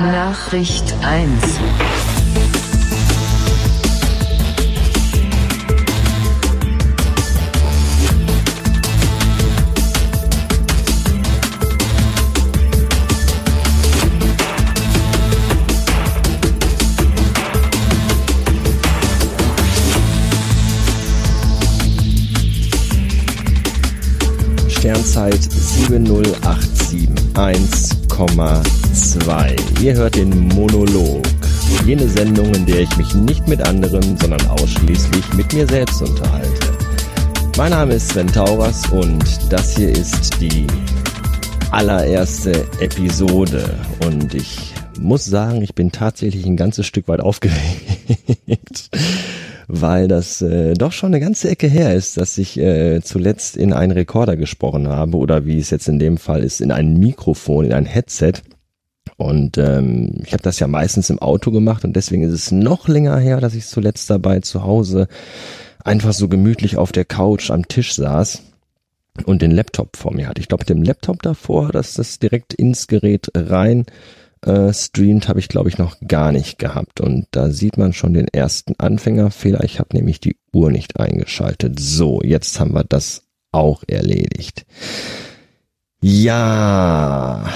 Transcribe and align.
Nachricht 0.00 0.94
1. 1.02 1.58
Sternzeit 24.68 25.42
7087 25.42 28.01
1,2. 28.12 29.82
Ihr 29.82 29.94
hört 29.94 30.16
den 30.16 30.48
Monolog. 30.48 31.22
Jene 31.86 32.06
Sendung, 32.06 32.54
in 32.54 32.66
der 32.66 32.80
ich 32.80 32.96
mich 32.98 33.14
nicht 33.14 33.48
mit 33.48 33.66
anderen, 33.66 34.18
sondern 34.18 34.46
ausschließlich 34.48 35.32
mit 35.32 35.52
mir 35.54 35.66
selbst 35.66 36.02
unterhalte. 36.02 36.76
Mein 37.56 37.70
Name 37.70 37.94
ist 37.94 38.10
Sven 38.10 38.26
Tauras 38.26 38.86
und 38.90 39.24
das 39.50 39.76
hier 39.76 39.88
ist 39.88 40.40
die 40.40 40.66
allererste 41.70 42.66
Episode. 42.80 43.78
Und 44.04 44.34
ich 44.34 44.74
muss 45.00 45.24
sagen, 45.24 45.62
ich 45.62 45.74
bin 45.74 45.90
tatsächlich 45.90 46.44
ein 46.44 46.56
ganzes 46.56 46.86
Stück 46.86 47.08
weit 47.08 47.20
aufgeregt 47.20 48.90
weil 49.68 50.08
das 50.08 50.42
äh, 50.42 50.74
doch 50.74 50.92
schon 50.92 51.08
eine 51.08 51.20
ganze 51.20 51.50
Ecke 51.50 51.66
her 51.66 51.94
ist, 51.94 52.16
dass 52.16 52.38
ich 52.38 52.58
äh, 52.58 53.00
zuletzt 53.02 53.56
in 53.56 53.72
einen 53.72 53.92
Rekorder 53.92 54.36
gesprochen 54.36 54.88
habe 54.88 55.16
oder 55.16 55.46
wie 55.46 55.58
es 55.58 55.70
jetzt 55.70 55.88
in 55.88 55.98
dem 55.98 56.18
Fall 56.18 56.42
ist, 56.42 56.60
in 56.60 56.72
ein 56.72 56.98
Mikrofon, 56.98 57.66
in 57.66 57.72
ein 57.72 57.86
Headset. 57.86 58.34
Und 59.16 59.58
ähm, 59.58 60.14
ich 60.24 60.32
habe 60.32 60.42
das 60.42 60.58
ja 60.58 60.66
meistens 60.66 61.10
im 61.10 61.18
Auto 61.18 61.50
gemacht 61.50 61.84
und 61.84 61.94
deswegen 61.94 62.24
ist 62.24 62.32
es 62.32 62.50
noch 62.50 62.88
länger 62.88 63.18
her, 63.18 63.40
dass 63.40 63.54
ich 63.54 63.66
zuletzt 63.66 64.10
dabei 64.10 64.40
zu 64.40 64.64
Hause 64.64 65.06
einfach 65.84 66.12
so 66.12 66.28
gemütlich 66.28 66.76
auf 66.76 66.92
der 66.92 67.04
Couch 67.04 67.50
am 67.50 67.68
Tisch 67.68 67.94
saß 67.94 68.42
und 69.24 69.42
den 69.42 69.50
Laptop 69.50 69.96
vor 69.96 70.12
mir 70.12 70.28
hatte. 70.28 70.40
Ich 70.40 70.48
glaube, 70.48 70.64
dem 70.64 70.82
Laptop 70.82 71.22
davor, 71.22 71.70
dass 71.72 71.94
das 71.94 72.18
direkt 72.18 72.54
ins 72.54 72.86
Gerät 72.86 73.28
rein 73.34 73.84
äh, 74.44 74.72
streamt, 74.72 75.28
habe 75.28 75.40
ich 75.40 75.48
glaube 75.48 75.68
ich 75.68 75.78
noch 75.78 75.96
gar 76.06 76.32
nicht 76.32 76.58
gehabt. 76.58 77.00
Und 77.00 77.26
da 77.30 77.50
sieht 77.50 77.76
man 77.78 77.92
schon 77.92 78.14
den 78.14 78.28
ersten 78.28 78.74
Anfängerfehler. 78.78 79.64
Ich 79.64 79.78
habe 79.78 79.96
nämlich 79.96 80.20
die 80.20 80.36
Uhr 80.52 80.70
nicht 80.70 80.98
eingeschaltet. 80.98 81.78
So, 81.80 82.20
jetzt 82.22 82.60
haben 82.60 82.74
wir 82.74 82.84
das 82.84 83.22
auch 83.52 83.82
erledigt. 83.86 84.64
Ja, 86.00 87.48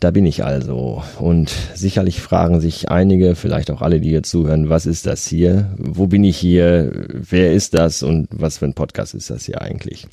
da 0.00 0.10
bin 0.10 0.26
ich 0.26 0.44
also. 0.44 1.02
Und 1.18 1.54
sicherlich 1.74 2.20
fragen 2.20 2.60
sich 2.60 2.90
einige, 2.90 3.36
vielleicht 3.36 3.70
auch 3.70 3.80
alle, 3.80 4.00
die 4.00 4.10
hier 4.10 4.22
zuhören, 4.22 4.68
was 4.68 4.84
ist 4.84 5.06
das 5.06 5.26
hier? 5.26 5.72
Wo 5.78 6.08
bin 6.08 6.24
ich 6.24 6.36
hier? 6.36 6.90
Wer 7.08 7.52
ist 7.52 7.74
das? 7.74 8.02
Und 8.02 8.28
was 8.30 8.58
für 8.58 8.66
ein 8.66 8.74
Podcast 8.74 9.14
ist 9.14 9.30
das 9.30 9.44
hier 9.44 9.62
eigentlich? 9.62 10.06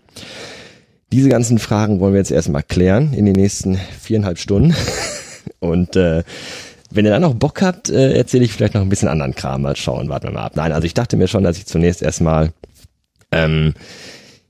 Diese 1.12 1.28
ganzen 1.28 1.60
Fragen 1.60 2.00
wollen 2.00 2.14
wir 2.14 2.20
jetzt 2.20 2.32
erstmal 2.32 2.64
klären 2.64 3.14
in 3.14 3.26
den 3.26 3.36
nächsten 3.36 3.78
viereinhalb 4.00 4.38
Stunden. 4.38 4.76
Und 5.60 5.96
äh, 5.96 6.24
wenn 6.92 7.06
ihr 7.06 7.12
dann 7.12 7.22
noch 7.22 7.34
Bock 7.34 7.62
habt, 7.62 7.90
äh, 7.90 8.14
erzähle 8.14 8.44
ich 8.44 8.54
vielleicht 8.54 8.74
noch 8.74 8.82
ein 8.82 8.90
bisschen 8.90 9.08
anderen 9.08 9.36
Kram. 9.36 9.62
Mal 9.62 9.76
schauen, 9.76 10.10
warten 10.10 10.28
wir 10.28 10.34
mal 10.34 10.46
ab. 10.46 10.56
Nein, 10.56 10.72
also 10.72 10.86
ich 10.86 10.94
dachte 10.94 11.18
mir 11.18 11.28
schon, 11.28 11.44
dass 11.44 11.58
ich 11.58 11.66
zunächst 11.66 12.02
erstmal 12.02 12.52
ähm, 13.32 13.74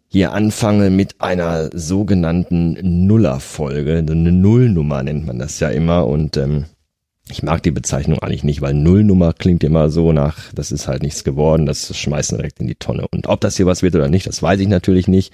hier 0.08 0.34
anfange 0.34 0.90
mit 0.90 1.22
einer 1.22 1.70
sogenannten 1.72 3.06
Nullerfolge. 3.08 3.98
Eine 4.00 4.32
Nullnummer 4.32 5.04
nennt 5.04 5.26
man 5.26 5.40
das 5.40 5.60
ja 5.60 5.70
immer. 5.70 6.08
Und 6.08 6.36
ähm, 6.38 6.66
ich 7.30 7.44
mag 7.44 7.64
die 7.64 7.72
Bezeichnung 7.72 8.20
eigentlich 8.20 8.44
nicht, 8.44 8.62
weil 8.62 8.74
Nullnummer 8.74 9.34
klingt 9.34 9.64
immer 9.64 9.90
so 9.90 10.12
nach, 10.12 10.52
das 10.54 10.72
ist 10.72 10.88
halt 10.88 11.04
nichts 11.04 11.24
geworden, 11.24 11.66
das 11.66 11.96
schmeißen 11.96 12.38
direkt 12.38 12.60
in 12.60 12.68
die 12.68 12.76
Tonne. 12.76 13.08
Und 13.08 13.28
ob 13.28 13.40
das 13.42 13.58
hier 13.58 13.66
was 13.66 13.84
wird 13.84 13.96
oder 13.96 14.10
nicht, 14.10 14.28
das 14.28 14.44
weiß 14.44 14.60
ich 14.60 14.68
natürlich 14.68 15.08
nicht. 15.08 15.34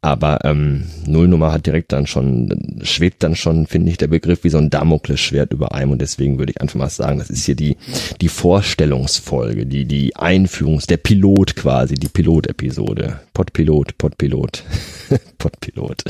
Aber 0.00 0.44
ähm, 0.44 0.84
Nullnummer 1.06 1.50
hat 1.50 1.66
direkt 1.66 1.92
dann 1.92 2.06
schon, 2.06 2.80
schwebt 2.82 3.22
dann 3.22 3.36
schon, 3.36 3.66
finde 3.66 3.90
ich, 3.90 3.96
der 3.96 4.06
Begriff 4.08 4.44
wie 4.44 4.50
so 4.50 4.58
ein 4.58 4.70
Damoklesschwert 4.70 5.52
über 5.52 5.74
einem. 5.74 5.92
Und 5.92 6.02
deswegen 6.02 6.38
würde 6.38 6.52
ich 6.52 6.60
einfach 6.60 6.78
mal 6.78 6.90
sagen, 6.90 7.18
das 7.18 7.30
ist 7.30 7.46
hier 7.46 7.56
die, 7.56 7.78
die 8.20 8.28
Vorstellungsfolge, 8.28 9.66
die, 9.66 9.86
die 9.86 10.14
Einführungs-, 10.14 10.86
der 10.86 10.98
Pilot 10.98 11.56
quasi, 11.56 11.94
die 11.94 12.08
Pilotepisode. 12.08 13.20
Podpilot, 13.32 13.96
Podpilot, 13.98 14.62
Podpilot. 15.38 16.04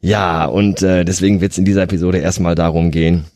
Ja, 0.00 0.46
und 0.46 0.82
äh, 0.82 1.04
deswegen 1.04 1.40
wird 1.40 1.52
es 1.52 1.58
in 1.58 1.64
dieser 1.64 1.82
Episode 1.82 2.18
erstmal 2.18 2.56
darum 2.56 2.90
gehen, 2.90 3.26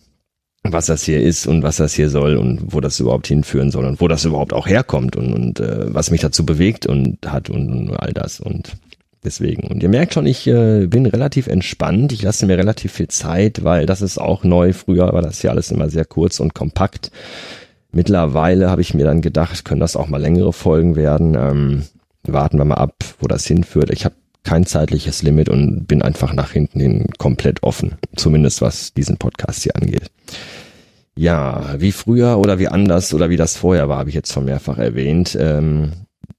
was 0.72 0.86
das 0.86 1.02
hier 1.02 1.20
ist 1.20 1.46
und 1.46 1.62
was 1.62 1.76
das 1.76 1.94
hier 1.94 2.08
soll 2.08 2.36
und 2.36 2.72
wo 2.72 2.80
das 2.80 3.00
überhaupt 3.00 3.26
hinführen 3.26 3.70
soll 3.70 3.84
und 3.84 4.00
wo 4.00 4.08
das 4.08 4.24
überhaupt 4.24 4.52
auch 4.52 4.66
herkommt 4.66 5.16
und, 5.16 5.32
und 5.32 5.60
äh, 5.60 5.92
was 5.92 6.10
mich 6.10 6.20
dazu 6.20 6.46
bewegt 6.46 6.86
und 6.86 7.18
hat 7.26 7.50
und, 7.50 7.70
und 7.70 7.96
all 7.96 8.12
das 8.12 8.40
und 8.40 8.76
deswegen. 9.24 9.66
Und 9.66 9.82
ihr 9.82 9.88
merkt 9.88 10.14
schon, 10.14 10.26
ich 10.26 10.46
äh, 10.46 10.86
bin 10.86 11.04
relativ 11.04 11.48
entspannt. 11.48 12.12
Ich 12.12 12.22
lasse 12.22 12.46
mir 12.46 12.56
relativ 12.56 12.92
viel 12.92 13.08
Zeit, 13.08 13.64
weil 13.64 13.84
das 13.84 14.00
ist 14.00 14.18
auch 14.18 14.44
neu. 14.44 14.72
Früher 14.72 15.12
war 15.12 15.22
das 15.22 15.42
ja 15.42 15.50
alles 15.50 15.70
immer 15.70 15.90
sehr 15.90 16.04
kurz 16.04 16.40
und 16.40 16.54
kompakt. 16.54 17.10
Mittlerweile 17.92 18.70
habe 18.70 18.82
ich 18.82 18.94
mir 18.94 19.04
dann 19.04 19.20
gedacht, 19.20 19.64
können 19.64 19.80
das 19.80 19.96
auch 19.96 20.08
mal 20.08 20.20
längere 20.20 20.52
Folgen 20.52 20.96
werden. 20.96 21.34
Ähm, 21.34 21.82
warten 22.22 22.58
wir 22.58 22.64
mal 22.64 22.74
ab, 22.76 22.96
wo 23.20 23.26
das 23.26 23.46
hinführt. 23.46 23.90
Ich 23.90 24.04
habe 24.04 24.14
kein 24.46 24.64
zeitliches 24.64 25.22
Limit 25.22 25.48
und 25.48 25.86
bin 25.86 26.02
einfach 26.02 26.32
nach 26.32 26.52
hinten 26.52 26.80
hin 26.80 27.06
komplett 27.18 27.62
offen. 27.62 27.96
Zumindest 28.14 28.62
was 28.62 28.94
diesen 28.94 29.16
Podcast 29.16 29.64
hier 29.64 29.76
angeht. 29.76 30.10
Ja, 31.18 31.76
wie 31.78 31.92
früher 31.92 32.38
oder 32.38 32.58
wie 32.58 32.68
anders 32.68 33.14
oder 33.14 33.30
wie 33.30 33.36
das 33.36 33.56
vorher 33.56 33.88
war, 33.88 33.98
habe 33.98 34.10
ich 34.10 34.14
jetzt 34.14 34.32
schon 34.32 34.44
mehrfach 34.44 34.78
erwähnt. 34.78 35.36
Ähm, 35.40 35.92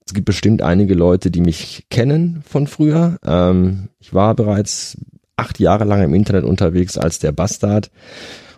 es 0.06 0.14
gibt 0.14 0.26
bestimmt 0.26 0.62
einige 0.62 0.94
Leute, 0.94 1.32
die 1.32 1.42
mich 1.42 1.88
kennen 1.90 2.44
von 2.48 2.68
früher. 2.68 3.18
Ähm, 3.26 3.90
ich 4.00 4.14
war 4.14 4.36
bereits 4.36 4.98
acht 5.36 5.60
Jahre 5.60 5.84
lang 5.84 6.04
im 6.04 6.14
Internet 6.14 6.44
unterwegs 6.44 6.98
als 6.98 7.20
der 7.20 7.32
Bastard 7.32 7.92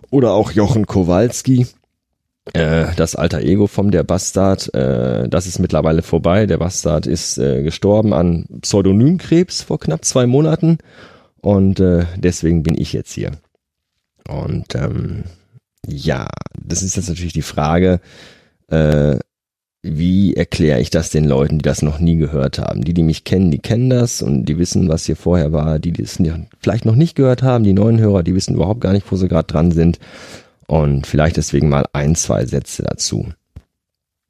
oder 0.10 0.34
auch 0.34 0.52
Jochen 0.52 0.86
Kowalski. 0.86 1.68
Äh, 2.54 2.88
das 2.96 3.16
alter 3.16 3.42
Ego 3.42 3.68
vom 3.68 3.92
der 3.92 4.04
Bastard, 4.04 4.74
äh, 4.74 5.30
das 5.30 5.48
ist 5.48 5.60
mittlerweile 5.60 6.02
vorbei. 6.02 6.46
Der 6.46 6.58
Bastard 6.58 7.08
ist 7.08 7.38
äh, 7.38 7.64
gestorben 7.64 8.14
an 8.14 8.46
Pseudonymkrebs 8.62 9.62
vor 9.62 9.80
knapp 9.80 10.04
zwei 10.06 10.26
Monaten 10.26 10.80
und 11.42 11.82
deswegen 12.18 12.64
bin 12.64 12.78
ich 12.78 12.92
jetzt 12.92 13.14
hier. 13.14 13.32
Und 14.28 14.76
ähm, 14.76 15.24
ja, 15.88 16.28
das 16.62 16.84
ist 16.84 16.96
jetzt 16.96 17.10
natürlich 17.10 17.34
die 17.34 17.42
Frage, 17.42 18.00
äh, 18.68 19.18
wie 19.82 20.34
erkläre 20.34 20.82
ich 20.82 20.90
das 20.90 21.10
den 21.10 21.24
Leuten, 21.24 21.60
die 21.60 21.64
das 21.64 21.82
noch 21.82 22.00
nie 22.00 22.18
gehört 22.18 22.60
haben? 22.60 22.84
Die, 22.84 22.94
die 22.94 23.04
mich 23.04 23.24
kennen, 23.24 23.50
die 23.50 23.60
kennen 23.60 23.90
das 23.90 24.22
und 24.22 24.46
die 24.46 24.58
wissen, 24.58 24.90
was 24.90 25.06
hier 25.06 25.16
vorher 25.16 25.54
war. 25.54 25.80
Die, 25.80 25.94
die 25.94 26.04
es 26.04 26.22
vielleicht 26.60 26.86
noch 26.86 26.96
nicht 26.96 27.16
gehört 27.16 27.44
haben, 27.44 27.64
die 27.64 27.74
neuen 27.74 28.00
Hörer, 28.00 28.24
die 28.24 28.36
wissen 28.36 28.56
überhaupt 28.56 28.82
gar 28.82 28.92
nicht, 28.92 29.10
wo 29.10 29.16
sie 29.16 29.30
gerade 29.30 29.48
dran 29.48 29.72
sind. 29.72 30.00
Und 30.68 31.08
vielleicht 31.08 31.38
deswegen 31.38 31.70
mal 31.70 31.86
ein, 31.94 32.16
zwei 32.16 32.46
Sätze 32.46 32.84
dazu. 32.84 33.30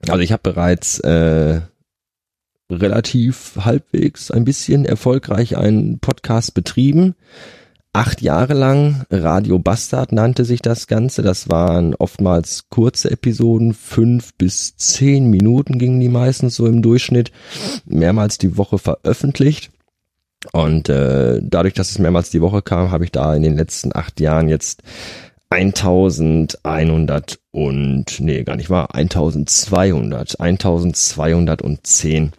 Also 0.08 0.22
ich 0.22 0.32
habe 0.32 0.44
bereits 0.44 1.00
äh, 1.00 1.62
relativ 2.72 3.54
halbwegs 3.58 4.32
ein 4.32 4.46
bisschen 4.46 4.86
erfolgreich 4.86 5.58
einen 5.58 6.00
Podcast 6.00 6.54
betrieben 6.54 7.16
acht 7.94 8.22
Jahre 8.22 8.54
lang. 8.54 9.04
Radio 9.10 9.60
Bastard 9.60 10.12
nannte 10.12 10.46
sich 10.46 10.62
das 10.62 10.88
Ganze. 10.88 11.22
Das 11.22 11.50
waren 11.50 11.96
oftmals 11.96 12.70
kurze 12.70 13.12
Episoden, 13.12 13.74
fünf 13.74 14.34
bis 14.36 14.76
zehn 14.78 15.30
Minuten 15.30 15.80
gingen 15.80 16.00
die 16.00 16.10
meistens 16.10 16.56
so 16.56 16.66
im 16.68 16.82
Durchschnitt, 16.82 17.32
mehrmals 17.86 18.38
die 18.38 18.58
Woche 18.58 18.78
veröffentlicht. 18.78 19.72
Und 20.54 20.88
äh, 20.88 21.42
dadurch, 21.44 21.74
dass 21.74 21.92
es 21.92 22.00
mehrmals 22.00 22.30
die 22.30 22.42
Woche 22.42 22.62
kam, 22.62 22.92
habe 22.92 23.04
ich 23.04 23.12
da 23.12 23.36
in 23.36 23.42
den 23.44 23.58
letzten 23.58 23.94
acht 23.94 24.22
Jahren 24.22 24.48
jetzt 24.48 24.84
1100 25.50 27.40
und 27.52 28.20
nee, 28.20 28.44
gar 28.44 28.56
nicht 28.56 28.70
wahr, 28.70 28.94
1200, 28.94 30.40
1210 30.40 32.32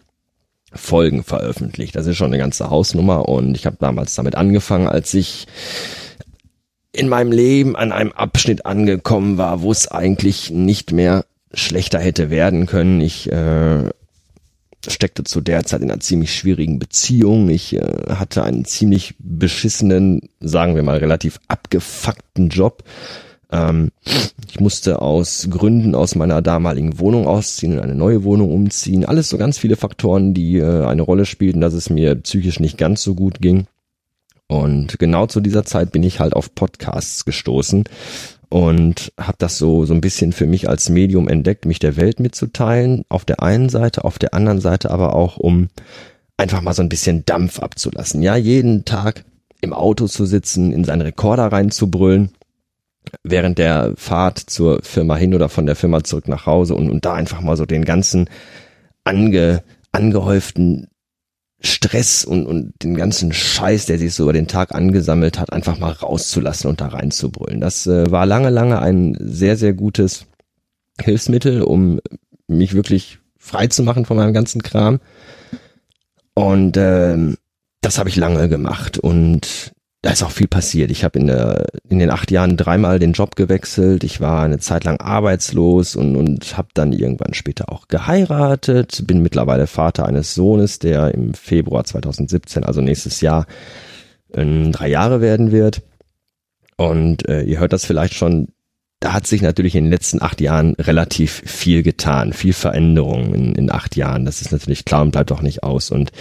Folgen 0.73 1.23
veröffentlicht. 1.23 1.95
Das 1.95 2.07
ist 2.07 2.17
schon 2.17 2.27
eine 2.27 2.37
ganze 2.37 2.69
Hausnummer 2.69 3.27
und 3.27 3.55
ich 3.55 3.65
habe 3.65 3.77
damals 3.79 4.15
damit 4.15 4.35
angefangen, 4.35 4.87
als 4.87 5.13
ich 5.13 5.47
in 6.93 7.09
meinem 7.09 7.31
Leben 7.31 7.75
an 7.75 7.91
einem 7.91 8.11
Abschnitt 8.11 8.65
angekommen 8.65 9.37
war, 9.37 9.61
wo 9.61 9.71
es 9.71 9.87
eigentlich 9.87 10.49
nicht 10.49 10.91
mehr 10.91 11.25
schlechter 11.53 11.99
hätte 11.99 12.29
werden 12.29 12.65
können. 12.65 13.01
Ich 13.01 13.31
äh, 13.31 13.89
steckte 14.87 15.23
zu 15.23 15.41
der 15.41 15.63
Zeit 15.65 15.81
in 15.81 15.91
einer 15.91 15.99
ziemlich 15.99 16.33
schwierigen 16.33 16.79
Beziehung. 16.79 17.49
Ich 17.49 17.75
äh, 17.75 17.81
hatte 18.09 18.43
einen 18.43 18.65
ziemlich 18.65 19.15
beschissenen, 19.19 20.29
sagen 20.39 20.75
wir 20.75 20.83
mal 20.83 20.97
relativ 20.97 21.39
abgefuckten 21.47 22.49
Job 22.49 22.83
ähm, 23.51 23.91
ich 24.49 24.59
musste 24.59 25.01
aus 25.01 25.47
Gründen 25.49 25.95
aus 25.95 26.15
meiner 26.15 26.41
damaligen 26.41 26.99
Wohnung 26.99 27.27
ausziehen 27.27 27.73
und 27.73 27.79
eine 27.79 27.95
neue 27.95 28.23
Wohnung 28.23 28.51
umziehen. 28.51 29.05
Alles 29.05 29.29
so 29.29 29.37
ganz 29.37 29.57
viele 29.57 29.75
Faktoren, 29.75 30.33
die 30.33 30.57
äh, 30.57 30.85
eine 30.85 31.01
Rolle 31.01 31.25
spielten, 31.25 31.61
dass 31.61 31.73
es 31.73 31.89
mir 31.89 32.15
psychisch 32.15 32.59
nicht 32.59 32.77
ganz 32.77 33.03
so 33.03 33.15
gut 33.15 33.39
ging. 33.39 33.67
Und 34.47 34.99
genau 34.99 35.27
zu 35.27 35.39
dieser 35.39 35.63
Zeit 35.63 35.91
bin 35.91 36.03
ich 36.03 36.19
halt 36.19 36.33
auf 36.33 36.53
Podcasts 36.53 37.23
gestoßen 37.23 37.85
und 38.49 39.13
habe 39.17 39.37
das 39.37 39.57
so 39.57 39.85
so 39.85 39.93
ein 39.93 40.01
bisschen 40.01 40.33
für 40.33 40.45
mich 40.45 40.67
als 40.67 40.89
Medium 40.89 41.29
entdeckt, 41.29 41.65
mich 41.65 41.79
der 41.79 41.95
Welt 41.95 42.19
mitzuteilen. 42.19 43.05
Auf 43.07 43.23
der 43.23 43.41
einen 43.41 43.69
Seite, 43.69 44.03
auf 44.03 44.19
der 44.19 44.33
anderen 44.33 44.59
Seite 44.59 44.91
aber 44.91 45.15
auch 45.15 45.37
um 45.37 45.69
einfach 46.35 46.61
mal 46.61 46.73
so 46.73 46.81
ein 46.81 46.89
bisschen 46.89 47.25
Dampf 47.25 47.59
abzulassen. 47.59 48.21
Ja, 48.21 48.35
jeden 48.35 48.83
Tag 48.83 49.23
im 49.61 49.73
Auto 49.73 50.07
zu 50.07 50.25
sitzen, 50.25 50.73
in 50.73 50.83
seinen 50.83 51.01
Rekorder 51.01 51.47
reinzubrüllen, 51.51 52.31
während 53.23 53.57
der 53.57 53.93
Fahrt 53.95 54.39
zur 54.39 54.81
Firma 54.83 55.15
hin 55.15 55.33
oder 55.33 55.49
von 55.49 55.65
der 55.65 55.75
Firma 55.75 56.03
zurück 56.03 56.27
nach 56.27 56.45
Hause 56.45 56.75
und, 56.75 56.89
und 56.89 57.05
da 57.05 57.13
einfach 57.13 57.41
mal 57.41 57.57
so 57.57 57.65
den 57.65 57.85
ganzen 57.85 58.29
ange, 59.03 59.63
angehäuften 59.91 60.87
Stress 61.63 62.25
und, 62.25 62.47
und 62.47 62.73
den 62.81 62.95
ganzen 62.95 63.31
Scheiß, 63.33 63.85
der 63.85 63.99
sich 63.99 64.13
so 64.13 64.23
über 64.23 64.33
den 64.33 64.47
Tag 64.47 64.73
angesammelt 64.73 65.39
hat, 65.39 65.53
einfach 65.53 65.77
mal 65.77 65.91
rauszulassen 65.91 66.69
und 66.69 66.81
da 66.81 66.87
reinzubrüllen. 66.87 67.61
Das 67.61 67.85
äh, 67.85 68.09
war 68.09 68.25
lange, 68.25 68.49
lange 68.49 68.79
ein 68.79 69.15
sehr, 69.19 69.57
sehr 69.57 69.73
gutes 69.73 70.25
Hilfsmittel, 70.99 71.61
um 71.61 71.99
mich 72.47 72.73
wirklich 72.73 73.19
frei 73.37 73.67
zu 73.67 73.83
machen 73.83 74.05
von 74.05 74.17
meinem 74.17 74.33
ganzen 74.33 74.63
Kram. 74.63 74.99
Und 76.33 76.77
ähm, 76.77 77.37
das 77.81 77.99
habe 77.99 78.09
ich 78.09 78.15
lange 78.15 78.49
gemacht 78.49 78.97
und 78.97 79.73
da 80.01 80.09
ist 80.09 80.23
auch 80.23 80.31
viel 80.31 80.47
passiert. 80.47 80.89
Ich 80.89 81.03
habe 81.03 81.19
in, 81.19 81.27
der, 81.27 81.67
in 81.87 81.99
den 81.99 82.09
acht 82.09 82.31
Jahren 82.31 82.57
dreimal 82.57 82.97
den 82.97 83.13
Job 83.13 83.35
gewechselt. 83.35 84.03
Ich 84.03 84.19
war 84.19 84.43
eine 84.43 84.57
Zeit 84.57 84.83
lang 84.83 84.99
arbeitslos 84.99 85.95
und, 85.95 86.15
und 86.15 86.57
habe 86.57 86.69
dann 86.73 86.91
irgendwann 86.91 87.35
später 87.35 87.71
auch 87.71 87.87
geheiratet. 87.87 89.03
Bin 89.05 89.21
mittlerweile 89.21 89.67
Vater 89.67 90.07
eines 90.07 90.33
Sohnes, 90.33 90.79
der 90.79 91.13
im 91.13 91.35
Februar 91.35 91.83
2017, 91.83 92.63
also 92.63 92.81
nächstes 92.81 93.21
Jahr, 93.21 93.45
in 94.33 94.71
drei 94.71 94.87
Jahre 94.87 95.21
werden 95.21 95.51
wird. 95.51 95.83
Und 96.77 97.29
äh, 97.29 97.43
ihr 97.43 97.59
hört 97.59 97.73
das 97.73 97.85
vielleicht 97.85 98.15
schon. 98.15 98.47
Da 99.01 99.13
hat 99.13 99.27
sich 99.27 99.43
natürlich 99.43 99.75
in 99.75 99.85
den 99.85 99.91
letzten 99.91 100.21
acht 100.21 100.41
Jahren 100.41 100.73
relativ 100.75 101.43
viel 101.45 101.83
getan, 101.83 102.33
viel 102.33 102.53
Veränderung 102.53 103.35
in, 103.35 103.53
in 103.53 103.71
acht 103.71 103.95
Jahren. 103.95 104.25
Das 104.25 104.41
ist 104.41 104.51
natürlich 104.51 104.85
klar 104.85 105.03
und 105.03 105.11
bleibt 105.11 105.31
auch 105.31 105.41
nicht 105.41 105.61
aus. 105.63 105.91
Und 105.91 106.11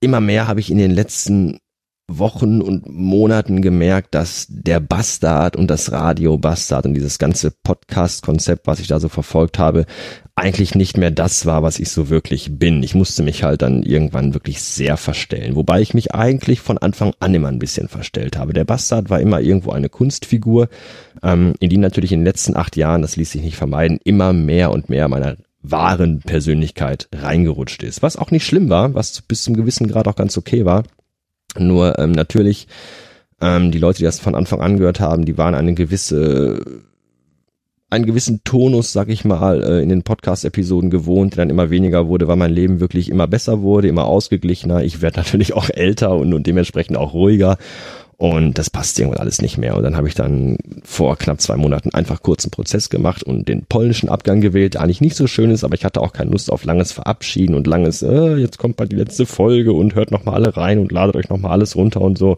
immer 0.00 0.20
mehr 0.20 0.46
habe 0.46 0.60
ich 0.60 0.70
in 0.70 0.78
den 0.78 0.90
letzten 0.90 1.58
Wochen 2.06 2.60
und 2.60 2.86
Monaten 2.88 3.62
gemerkt, 3.62 4.14
dass 4.14 4.46
der 4.50 4.78
Bastard 4.78 5.56
und 5.56 5.68
das 5.68 5.90
Radio 5.90 6.36
Bastard 6.36 6.84
und 6.84 6.94
dieses 6.94 7.18
ganze 7.18 7.50
Podcast-Konzept, 7.50 8.66
was 8.66 8.80
ich 8.80 8.88
da 8.88 9.00
so 9.00 9.08
verfolgt 9.08 9.58
habe, 9.58 9.86
eigentlich 10.36 10.74
nicht 10.74 10.98
mehr 10.98 11.10
das 11.10 11.46
war, 11.46 11.62
was 11.62 11.78
ich 11.78 11.88
so 11.88 12.10
wirklich 12.10 12.58
bin. 12.58 12.82
Ich 12.82 12.94
musste 12.94 13.22
mich 13.22 13.42
halt 13.42 13.62
dann 13.62 13.82
irgendwann 13.82 14.34
wirklich 14.34 14.62
sehr 14.62 14.96
verstellen, 14.96 15.56
wobei 15.56 15.80
ich 15.80 15.94
mich 15.94 16.14
eigentlich 16.14 16.60
von 16.60 16.76
Anfang 16.76 17.14
an 17.20 17.34
immer 17.34 17.48
ein 17.48 17.58
bisschen 17.58 17.88
verstellt 17.88 18.36
habe. 18.36 18.52
Der 18.52 18.64
Bastard 18.64 19.08
war 19.08 19.20
immer 19.20 19.40
irgendwo 19.40 19.70
eine 19.70 19.88
Kunstfigur, 19.88 20.68
ähm, 21.22 21.54
in 21.60 21.70
die 21.70 21.78
natürlich 21.78 22.12
in 22.12 22.20
den 22.20 22.26
letzten 22.26 22.56
acht 22.56 22.76
Jahren, 22.76 23.02
das 23.02 23.16
ließ 23.16 23.30
sich 23.30 23.42
nicht 23.42 23.56
vermeiden, 23.56 23.98
immer 24.04 24.32
mehr 24.32 24.72
und 24.72 24.90
mehr 24.90 25.08
meiner 25.08 25.36
wahren 25.62 26.20
Persönlichkeit 26.20 27.08
reingerutscht 27.14 27.82
ist. 27.82 28.02
Was 28.02 28.16
auch 28.16 28.30
nicht 28.30 28.44
schlimm 28.44 28.68
war, 28.68 28.92
was 28.94 29.22
bis 29.22 29.42
zum 29.42 29.56
gewissen 29.56 29.88
Grad 29.88 30.06
auch 30.06 30.16
ganz 30.16 30.36
okay 30.36 30.66
war. 30.66 30.84
Nur 31.58 31.98
ähm, 31.98 32.12
natürlich, 32.12 32.68
ähm, 33.40 33.70
die 33.70 33.78
Leute, 33.78 33.98
die 33.98 34.04
das 34.04 34.20
von 34.20 34.34
Anfang 34.34 34.60
an 34.60 34.78
gehört 34.78 35.00
haben, 35.00 35.24
die 35.24 35.38
waren 35.38 35.54
eine 35.54 35.74
gewisse 35.74 36.82
einen 37.94 38.06
gewissen 38.06 38.42
Tonus, 38.44 38.92
sag 38.92 39.08
ich 39.08 39.24
mal, 39.24 39.62
äh, 39.62 39.82
in 39.82 39.88
den 39.88 40.02
Podcast-Episoden 40.02 40.90
gewohnt, 40.90 41.34
der 41.34 41.44
dann 41.44 41.50
immer 41.50 41.70
weniger 41.70 42.08
wurde, 42.08 42.26
weil 42.26 42.36
mein 42.36 42.52
Leben 42.52 42.80
wirklich 42.80 43.08
immer 43.08 43.28
besser 43.28 43.62
wurde, 43.62 43.88
immer 43.88 44.04
ausgeglichener. 44.04 44.82
Ich 44.82 45.00
werde 45.00 45.16
natürlich 45.20 45.54
auch 45.54 45.70
älter 45.70 46.16
und, 46.16 46.34
und 46.34 46.46
dementsprechend 46.46 46.96
auch 46.96 47.14
ruhiger. 47.14 47.56
Und 48.16 48.58
das 48.58 48.70
passt 48.70 48.98
irgendwann 48.98 49.20
alles 49.20 49.42
nicht 49.42 49.58
mehr. 49.58 49.76
Und 49.76 49.82
dann 49.82 49.96
habe 49.96 50.06
ich 50.06 50.14
dann 50.14 50.56
vor 50.84 51.16
knapp 51.16 51.40
zwei 51.40 51.56
Monaten 51.56 51.90
einfach 51.90 52.22
kurzen 52.22 52.50
Prozess 52.50 52.88
gemacht 52.88 53.22
und 53.22 53.48
den 53.48 53.64
polnischen 53.66 54.08
Abgang 54.08 54.40
gewählt, 54.40 54.74
der 54.74 54.82
eigentlich 54.82 55.00
nicht 55.00 55.16
so 55.16 55.26
schön 55.26 55.50
ist, 55.50 55.64
aber 55.64 55.74
ich 55.74 55.84
hatte 55.84 56.00
auch 56.00 56.12
keine 56.12 56.30
Lust 56.30 56.50
auf 56.50 56.64
langes 56.64 56.92
Verabschieden 56.92 57.54
und 57.54 57.66
langes, 57.66 58.02
äh, 58.02 58.36
jetzt 58.36 58.58
kommt 58.58 58.76
bald 58.76 58.92
die 58.92 58.96
letzte 58.96 59.26
Folge 59.26 59.72
und 59.72 59.94
hört 59.94 60.12
nochmal 60.12 60.36
alle 60.36 60.56
rein 60.56 60.78
und 60.78 60.92
ladet 60.92 61.16
euch 61.16 61.28
nochmal 61.28 61.52
alles 61.52 61.74
runter 61.74 62.00
und 62.00 62.16
so. 62.16 62.36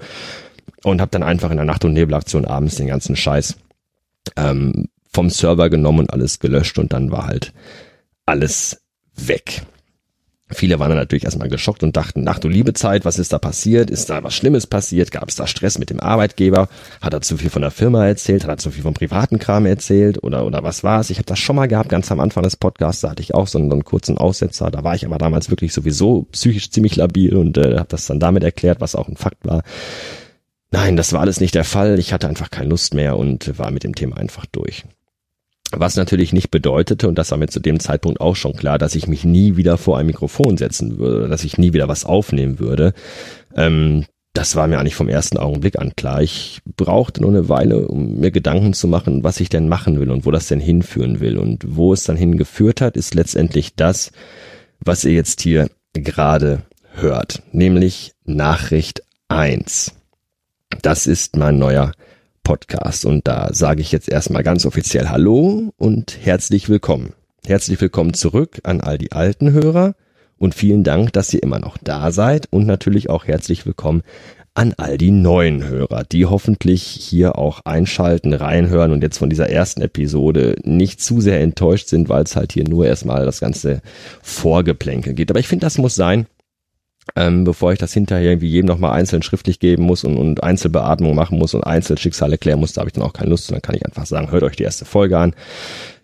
Und 0.83 1.01
habe 1.01 1.11
dann 1.11 1.23
einfach 1.23 1.51
in 1.51 1.57
der 1.57 1.67
Nacht- 1.67 1.85
und 1.85 1.93
Nebelaktion 1.93 2.45
abends 2.45 2.77
den 2.77 2.87
ganzen 2.87 3.17
Scheiß 3.17 3.57
ähm, 4.37 4.89
vom 5.13 5.31
Server 5.31 5.69
genommen 5.69 6.01
und 6.01 6.13
alles 6.13 6.39
gelöscht 6.39 6.79
und 6.79 6.93
dann 6.93 7.11
war 7.11 7.27
halt 7.27 7.53
alles 8.25 8.83
weg. 9.15 9.63
Viele 10.49 10.79
waren 10.79 10.95
natürlich 10.95 11.25
erstmal 11.25 11.49
geschockt 11.49 11.83
und 11.83 11.97
dachten, 11.97 12.27
ach 12.29 12.39
du 12.39 12.49
liebe 12.49 12.73
Zeit, 12.73 13.05
was 13.05 13.19
ist 13.19 13.33
da 13.33 13.39
passiert? 13.41 13.91
Ist 13.91 14.11
da 14.11 14.23
was 14.23 14.33
Schlimmes 14.33 14.69
passiert? 14.69 15.11
Gab 15.11 15.29
es 15.29 15.35
da 15.35 15.49
Stress 15.49 15.77
mit 15.79 15.91
dem 15.91 15.99
Arbeitgeber? 15.99 16.69
Hat 17.01 17.13
er 17.13 17.21
zu 17.21 17.37
viel 17.37 17.51
von 17.51 17.63
der 17.63 17.73
Firma 17.73 18.07
erzählt? 18.07 18.45
Hat 18.45 18.51
er 18.51 18.57
zu 18.57 18.71
viel 18.71 18.85
vom 18.85 18.95
privaten 18.95 19.41
Kram 19.41 19.67
erzählt? 19.67 20.23
Oder, 20.23 20.47
oder 20.47 20.63
was 20.63 20.85
war 20.85 21.01
es? 21.01 21.11
Ich 21.11 21.19
habe 21.19 21.27
das 21.27 21.41
schon 21.41 21.57
mal 21.57 21.67
gehabt, 21.67 21.89
ganz 21.89 22.13
am 22.13 22.21
Anfang 22.21 22.45
des 22.45 22.57
Podcasts, 22.57 23.01
da 23.01 23.11
hatte 23.11 23.23
ich 23.23 23.35
auch 23.35 23.49
so 23.49 23.59
einen, 23.59 23.71
so 23.71 23.75
einen 23.75 23.85
kurzen 23.85 24.19
Aussetzer. 24.19 24.71
Da 24.71 24.85
war 24.85 24.95
ich 24.95 25.05
aber 25.05 25.19
damals 25.19 25.51
wirklich 25.51 25.73
sowieso 25.73 26.29
psychisch 26.31 26.71
ziemlich 26.71 26.95
labil 26.95 27.35
und 27.35 27.59
äh, 27.59 27.79
habe 27.79 27.89
das 27.89 28.07
dann 28.07 28.21
damit 28.21 28.45
erklärt, 28.45 28.81
was 28.81 28.95
auch 28.95 29.09
ein 29.09 29.17
Fakt 29.17 29.45
war. 29.45 29.65
Nein, 30.71 30.97
das 30.97 31.13
war 31.13 31.23
alles 31.23 31.41
nicht 31.41 31.57
der 31.57 31.65
Fall. 31.65 31.99
Ich 31.99 32.13
hatte 32.13 32.29
einfach 32.29 32.51
keine 32.53 32.69
Lust 32.69 32.95
mehr 32.95 33.17
und 33.17 33.59
war 33.59 33.73
mit 33.73 33.83
dem 33.83 33.97
Thema 33.97 34.17
einfach 34.17 34.47
durch. 34.47 34.85
Was 35.73 35.97
natürlich 35.97 36.33
nicht 36.33 36.51
bedeutete, 36.51 37.09
und 37.09 37.17
das 37.19 37.31
war 37.31 37.39
mir 37.39 37.49
zu 37.49 37.61
dem 37.61 37.81
Zeitpunkt 37.81 38.21
auch 38.21 38.37
schon 38.37 38.55
klar, 38.55 38.79
dass 38.79 38.95
ich 38.95 39.09
mich 39.09 39.25
nie 39.25 39.57
wieder 39.57 39.79
vor 39.79 39.99
ein 39.99 40.07
Mikrofon 40.07 40.57
setzen 40.57 40.99
würde, 40.99 41.29
dass 41.29 41.45
ich 41.45 41.59
nie 41.59 41.73
wieder 41.73 41.89
was 41.89 42.05
aufnehmen 42.05 42.59
würde. 42.59 42.93
Ähm, 43.55 44.05
das 44.33 44.55
war 44.55 44.67
mir 44.69 44.79
eigentlich 44.79 44.95
vom 44.95 45.09
ersten 45.09 45.39
Augenblick 45.39 45.79
an 45.79 45.97
klar. 45.97 46.23
Ich 46.23 46.61
brauchte 46.77 47.23
nur 47.23 47.31
eine 47.31 47.49
Weile, 47.49 47.89
um 47.89 48.21
mir 48.21 48.31
Gedanken 48.31 48.75
zu 48.75 48.87
machen, 48.87 49.25
was 49.25 49.41
ich 49.41 49.49
denn 49.49 49.69
machen 49.69 49.99
will 49.99 50.11
und 50.11 50.27
wo 50.27 50.31
das 50.31 50.47
denn 50.47 50.61
hinführen 50.61 51.21
will. 51.21 51.39
Und 51.39 51.65
wo 51.67 51.95
es 51.95 52.05
dann 52.05 52.17
hingeführt 52.17 52.83
hat, 52.83 52.97
ist 52.97 53.15
letztendlich 53.15 53.77
das, 53.77 54.13
was 54.81 55.05
ihr 55.05 55.13
jetzt 55.13 55.41
hier 55.41 55.71
gerade 55.95 56.63
hört, 56.95 57.43
nämlich 57.53 58.13
Nachricht 58.25 59.03
eins. 59.29 59.95
Das 60.83 61.07
ist 61.07 61.37
mein 61.37 61.59
neuer 61.59 61.93
Podcast. 62.47 63.05
Und 63.05 63.27
da 63.27 63.49
sage 63.53 63.81
ich 63.81 63.91
jetzt 63.91 64.09
erstmal 64.09 64.45
ganz 64.45 64.67
offiziell 64.67 65.09
Hallo 65.09 65.73
und 65.79 66.17
herzlich 66.23 66.69
willkommen. 66.69 67.13
Herzlich 67.45 67.81
willkommen 67.81 68.15
zurück 68.15 68.61
an 68.63 68.81
all 68.81 68.99
die 68.99 69.11
alten 69.11 69.51
Hörer 69.51 69.97
und 70.39 70.55
vielen 70.55 70.85
Dank, 70.85 71.13
dass 71.13 71.35
ihr 71.35 71.43
immer 71.43 71.59
noch 71.59 71.77
da 71.77 72.13
seid 72.13 72.47
und 72.53 72.65
natürlich 72.65 73.11
auch 73.11 73.27
herzlich 73.27 73.67
willkommen 73.67 74.03
an 74.55 74.75
all 74.77 74.97
die 74.97 75.11
neuen 75.11 75.67
Hörer, 75.67 76.05
die 76.05 76.27
hoffentlich 76.27 76.83
hier 76.85 77.37
auch 77.37 77.63
einschalten, 77.65 78.33
reinhören 78.33 78.93
und 78.93 79.03
jetzt 79.03 79.19
von 79.19 79.29
dieser 79.29 79.51
ersten 79.51 79.83
Episode 79.83 80.55
nicht 80.63 81.01
zu 81.01 81.21
sehr 81.21 81.41
enttäuscht 81.41 81.89
sind, 81.89 82.09
weil 82.09 82.23
es 82.23 82.37
halt 82.37 82.53
hier 82.53 82.69
nur 82.69 82.87
erstmal 82.87 83.25
das 83.25 83.41
ganze 83.41 83.83
Vorgeplänkel 84.23 85.15
geht. 85.15 85.31
Aber 85.31 85.41
ich 85.41 85.49
finde, 85.49 85.67
das 85.67 85.79
muss 85.79 85.97
sein 85.97 86.27
ähm, 87.15 87.45
bevor 87.45 87.73
ich 87.73 87.79
das 87.79 87.93
hinterher 87.93 88.33
irgendwie 88.33 88.49
jedem 88.49 88.67
nochmal 88.67 88.93
einzeln 88.93 89.23
schriftlich 89.23 89.61
geben 89.61 89.85
muss 89.85 90.03
und, 90.03 90.17
und 90.17 90.43
Einzelbeatmung 90.43 91.15
machen 91.15 91.39
muss 91.39 91.55
und 91.55 91.65
Einzelschicksale 91.65 92.39
klären 92.39 92.61
muss, 92.61 92.73
da 92.73 92.81
habe 92.81 92.89
ich 92.89 92.95
dann 92.95 93.05
auch 93.05 93.13
keine 93.13 93.31
Lust. 93.31 93.49
Und 93.49 93.55
dann 93.55 93.63
kann 93.63 93.77
ich 93.77 93.87
einfach 93.87 94.07
sagen, 94.07 94.31
hört 94.31 94.43
euch 94.43 94.57
die 94.57 94.65
erste 94.65 94.85
Folge 94.85 95.19
an. 95.19 95.35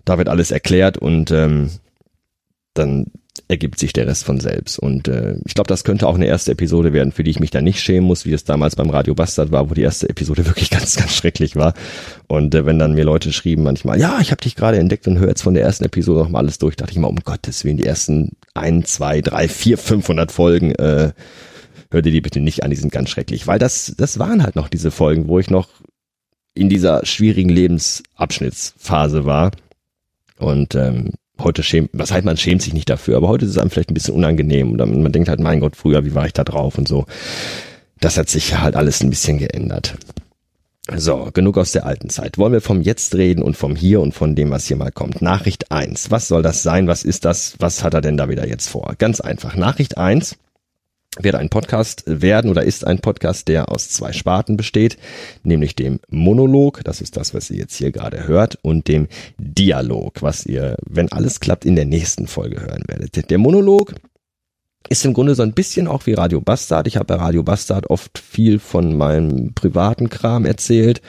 Da 0.05 0.19
wird 0.19 0.29
alles 0.29 0.51
erklärt 0.51 0.99
und 0.99 1.31
ähm, 1.31 1.71
dann 2.75 3.07
ergibt 3.53 3.79
sich 3.79 3.93
der 3.93 4.07
Rest 4.07 4.25
von 4.25 4.41
selbst. 4.41 4.79
Und 4.79 5.09
äh, 5.09 5.37
ich 5.45 5.55
glaube, 5.55 5.69
das 5.69 5.85
könnte 5.85 6.09
auch 6.09 6.17
eine 6.17 6.27
erste 6.27 6.53
Episode 6.53 6.93
werden, 6.93 7.13
für 7.13 7.23
die 7.23 7.31
ich 7.31 7.39
mich 7.39 7.51
da 7.51 7.61
nicht 7.61 7.81
schämen 7.81 8.07
muss, 8.07 8.25
wie 8.25 8.33
es 8.33 8.45
damals 8.45 8.77
beim 8.77 8.91
Radio 8.91 9.15
Bastard 9.15 9.53
war, 9.53 9.71
wo 9.71 9.75
die 9.75 9.83
erste 9.83 10.09
Episode 10.09 10.47
wirklich 10.47 10.71
ganz, 10.71 10.97
ganz 10.97 11.15
schrecklich 11.15 11.55
war. 11.55 11.75
Und 12.27 12.55
äh, 12.55 12.67
wenn 12.67 12.79
dann 12.79 12.95
mir 12.95 13.05
Leute 13.05 13.33
schrieben 13.33 13.63
manchmal, 13.63 14.01
ja, 14.01 14.19
ich 14.21 14.31
habe 14.33 14.43
dich 14.43 14.57
gerade 14.57 14.79
entdeckt 14.79 15.07
und 15.07 15.19
höre 15.19 15.29
jetzt 15.29 15.43
von 15.43 15.55
der 15.55 15.63
ersten 15.63 15.85
Episode 15.85 16.21
noch 16.21 16.31
mal 16.31 16.39
alles 16.39 16.59
durch, 16.59 16.77
dachte 16.77 16.93
ich 16.93 16.99
mal, 16.99 17.09
um 17.09 17.21
Gottes 17.23 17.65
Willen, 17.65 17.77
die 17.77 17.87
ersten 17.87 18.31
ein, 18.55 18.85
zwei, 18.85 19.21
drei, 19.21 19.47
vier, 19.49 19.77
500 19.77 20.33
Folgen, 20.33 20.75
äh, 20.75 21.13
hör 21.91 22.03
dir 22.03 22.11
die 22.11 22.23
bitte 22.23 22.41
nicht 22.41 22.65
an, 22.65 22.71
die 22.71 22.77
sind 22.77 22.91
ganz 22.91 23.11
schrecklich. 23.11 23.47
Weil 23.47 23.59
das, 23.59 23.95
das 23.99 24.19
waren 24.19 24.43
halt 24.43 24.57
noch 24.57 24.69
diese 24.69 24.91
Folgen, 24.91 25.29
wo 25.29 25.39
ich 25.39 25.51
noch 25.51 25.69
in 26.55 26.71
dieser 26.71 27.05
schwierigen 27.05 27.51
Lebensabschnittsphase 27.51 29.27
war. 29.27 29.51
Und 30.39 30.75
ähm, 30.75 31.13
heute 31.39 31.63
schämt, 31.63 31.91
was 31.93 32.13
heißt 32.13 32.25
man 32.25 32.37
schämt 32.37 32.63
sich 32.63 32.73
nicht 32.73 32.89
dafür, 32.89 33.17
aber 33.17 33.29
heute 33.29 33.45
ist 33.45 33.53
es 33.53 33.59
einem 33.59 33.71
vielleicht 33.71 33.91
ein 33.91 33.95
bisschen 33.95 34.15
unangenehm 34.15 34.73
oder 34.73 34.87
man 34.87 35.13
denkt 35.13 35.29
halt, 35.29 35.41
mein 35.41 35.61
Gott, 35.61 35.77
früher, 35.77 36.05
wie 36.05 36.15
war 36.15 36.27
ich 36.27 36.33
da 36.33 36.45
drauf 36.45 36.79
und 36.79 36.89
so. 36.89 37.07
Das 38.01 38.17
hat 38.19 38.29
sich 38.29 38.59
halt 38.59 38.77
alles 38.77 39.03
ein 39.03 39.11
bisschen 39.11 39.39
geändert. 39.39 39.97
So, 40.97 41.31
genug 41.33 41.59
aus 41.59 41.71
der 41.71 41.87
alten 41.87 42.11
Zeit. 42.11 42.39
Wollen 42.39 42.53
wir 42.53 42.61
vom 42.61 42.83
Jetzt 42.83 43.15
reden 43.15 43.43
und 43.43 43.57
vom 43.57 43.77
Hier 43.77 44.01
und 44.01 44.15
von 44.15 44.35
dem, 44.35 44.51
was 44.51 44.67
hier 44.67 44.77
mal 44.77 44.91
kommt. 44.91 45.23
Nachricht 45.23 45.71
eins. 45.71 46.11
Was 46.11 46.27
soll 46.27 46.43
das 46.43 46.65
sein? 46.65 46.89
Was 46.89 47.05
ist 47.05 47.25
das? 47.25 47.55
Was 47.61 47.85
hat 47.85 47.95
er 47.95 48.01
denn 48.01 48.17
da 48.17 48.29
wieder 48.29 48.49
jetzt 48.49 48.69
vor? 48.69 48.95
Ganz 48.99 49.21
einfach. 49.21 49.55
Nachricht 49.55 49.97
eins 49.97 50.37
wird 51.19 51.35
ein 51.35 51.51
Podcast 51.51 52.05
werden 52.07 52.51
oder 52.51 52.63
ist 52.63 52.87
ein 52.87 53.01
Podcast, 53.01 53.49
der 53.49 53.71
aus 53.71 53.91
zwei 53.91 54.13
Sparten 54.13 54.57
besteht, 54.57 54.97
nämlich 55.43 55.77
dem 55.77 56.01
Monolog, 56.09 56.83
das 56.85 57.01
ist 57.01 57.17
das, 57.17 57.35
was 57.35 57.51
ihr 57.51 57.59
jetzt 57.59 57.77
hier 57.77 57.93
gerade 57.93 58.27
hört, 58.27 58.59
und 58.63 58.89
dem 58.89 59.09
Dialog, 59.37 60.23
was 60.23 60.47
ihr, 60.47 60.77
wenn 60.87 61.13
alles 61.13 61.41
klappt, 61.41 61.65
in 61.65 61.77
der 61.77 61.85
nächsten 61.85 62.27
Folge 62.27 62.61
hören 62.61 62.85
werdet. 62.87 63.31
Der 63.31 63.39
Monolog 63.39 63.95
ist 64.89 65.05
im 65.05 65.15
Grunde 65.15 65.35
so 65.35 65.43
ein 65.43 65.53
bisschen 65.53 65.87
auch 65.87 66.07
wie 66.07 66.15
Radio 66.15 66.41
Bastard. 66.41 66.87
Ich 66.87 66.97
habe 66.97 67.07
bei 67.07 67.15
Radio 67.15 67.43
Bastard 67.43 67.89
oft 67.91 68.19
viel 68.19 68.59
von 68.59 68.97
meinem 68.97 69.55
privaten 69.55 70.09
Kram 70.09 70.45
erzählt, 70.45 71.01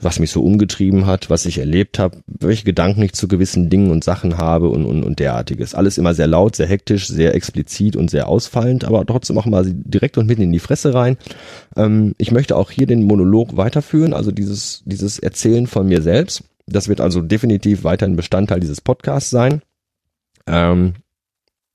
was 0.00 0.18
mich 0.18 0.30
so 0.30 0.42
umgetrieben 0.42 1.06
hat, 1.06 1.30
was 1.30 1.46
ich 1.46 1.58
erlebt 1.58 1.98
habe, 1.98 2.18
welche 2.26 2.64
Gedanken 2.64 3.02
ich 3.02 3.12
zu 3.12 3.28
gewissen 3.28 3.70
Dingen 3.70 3.90
und 3.90 4.04
Sachen 4.04 4.38
habe 4.38 4.68
und, 4.68 4.84
und, 4.84 5.02
und 5.02 5.18
derartiges. 5.18 5.74
Alles 5.74 5.98
immer 5.98 6.14
sehr 6.14 6.26
laut, 6.26 6.56
sehr 6.56 6.66
hektisch, 6.66 7.08
sehr 7.08 7.34
explizit 7.34 7.96
und 7.96 8.10
sehr 8.10 8.28
ausfallend, 8.28 8.84
aber 8.84 9.04
trotzdem 9.06 9.38
auch 9.38 9.46
mal 9.46 9.64
direkt 9.66 10.18
und 10.18 10.26
mitten 10.26 10.42
in 10.42 10.52
die 10.52 10.58
Fresse 10.58 10.94
rein. 10.94 11.16
Ähm, 11.76 12.14
ich 12.18 12.32
möchte 12.32 12.56
auch 12.56 12.70
hier 12.70 12.86
den 12.86 13.02
Monolog 13.02 13.56
weiterführen, 13.56 14.14
also 14.14 14.32
dieses, 14.32 14.82
dieses 14.86 15.18
Erzählen 15.18 15.66
von 15.66 15.86
mir 15.86 16.02
selbst. 16.02 16.44
Das 16.66 16.88
wird 16.88 17.00
also 17.00 17.20
definitiv 17.20 17.84
weiterhin 17.84 18.16
Bestandteil 18.16 18.60
dieses 18.60 18.80
Podcasts 18.80 19.30
sein. 19.30 19.62
Ähm, 20.46 20.94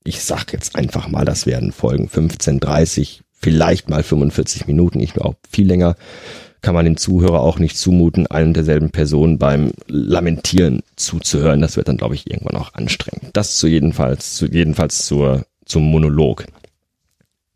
ich 0.06 0.22
sag 0.22 0.52
jetzt 0.52 0.76
einfach 0.76 1.08
mal, 1.08 1.24
das 1.24 1.46
werden 1.46 1.72
Folgen 1.72 2.08
15, 2.08 2.60
30, 2.60 3.22
vielleicht 3.32 3.90
mal 3.90 4.02
45 4.02 4.66
Minuten. 4.66 5.00
Ich 5.00 5.12
glaube, 5.12 5.36
viel 5.50 5.66
länger 5.66 5.96
kann 6.62 6.74
man 6.74 6.84
dem 6.84 6.96
Zuhörer 6.96 7.40
auch 7.40 7.58
nicht 7.58 7.76
zumuten, 7.76 8.26
einen 8.26 8.54
derselben 8.54 8.90
Person 8.90 9.38
beim 9.38 9.72
Lamentieren 9.86 10.82
zuzuhören. 10.96 11.60
Das 11.60 11.76
wird 11.76 11.88
dann, 11.88 11.96
glaube 11.96 12.14
ich, 12.14 12.30
irgendwann 12.30 12.56
auch 12.56 12.74
anstrengend. 12.74 13.30
Das 13.34 13.56
zu 13.56 13.68
jedenfalls, 13.68 14.34
zu 14.34 14.46
jedenfalls 14.46 15.06
zur, 15.06 15.46
zum 15.64 15.84
Monolog. 15.84 16.44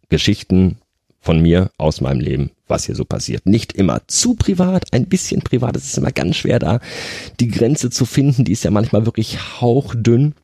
Geschichten 0.08 0.76
von 1.20 1.40
mir 1.40 1.70
aus 1.76 2.00
meinem 2.00 2.20
Leben, 2.20 2.50
was 2.66 2.86
hier 2.86 2.94
so 2.94 3.04
passiert. 3.04 3.46
Nicht 3.46 3.72
immer 3.72 4.00
zu 4.06 4.34
privat, 4.34 4.92
ein 4.92 5.06
bisschen 5.06 5.42
privat. 5.42 5.76
Es 5.76 5.86
ist 5.86 5.98
immer 5.98 6.12
ganz 6.12 6.36
schwer 6.36 6.58
da, 6.58 6.80
die 7.38 7.48
Grenze 7.48 7.90
zu 7.90 8.06
finden. 8.06 8.44
Die 8.44 8.52
ist 8.52 8.64
ja 8.64 8.70
manchmal 8.70 9.06
wirklich 9.06 9.60
hauchdünn. 9.60 10.34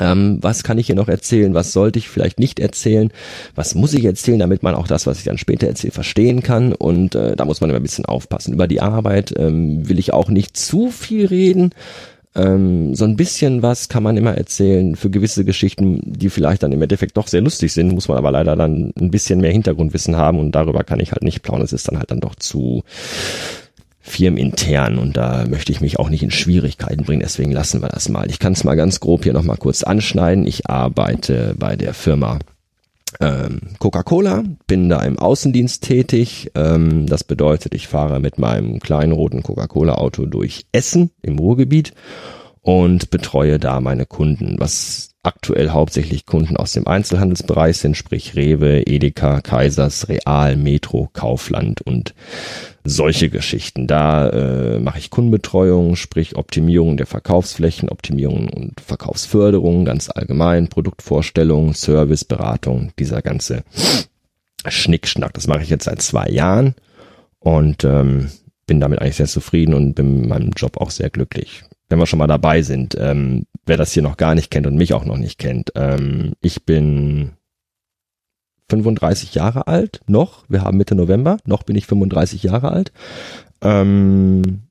Ähm, 0.00 0.38
was 0.40 0.62
kann 0.62 0.78
ich 0.78 0.86
hier 0.86 0.96
noch 0.96 1.08
erzählen? 1.08 1.54
Was 1.54 1.72
sollte 1.72 1.98
ich 1.98 2.08
vielleicht 2.08 2.38
nicht 2.38 2.58
erzählen? 2.58 3.10
Was 3.54 3.74
muss 3.74 3.94
ich 3.94 4.04
erzählen, 4.04 4.38
damit 4.38 4.62
man 4.62 4.74
auch 4.74 4.86
das, 4.86 5.06
was 5.06 5.18
ich 5.18 5.24
dann 5.24 5.38
später 5.38 5.66
erzähle, 5.66 5.92
verstehen 5.92 6.42
kann? 6.42 6.72
Und 6.72 7.14
äh, 7.14 7.36
da 7.36 7.44
muss 7.44 7.60
man 7.60 7.70
immer 7.70 7.78
ein 7.78 7.82
bisschen 7.84 8.06
aufpassen. 8.06 8.54
Über 8.54 8.66
die 8.66 8.80
Arbeit 8.80 9.34
ähm, 9.36 9.88
will 9.88 9.98
ich 9.98 10.12
auch 10.12 10.28
nicht 10.28 10.56
zu 10.56 10.90
viel 10.90 11.26
reden. 11.26 11.70
Ähm, 12.36 12.96
so 12.96 13.04
ein 13.04 13.14
bisschen 13.16 13.62
was 13.62 13.88
kann 13.88 14.02
man 14.02 14.16
immer 14.16 14.36
erzählen 14.36 14.96
für 14.96 15.08
gewisse 15.08 15.44
Geschichten, 15.44 16.00
die 16.04 16.30
vielleicht 16.30 16.64
dann 16.64 16.72
im 16.72 16.82
Endeffekt 16.82 17.16
doch 17.16 17.28
sehr 17.28 17.40
lustig 17.40 17.72
sind, 17.72 17.92
muss 17.92 18.08
man 18.08 18.18
aber 18.18 18.32
leider 18.32 18.56
dann 18.56 18.92
ein 18.98 19.12
bisschen 19.12 19.40
mehr 19.40 19.52
Hintergrundwissen 19.52 20.16
haben 20.16 20.40
und 20.40 20.52
darüber 20.52 20.82
kann 20.82 20.98
ich 20.98 21.12
halt 21.12 21.22
nicht 21.22 21.42
plaudern. 21.42 21.64
Es 21.64 21.72
ist 21.72 21.86
dann 21.86 21.98
halt 21.98 22.10
dann 22.10 22.20
doch 22.20 22.34
zu 22.34 22.82
firmenintern 24.06 24.98
und 24.98 25.16
da 25.16 25.46
möchte 25.48 25.72
ich 25.72 25.80
mich 25.80 25.98
auch 25.98 26.10
nicht 26.10 26.22
in 26.22 26.30
Schwierigkeiten 26.30 27.04
bringen, 27.04 27.22
deswegen 27.22 27.52
lassen 27.52 27.80
wir 27.80 27.88
das 27.88 28.10
mal. 28.10 28.28
Ich 28.30 28.38
kann 28.38 28.52
es 28.52 28.62
mal 28.62 28.74
ganz 28.74 29.00
grob 29.00 29.24
hier 29.24 29.32
nochmal 29.32 29.56
kurz 29.56 29.82
anschneiden. 29.82 30.46
Ich 30.46 30.68
arbeite 30.68 31.54
bei 31.58 31.74
der 31.74 31.94
Firma 31.94 32.38
ähm, 33.18 33.60
Coca-Cola, 33.78 34.44
bin 34.66 34.90
da 34.90 35.02
im 35.02 35.18
Außendienst 35.18 35.82
tätig. 35.82 36.50
Ähm, 36.54 37.06
das 37.06 37.24
bedeutet, 37.24 37.74
ich 37.74 37.88
fahre 37.88 38.20
mit 38.20 38.38
meinem 38.38 38.78
kleinen 38.78 39.12
roten 39.12 39.42
Coca-Cola-Auto 39.42 40.26
durch 40.26 40.66
Essen 40.72 41.10
im 41.22 41.38
Ruhrgebiet 41.38 41.94
und 42.60 43.08
betreue 43.10 43.58
da 43.58 43.80
meine 43.80 44.04
Kunden, 44.04 44.56
was 44.58 45.13
aktuell 45.24 45.70
hauptsächlich 45.70 46.26
Kunden 46.26 46.56
aus 46.56 46.72
dem 46.72 46.86
Einzelhandelsbereich 46.86 47.78
sind, 47.78 47.96
sprich 47.96 48.36
Rewe, 48.36 48.86
Edeka, 48.86 49.40
Kaisers, 49.40 50.08
Real, 50.08 50.56
Metro, 50.56 51.08
Kaufland 51.12 51.80
und 51.80 52.14
solche 52.84 53.30
Geschichten. 53.30 53.86
Da 53.86 54.28
äh, 54.28 54.78
mache 54.78 54.98
ich 54.98 55.10
Kundenbetreuung, 55.10 55.96
sprich 55.96 56.36
Optimierung 56.36 56.96
der 56.96 57.06
Verkaufsflächen, 57.06 57.88
Optimierung 57.88 58.48
und 58.48 58.80
Verkaufsförderung 58.80 59.84
ganz 59.84 60.10
allgemein, 60.10 60.68
Produktvorstellung, 60.68 61.74
Service, 61.74 62.24
Beratung, 62.24 62.92
dieser 62.98 63.22
ganze 63.22 63.64
Schnickschnack. 64.66 65.32
Das 65.32 65.46
mache 65.46 65.62
ich 65.62 65.70
jetzt 65.70 65.84
seit 65.84 66.02
zwei 66.02 66.28
Jahren 66.28 66.74
und 67.38 67.84
ähm, 67.84 68.30
bin 68.66 68.80
damit 68.80 69.00
eigentlich 69.00 69.16
sehr 69.16 69.26
zufrieden 69.26 69.74
und 69.74 69.94
bin 69.94 70.24
in 70.24 70.28
meinem 70.28 70.50
Job 70.50 70.78
auch 70.78 70.90
sehr 70.90 71.10
glücklich. 71.10 71.64
Wenn 71.94 72.00
wir 72.00 72.06
schon 72.06 72.18
mal 72.18 72.26
dabei 72.26 72.60
sind, 72.62 72.96
ähm, 72.98 73.46
wer 73.66 73.76
das 73.76 73.92
hier 73.92 74.02
noch 74.02 74.16
gar 74.16 74.34
nicht 74.34 74.50
kennt 74.50 74.66
und 74.66 74.74
mich 74.74 74.94
auch 74.94 75.04
noch 75.04 75.16
nicht 75.16 75.38
kennt, 75.38 75.70
ähm, 75.76 76.32
ich 76.40 76.64
bin 76.64 77.34
35 78.68 79.36
Jahre 79.36 79.68
alt, 79.68 80.00
noch. 80.08 80.44
Wir 80.48 80.62
haben 80.62 80.76
Mitte 80.76 80.96
November, 80.96 81.36
noch 81.44 81.62
bin 81.62 81.76
ich 81.76 81.86
35 81.86 82.42
Jahre 82.42 82.72
alt. 82.72 82.90
Ähm, 83.62 84.62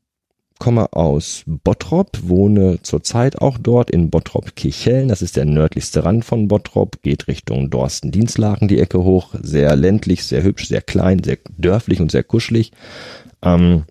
komme 0.60 0.92
aus 0.92 1.46
Bottrop, 1.48 2.20
wohne 2.24 2.82
zurzeit 2.82 3.42
auch 3.42 3.58
dort 3.58 3.90
in 3.90 4.10
Bottrop-Kirchhellen. 4.10 5.08
Das 5.08 5.22
ist 5.22 5.38
der 5.38 5.46
nördlichste 5.46 6.04
Rand 6.04 6.26
von 6.26 6.50
Bottrop, 6.50 7.02
geht 7.04 7.30
Richtung 7.30 7.70
Dorsten-Dienstlaken 7.70 8.68
die 8.68 8.82
Ecke 8.82 9.02
hoch. 9.02 9.34
Sehr 9.42 9.78
ländlich, 9.78 10.26
sehr 10.26 10.44
hübsch, 10.44 10.68
sehr 10.68 10.82
klein, 10.82 11.24
sehr 11.24 11.38
dörflich 11.58 12.02
und 12.02 12.12
sehr 12.12 12.26
kuschelig. 12.26 12.74
Ähm, 13.42 13.86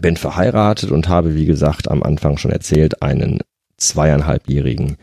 bin 0.00 0.16
verheiratet 0.16 0.90
und 0.90 1.08
habe, 1.08 1.34
wie 1.34 1.46
gesagt, 1.46 1.90
am 1.90 2.02
Anfang 2.02 2.38
schon 2.38 2.50
erzählt, 2.50 3.02
einen 3.02 3.40
zweieinhalbjährigen 3.76 4.96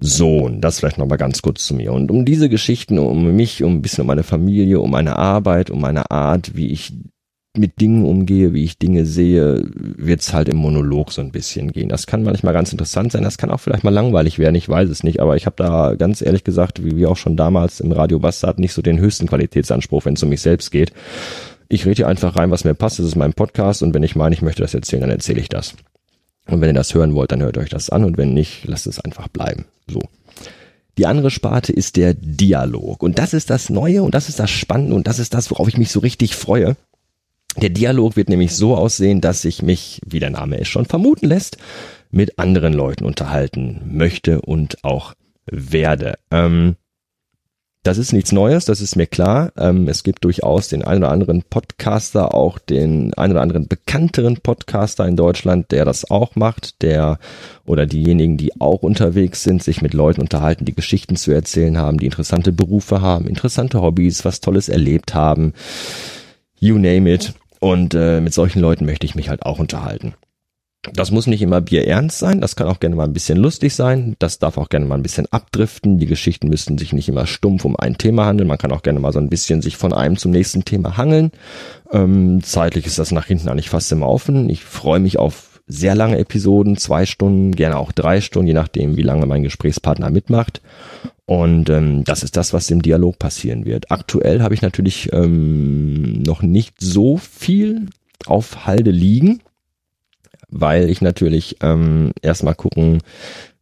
Sohn. 0.00 0.60
Das 0.60 0.78
vielleicht 0.78 0.98
noch 0.98 1.06
mal 1.06 1.16
ganz 1.16 1.42
kurz 1.42 1.66
zu 1.66 1.74
mir. 1.74 1.92
Und 1.92 2.10
um 2.10 2.24
diese 2.24 2.48
Geschichten, 2.48 2.98
um 2.98 3.34
mich, 3.34 3.62
um 3.62 3.76
ein 3.76 3.82
bisschen 3.82 4.02
um 4.02 4.06
meine 4.06 4.22
Familie, 4.22 4.80
um 4.80 4.90
meine 4.90 5.16
Arbeit, 5.16 5.70
um 5.70 5.80
meine 5.80 6.10
Art, 6.10 6.54
wie 6.54 6.68
ich 6.68 6.92
mit 7.56 7.80
Dingen 7.80 8.04
umgehe, 8.04 8.52
wie 8.52 8.64
ich 8.64 8.78
Dinge 8.78 9.04
sehe, 9.04 9.64
wird's 9.74 10.32
halt 10.32 10.48
im 10.48 10.58
Monolog 10.58 11.12
so 11.12 11.20
ein 11.20 11.32
bisschen 11.32 11.72
gehen. 11.72 11.88
Das 11.88 12.06
kann 12.06 12.22
manchmal 12.22 12.54
ganz 12.54 12.70
interessant 12.70 13.12
sein, 13.12 13.22
das 13.22 13.38
kann 13.38 13.50
auch 13.50 13.58
vielleicht 13.58 13.84
mal 13.84 13.90
langweilig 13.92 14.38
werden, 14.38 14.54
ich 14.54 14.68
weiß 14.68 14.88
es 14.88 15.02
nicht, 15.02 15.20
aber 15.20 15.36
ich 15.36 15.46
habe 15.46 15.56
da 15.56 15.94
ganz 15.94 16.22
ehrlich 16.22 16.44
gesagt, 16.44 16.84
wie 16.84 16.96
wir 16.96 17.10
auch 17.10 17.16
schon 17.16 17.36
damals 17.36 17.80
im 17.80 17.90
Radio 17.90 18.18
Bastard, 18.18 18.58
nicht 18.58 18.72
so 18.72 18.82
den 18.82 19.00
höchsten 19.00 19.26
Qualitätsanspruch, 19.26 20.04
wenn 20.04 20.14
es 20.14 20.22
um 20.22 20.28
mich 20.28 20.40
selbst 20.40 20.70
geht. 20.70 20.92
Ich 21.68 21.84
rede 21.84 21.96
hier 21.96 22.08
einfach 22.08 22.36
rein, 22.36 22.50
was 22.50 22.64
mir 22.64 22.74
passt, 22.74 22.98
das 22.98 23.06
ist 23.06 23.16
mein 23.16 23.34
Podcast 23.34 23.82
und 23.82 23.94
wenn 23.94 24.02
ich 24.02 24.16
meine, 24.16 24.34
ich 24.34 24.42
möchte 24.42 24.62
das 24.62 24.74
erzählen, 24.74 25.02
dann 25.02 25.10
erzähle 25.10 25.40
ich 25.40 25.48
das. 25.48 25.74
Und 26.46 26.60
wenn 26.60 26.70
ihr 26.70 26.74
das 26.74 26.94
hören 26.94 27.14
wollt, 27.14 27.30
dann 27.30 27.42
hört 27.42 27.58
euch 27.58 27.68
das 27.68 27.90
an 27.90 28.04
und 28.04 28.16
wenn 28.16 28.32
nicht, 28.32 28.64
lasst 28.64 28.86
es 28.86 29.00
einfach 29.00 29.28
bleiben. 29.28 29.66
So. 29.86 30.00
Die 30.96 31.06
andere 31.06 31.30
Sparte 31.30 31.72
ist 31.72 31.96
der 31.96 32.14
Dialog. 32.14 33.02
Und 33.02 33.18
das 33.18 33.34
ist 33.34 33.50
das 33.50 33.70
Neue 33.70 34.02
und 34.02 34.14
das 34.14 34.28
ist 34.28 34.40
das 34.40 34.50
Spannende 34.50 34.96
und 34.96 35.06
das 35.06 35.18
ist 35.18 35.34
das, 35.34 35.50
worauf 35.50 35.68
ich 35.68 35.78
mich 35.78 35.90
so 35.90 36.00
richtig 36.00 36.34
freue. 36.34 36.76
Der 37.56 37.70
Dialog 37.70 38.16
wird 38.16 38.28
nämlich 38.28 38.54
so 38.54 38.76
aussehen, 38.76 39.20
dass 39.20 39.44
ich 39.44 39.62
mich, 39.62 40.00
wie 40.06 40.20
der 40.20 40.30
Name 40.30 40.58
es 40.58 40.68
schon 40.68 40.86
vermuten 40.86 41.26
lässt, 41.26 41.58
mit 42.10 42.38
anderen 42.38 42.72
Leuten 42.72 43.04
unterhalten 43.04 43.80
möchte 43.92 44.40
und 44.40 44.82
auch 44.84 45.14
werde. 45.46 46.18
Ähm, 46.30 46.76
das 47.84 47.96
ist 47.96 48.12
nichts 48.12 48.32
Neues, 48.32 48.64
das 48.64 48.80
ist 48.80 48.96
mir 48.96 49.06
klar. 49.06 49.52
Ähm, 49.56 49.88
es 49.88 50.02
gibt 50.02 50.24
durchaus 50.24 50.68
den 50.68 50.84
einen 50.84 51.04
oder 51.04 51.12
anderen 51.12 51.42
Podcaster, 51.42 52.34
auch 52.34 52.58
den 52.58 53.14
einen 53.14 53.32
oder 53.32 53.42
anderen 53.42 53.68
bekannteren 53.68 54.38
Podcaster 54.38 55.06
in 55.06 55.16
Deutschland, 55.16 55.70
der 55.70 55.84
das 55.84 56.10
auch 56.10 56.36
macht, 56.36 56.82
der 56.82 57.18
oder 57.64 57.86
diejenigen, 57.86 58.36
die 58.36 58.60
auch 58.60 58.82
unterwegs 58.82 59.42
sind, 59.42 59.62
sich 59.62 59.80
mit 59.80 59.94
Leuten 59.94 60.20
unterhalten, 60.20 60.64
die 60.64 60.74
Geschichten 60.74 61.16
zu 61.16 61.30
erzählen 61.30 61.78
haben, 61.78 61.98
die 61.98 62.06
interessante 62.06 62.52
Berufe 62.52 63.00
haben, 63.00 63.26
interessante 63.26 63.80
Hobbys, 63.80 64.24
was 64.24 64.40
Tolles 64.40 64.68
erlebt 64.68 65.14
haben. 65.14 65.54
You 66.58 66.78
name 66.78 67.12
it. 67.12 67.32
Und 67.60 67.94
äh, 67.94 68.20
mit 68.20 68.34
solchen 68.34 68.60
Leuten 68.60 68.86
möchte 68.86 69.06
ich 69.06 69.14
mich 69.14 69.28
halt 69.28 69.44
auch 69.44 69.58
unterhalten. 69.58 70.14
Das 70.94 71.10
muss 71.10 71.26
nicht 71.26 71.42
immer 71.42 71.60
bierernst 71.60 72.18
sein, 72.18 72.40
das 72.40 72.56
kann 72.56 72.68
auch 72.68 72.80
gerne 72.80 72.96
mal 72.96 73.04
ein 73.04 73.12
bisschen 73.12 73.38
lustig 73.38 73.74
sein, 73.74 74.16
das 74.18 74.38
darf 74.38 74.58
auch 74.58 74.68
gerne 74.68 74.86
mal 74.86 74.96
ein 74.96 75.02
bisschen 75.02 75.26
abdriften, 75.30 75.98
die 75.98 76.06
Geschichten 76.06 76.48
müssen 76.48 76.78
sich 76.78 76.92
nicht 76.92 77.08
immer 77.08 77.26
stumpf 77.26 77.64
um 77.64 77.76
ein 77.76 77.98
Thema 77.98 78.26
handeln, 78.26 78.48
man 78.48 78.58
kann 78.58 78.72
auch 78.72 78.82
gerne 78.82 79.00
mal 79.00 79.12
so 79.12 79.18
ein 79.18 79.28
bisschen 79.28 79.62
sich 79.62 79.76
von 79.76 79.92
einem 79.92 80.16
zum 80.16 80.30
nächsten 80.30 80.64
Thema 80.64 80.96
hangeln. 80.96 81.30
Ähm, 81.92 82.42
zeitlich 82.42 82.86
ist 82.86 82.98
das 82.98 83.12
nach 83.12 83.26
hinten 83.26 83.48
eigentlich 83.48 83.70
fast 83.70 83.90
immer 83.92 84.08
offen. 84.08 84.50
Ich 84.50 84.64
freue 84.64 85.00
mich 85.00 85.18
auf 85.18 85.60
sehr 85.66 85.94
lange 85.94 86.18
Episoden, 86.18 86.76
zwei 86.76 87.06
Stunden, 87.06 87.52
gerne 87.52 87.76
auch 87.76 87.92
drei 87.92 88.20
Stunden, 88.20 88.48
je 88.48 88.54
nachdem, 88.54 88.96
wie 88.96 89.02
lange 89.02 89.26
mein 89.26 89.42
Gesprächspartner 89.42 90.10
mitmacht. 90.10 90.62
Und 91.26 91.68
ähm, 91.68 92.04
das 92.04 92.22
ist 92.22 92.38
das, 92.38 92.54
was 92.54 92.70
im 92.70 92.80
Dialog 92.80 93.18
passieren 93.18 93.66
wird. 93.66 93.90
Aktuell 93.90 94.40
habe 94.42 94.54
ich 94.54 94.62
natürlich 94.62 95.12
ähm, 95.12 96.22
noch 96.22 96.40
nicht 96.40 96.76
so 96.80 97.18
viel 97.18 97.86
auf 98.26 98.66
Halde 98.66 98.90
liegen 98.90 99.42
weil 100.50 100.88
ich 100.88 101.00
natürlich 101.00 101.56
ähm, 101.60 102.12
erstmal 102.22 102.54
gucken 102.54 103.02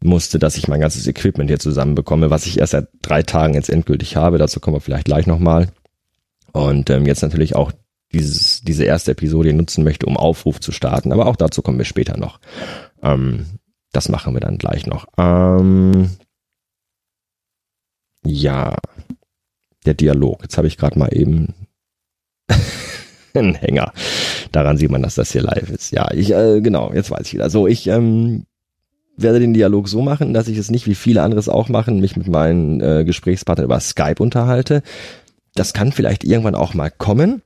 musste, 0.02 0.38
dass 0.38 0.56
ich 0.56 0.68
mein 0.68 0.80
ganzes 0.80 1.06
Equipment 1.06 1.50
hier 1.50 1.58
zusammenbekomme, 1.58 2.30
was 2.30 2.46
ich 2.46 2.58
erst 2.58 2.72
seit 2.72 2.88
drei 3.02 3.22
Tagen 3.22 3.54
jetzt 3.54 3.70
endgültig 3.70 4.16
habe. 4.16 4.38
Dazu 4.38 4.60
kommen 4.60 4.76
wir 4.76 4.80
vielleicht 4.80 5.06
gleich 5.06 5.26
nochmal. 5.26 5.68
Und 6.52 6.90
ähm, 6.90 7.06
jetzt 7.06 7.22
natürlich 7.22 7.56
auch 7.56 7.72
dieses, 8.12 8.62
diese 8.62 8.84
erste 8.84 9.12
Episode 9.12 9.52
nutzen 9.52 9.84
möchte, 9.84 10.06
um 10.06 10.16
Aufruf 10.16 10.60
zu 10.60 10.72
starten. 10.72 11.12
Aber 11.12 11.26
auch 11.26 11.36
dazu 11.36 11.62
kommen 11.62 11.78
wir 11.78 11.84
später 11.84 12.16
noch. 12.16 12.40
Ähm, 13.02 13.46
das 13.92 14.08
machen 14.08 14.34
wir 14.34 14.40
dann 14.40 14.58
gleich 14.58 14.86
noch. 14.86 15.06
Ähm, 15.18 16.10
ja, 18.24 18.76
der 19.84 19.94
Dialog. 19.94 20.42
Jetzt 20.42 20.56
habe 20.56 20.68
ich 20.68 20.76
gerade 20.76 20.98
mal 20.98 21.14
eben 21.14 21.54
einen 23.38 23.54
Hänger. 23.54 23.92
Daran 24.52 24.76
sieht 24.76 24.90
man, 24.90 25.02
dass 25.02 25.14
das 25.14 25.32
hier 25.32 25.42
live 25.42 25.70
ist. 25.70 25.92
Ja, 25.92 26.08
ich, 26.12 26.32
äh, 26.32 26.60
genau, 26.60 26.92
jetzt 26.94 27.10
weiß 27.10 27.26
ich 27.26 27.34
wieder. 27.34 27.50
So, 27.50 27.66
ich 27.66 27.86
ähm, 27.86 28.44
werde 29.16 29.40
den 29.40 29.54
Dialog 29.54 29.88
so 29.88 30.02
machen, 30.02 30.34
dass 30.34 30.48
ich 30.48 30.58
es 30.58 30.70
nicht 30.70 30.86
wie 30.86 30.94
viele 30.94 31.22
anderes 31.22 31.48
auch 31.48 31.68
machen, 31.68 32.00
mich 32.00 32.16
mit 32.16 32.28
meinen 32.28 32.80
äh, 32.80 33.04
Gesprächspartnern 33.04 33.64
über 33.64 33.80
Skype 33.80 34.16
unterhalte. 34.22 34.82
Das 35.54 35.72
kann 35.72 35.92
vielleicht 35.92 36.24
irgendwann 36.24 36.54
auch 36.54 36.74
mal 36.74 36.90
kommen. 36.90 37.42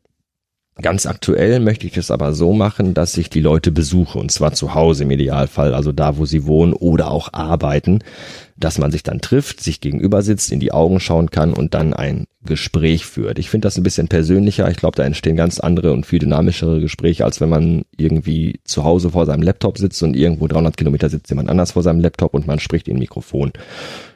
Ganz 0.83 1.05
aktuell 1.05 1.61
möchte 1.61 1.87
ich 1.87 1.97
es 1.97 2.11
aber 2.11 2.33
so 2.33 2.53
machen, 2.55 2.95
dass 2.95 3.17
ich 3.17 3.29
die 3.29 3.41
Leute 3.41 3.71
besuche 3.71 4.19
und 4.19 4.33
zwar 4.33 4.53
zu 4.53 4.75
Hause 4.75 5.03
im 5.03 5.11
Idealfall, 5.11 5.75
also 5.75 5.93
da, 5.93 6.17
wo 6.17 6.25
sie 6.25 6.47
wohnen 6.47 6.73
oder 6.73 7.11
auch 7.11 7.33
arbeiten, 7.33 8.01
dass 8.61 8.79
man 8.79 8.93
sich 8.93 9.03
dann 9.03 9.21
trifft, 9.21 9.61
sich 9.61 9.81
gegenüber 9.81 10.23
sitzt, 10.23 10.53
in 10.53 10.61
die 10.61 10.73
Augen 10.73 11.01
schauen 11.01 11.31
kann 11.31 11.53
und 11.55 11.75
dann 11.75 11.95
ein 11.95 12.27
Gespräch 12.45 13.07
führt. 13.07 13.39
Ich 13.39 13.51
finde 13.51 13.67
das 13.67 13.77
ein 13.77 13.83
bisschen 13.83 14.09
persönlicher. 14.09 14.71
Ich 14.71 14.77
glaube, 14.77 14.97
da 14.97 15.05
entstehen 15.05 15.37
ganz 15.37 15.61
andere 15.61 15.93
und 15.93 16.07
viel 16.07 16.19
dynamischere 16.19 16.81
Gespräche, 16.81 17.25
als 17.25 17.41
wenn 17.41 17.49
man 17.49 17.83
irgendwie 17.97 18.61
zu 18.65 18.85
Hause 18.85 19.11
vor 19.11 19.27
seinem 19.27 19.43
Laptop 19.43 19.79
sitzt 19.79 20.03
und 20.03 20.15
irgendwo 20.15 20.47
300 20.47 20.77
Kilometer 20.77 21.09
sitzt 21.09 21.31
jemand 21.31 21.49
anders 21.49 21.73
vor 21.73 21.83
seinem 21.83 22.01
Laptop 22.01 22.35
und 22.35 22.47
man 22.47 22.61
spricht 22.61 22.89
in 22.89 22.99
Mikrofon. 22.99 23.53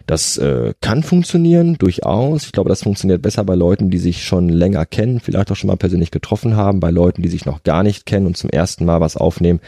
Das 0.06 0.36
äh, 0.36 0.74
kann 0.82 1.02
funktionieren, 1.02 1.76
durchaus. 1.78 2.44
Ich 2.44 2.52
glaube, 2.52 2.68
das 2.68 2.82
funktioniert 2.82 3.22
besser 3.22 3.44
bei 3.44 3.54
Leuten, 3.54 3.90
die 3.90 3.98
sich 3.98 4.24
schon 4.24 4.50
länger 4.50 4.84
kennen, 4.84 5.20
vielleicht 5.20 5.50
auch 5.50 5.56
schon 5.56 5.68
mal 5.68 5.76
persönlich 5.76 6.10
getroffen 6.10 6.56
haben, 6.56 6.80
bei 6.80 6.90
Leuten, 6.90 7.22
die 7.22 7.30
sich 7.30 7.46
noch 7.46 7.62
gar 7.62 7.82
nicht 7.82 8.04
kennen 8.04 8.26
und 8.26 8.36
zum 8.36 8.50
ersten 8.50 8.84
Mal 8.84 9.00
was 9.00 9.16
aufnehmen 9.16 9.60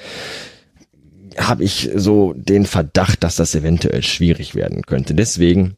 habe 1.39 1.65
ich 1.65 1.91
so 1.95 2.33
den 2.37 2.67
Verdacht, 2.67 3.23
dass 3.23 3.37
das 3.37 3.55
eventuell 3.55 4.03
schwierig 4.03 4.55
werden 4.55 4.83
könnte. 4.83 5.15
Deswegen 5.15 5.77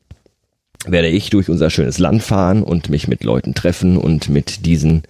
werde 0.87 1.09
ich 1.09 1.31
durch 1.31 1.49
unser 1.49 1.71
schönes 1.71 1.99
Land 1.99 2.23
fahren 2.23 2.63
und 2.63 2.89
mich 2.89 3.09
mit 3.09 3.25
Leuten 3.25 3.55
treffen 3.55 3.97
und 3.97 4.29
mit 4.29 4.65
diesen 4.67 5.03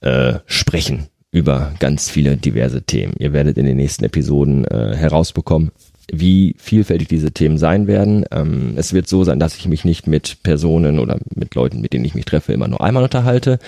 äh, 0.00 0.34
sprechen 0.46 1.08
über 1.30 1.72
ganz 1.78 2.08
viele 2.08 2.36
diverse 2.36 2.82
Themen. 2.82 3.14
Ihr 3.18 3.32
werdet 3.32 3.58
in 3.58 3.66
den 3.66 3.76
nächsten 3.76 4.04
Episoden 4.04 4.64
äh, 4.64 4.96
herausbekommen, 4.96 5.72
wie 6.10 6.54
vielfältig 6.58 7.08
diese 7.08 7.32
Themen 7.32 7.58
sein 7.58 7.86
werden. 7.86 8.24
Ähm, 8.30 8.74
es 8.76 8.94
wird 8.94 9.08
so 9.08 9.24
sein, 9.24 9.38
dass 9.38 9.56
ich 9.56 9.68
mich 9.68 9.84
nicht 9.84 10.06
mit 10.06 10.42
Personen 10.42 10.98
oder 10.98 11.18
mit 11.34 11.54
Leuten, 11.54 11.82
mit 11.82 11.92
denen 11.92 12.06
ich 12.06 12.14
mich 12.14 12.24
treffe, 12.24 12.54
immer 12.54 12.68
nur 12.68 12.82
einmal 12.82 13.02
unterhalte. 13.02 13.58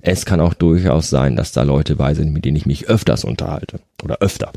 Es 0.00 0.24
kann 0.24 0.40
auch 0.40 0.54
durchaus 0.54 1.10
sein, 1.10 1.36
dass 1.36 1.52
da 1.52 1.62
Leute 1.62 1.96
bei 1.96 2.14
sind, 2.14 2.32
mit 2.32 2.46
denen 2.46 2.56
ich 2.56 2.64
mich 2.64 2.88
öfters 2.88 3.24
unterhalte 3.24 3.80
oder 4.02 4.18
öfter. 4.20 4.50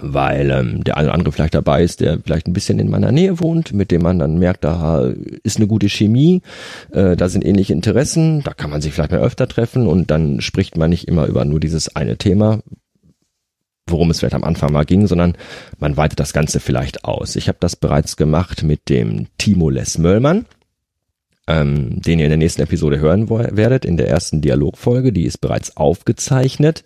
Weil 0.00 0.50
ähm, 0.50 0.84
der 0.84 0.96
eine 0.96 1.08
oder 1.08 1.14
andere 1.14 1.32
vielleicht 1.32 1.54
dabei 1.54 1.82
ist, 1.82 2.00
der 2.00 2.18
vielleicht 2.24 2.46
ein 2.46 2.54
bisschen 2.54 2.78
in 2.78 2.88
meiner 2.88 3.12
Nähe 3.12 3.40
wohnt, 3.40 3.74
mit 3.74 3.90
dem 3.90 4.02
man 4.02 4.18
dann 4.18 4.38
merkt, 4.38 4.64
da 4.64 5.12
ist 5.42 5.58
eine 5.58 5.66
gute 5.66 5.90
Chemie, 5.90 6.40
äh, 6.92 7.14
da 7.14 7.28
sind 7.28 7.44
ähnliche 7.44 7.74
Interessen, 7.74 8.42
da 8.42 8.54
kann 8.54 8.70
man 8.70 8.80
sich 8.80 8.94
vielleicht 8.94 9.10
mal 9.10 9.20
öfter 9.20 9.46
treffen 9.48 9.86
und 9.86 10.10
dann 10.10 10.40
spricht 10.40 10.78
man 10.78 10.88
nicht 10.88 11.08
immer 11.08 11.26
über 11.26 11.44
nur 11.44 11.60
dieses 11.60 11.94
eine 11.94 12.16
Thema, 12.16 12.60
worum 13.86 14.10
es 14.10 14.20
vielleicht 14.20 14.34
am 14.34 14.44
Anfang 14.44 14.72
mal 14.72 14.86
ging, 14.86 15.06
sondern 15.06 15.36
man 15.78 15.96
weitet 15.98 16.20
das 16.20 16.32
Ganze 16.32 16.58
vielleicht 16.58 17.04
aus. 17.04 17.36
Ich 17.36 17.48
habe 17.48 17.58
das 17.60 17.76
bereits 17.76 18.16
gemacht 18.16 18.62
mit 18.62 18.88
dem 18.88 19.26
Timo 19.36 19.68
Les 19.68 19.98
Möllmann, 19.98 20.46
ähm, 21.48 22.00
den 22.00 22.18
ihr 22.18 22.26
in 22.26 22.30
der 22.30 22.38
nächsten 22.38 22.62
Episode 22.62 23.00
hören 23.00 23.28
werdet, 23.28 23.84
in 23.84 23.96
der 23.96 24.08
ersten 24.08 24.40
Dialogfolge. 24.40 25.12
Die 25.12 25.24
ist 25.24 25.40
bereits 25.40 25.76
aufgezeichnet. 25.76 26.84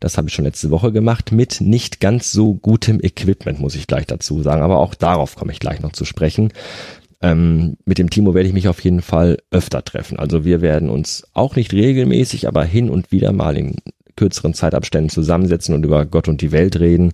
Das 0.00 0.16
habe 0.16 0.28
ich 0.28 0.34
schon 0.34 0.44
letzte 0.44 0.70
Woche 0.70 0.92
gemacht 0.92 1.32
mit 1.32 1.60
nicht 1.60 2.00
ganz 2.00 2.32
so 2.32 2.54
gutem 2.54 3.00
Equipment, 3.02 3.60
muss 3.60 3.74
ich 3.74 3.86
gleich 3.86 4.06
dazu 4.06 4.42
sagen. 4.42 4.62
Aber 4.62 4.78
auch 4.78 4.94
darauf 4.94 5.36
komme 5.36 5.52
ich 5.52 5.60
gleich 5.60 5.80
noch 5.80 5.92
zu 5.92 6.04
sprechen. 6.04 6.52
Ähm, 7.20 7.76
mit 7.84 7.98
dem 7.98 8.10
Timo 8.10 8.34
werde 8.34 8.48
ich 8.48 8.54
mich 8.54 8.68
auf 8.68 8.82
jeden 8.82 9.02
Fall 9.02 9.38
öfter 9.50 9.84
treffen. 9.84 10.18
Also 10.18 10.44
wir 10.44 10.62
werden 10.62 10.88
uns 10.88 11.26
auch 11.34 11.56
nicht 11.56 11.72
regelmäßig, 11.72 12.48
aber 12.48 12.64
hin 12.64 12.88
und 12.88 13.12
wieder 13.12 13.32
mal 13.32 13.56
in 13.56 13.76
kürzeren 14.16 14.54
Zeitabständen 14.54 15.10
zusammensetzen 15.10 15.74
und 15.74 15.84
über 15.84 16.06
Gott 16.06 16.28
und 16.28 16.40
die 16.40 16.52
Welt 16.52 16.78
reden. 16.80 17.12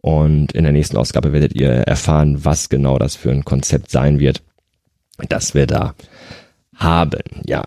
Und 0.00 0.52
in 0.52 0.64
der 0.64 0.72
nächsten 0.72 0.96
Ausgabe 0.96 1.32
werdet 1.32 1.54
ihr 1.54 1.70
erfahren, 1.70 2.44
was 2.44 2.68
genau 2.68 2.98
das 2.98 3.16
für 3.16 3.30
ein 3.30 3.44
Konzept 3.44 3.90
sein 3.90 4.18
wird, 4.18 4.42
das 5.28 5.54
wir 5.54 5.66
da 5.66 5.94
haben. 6.74 7.42
Ja, 7.46 7.64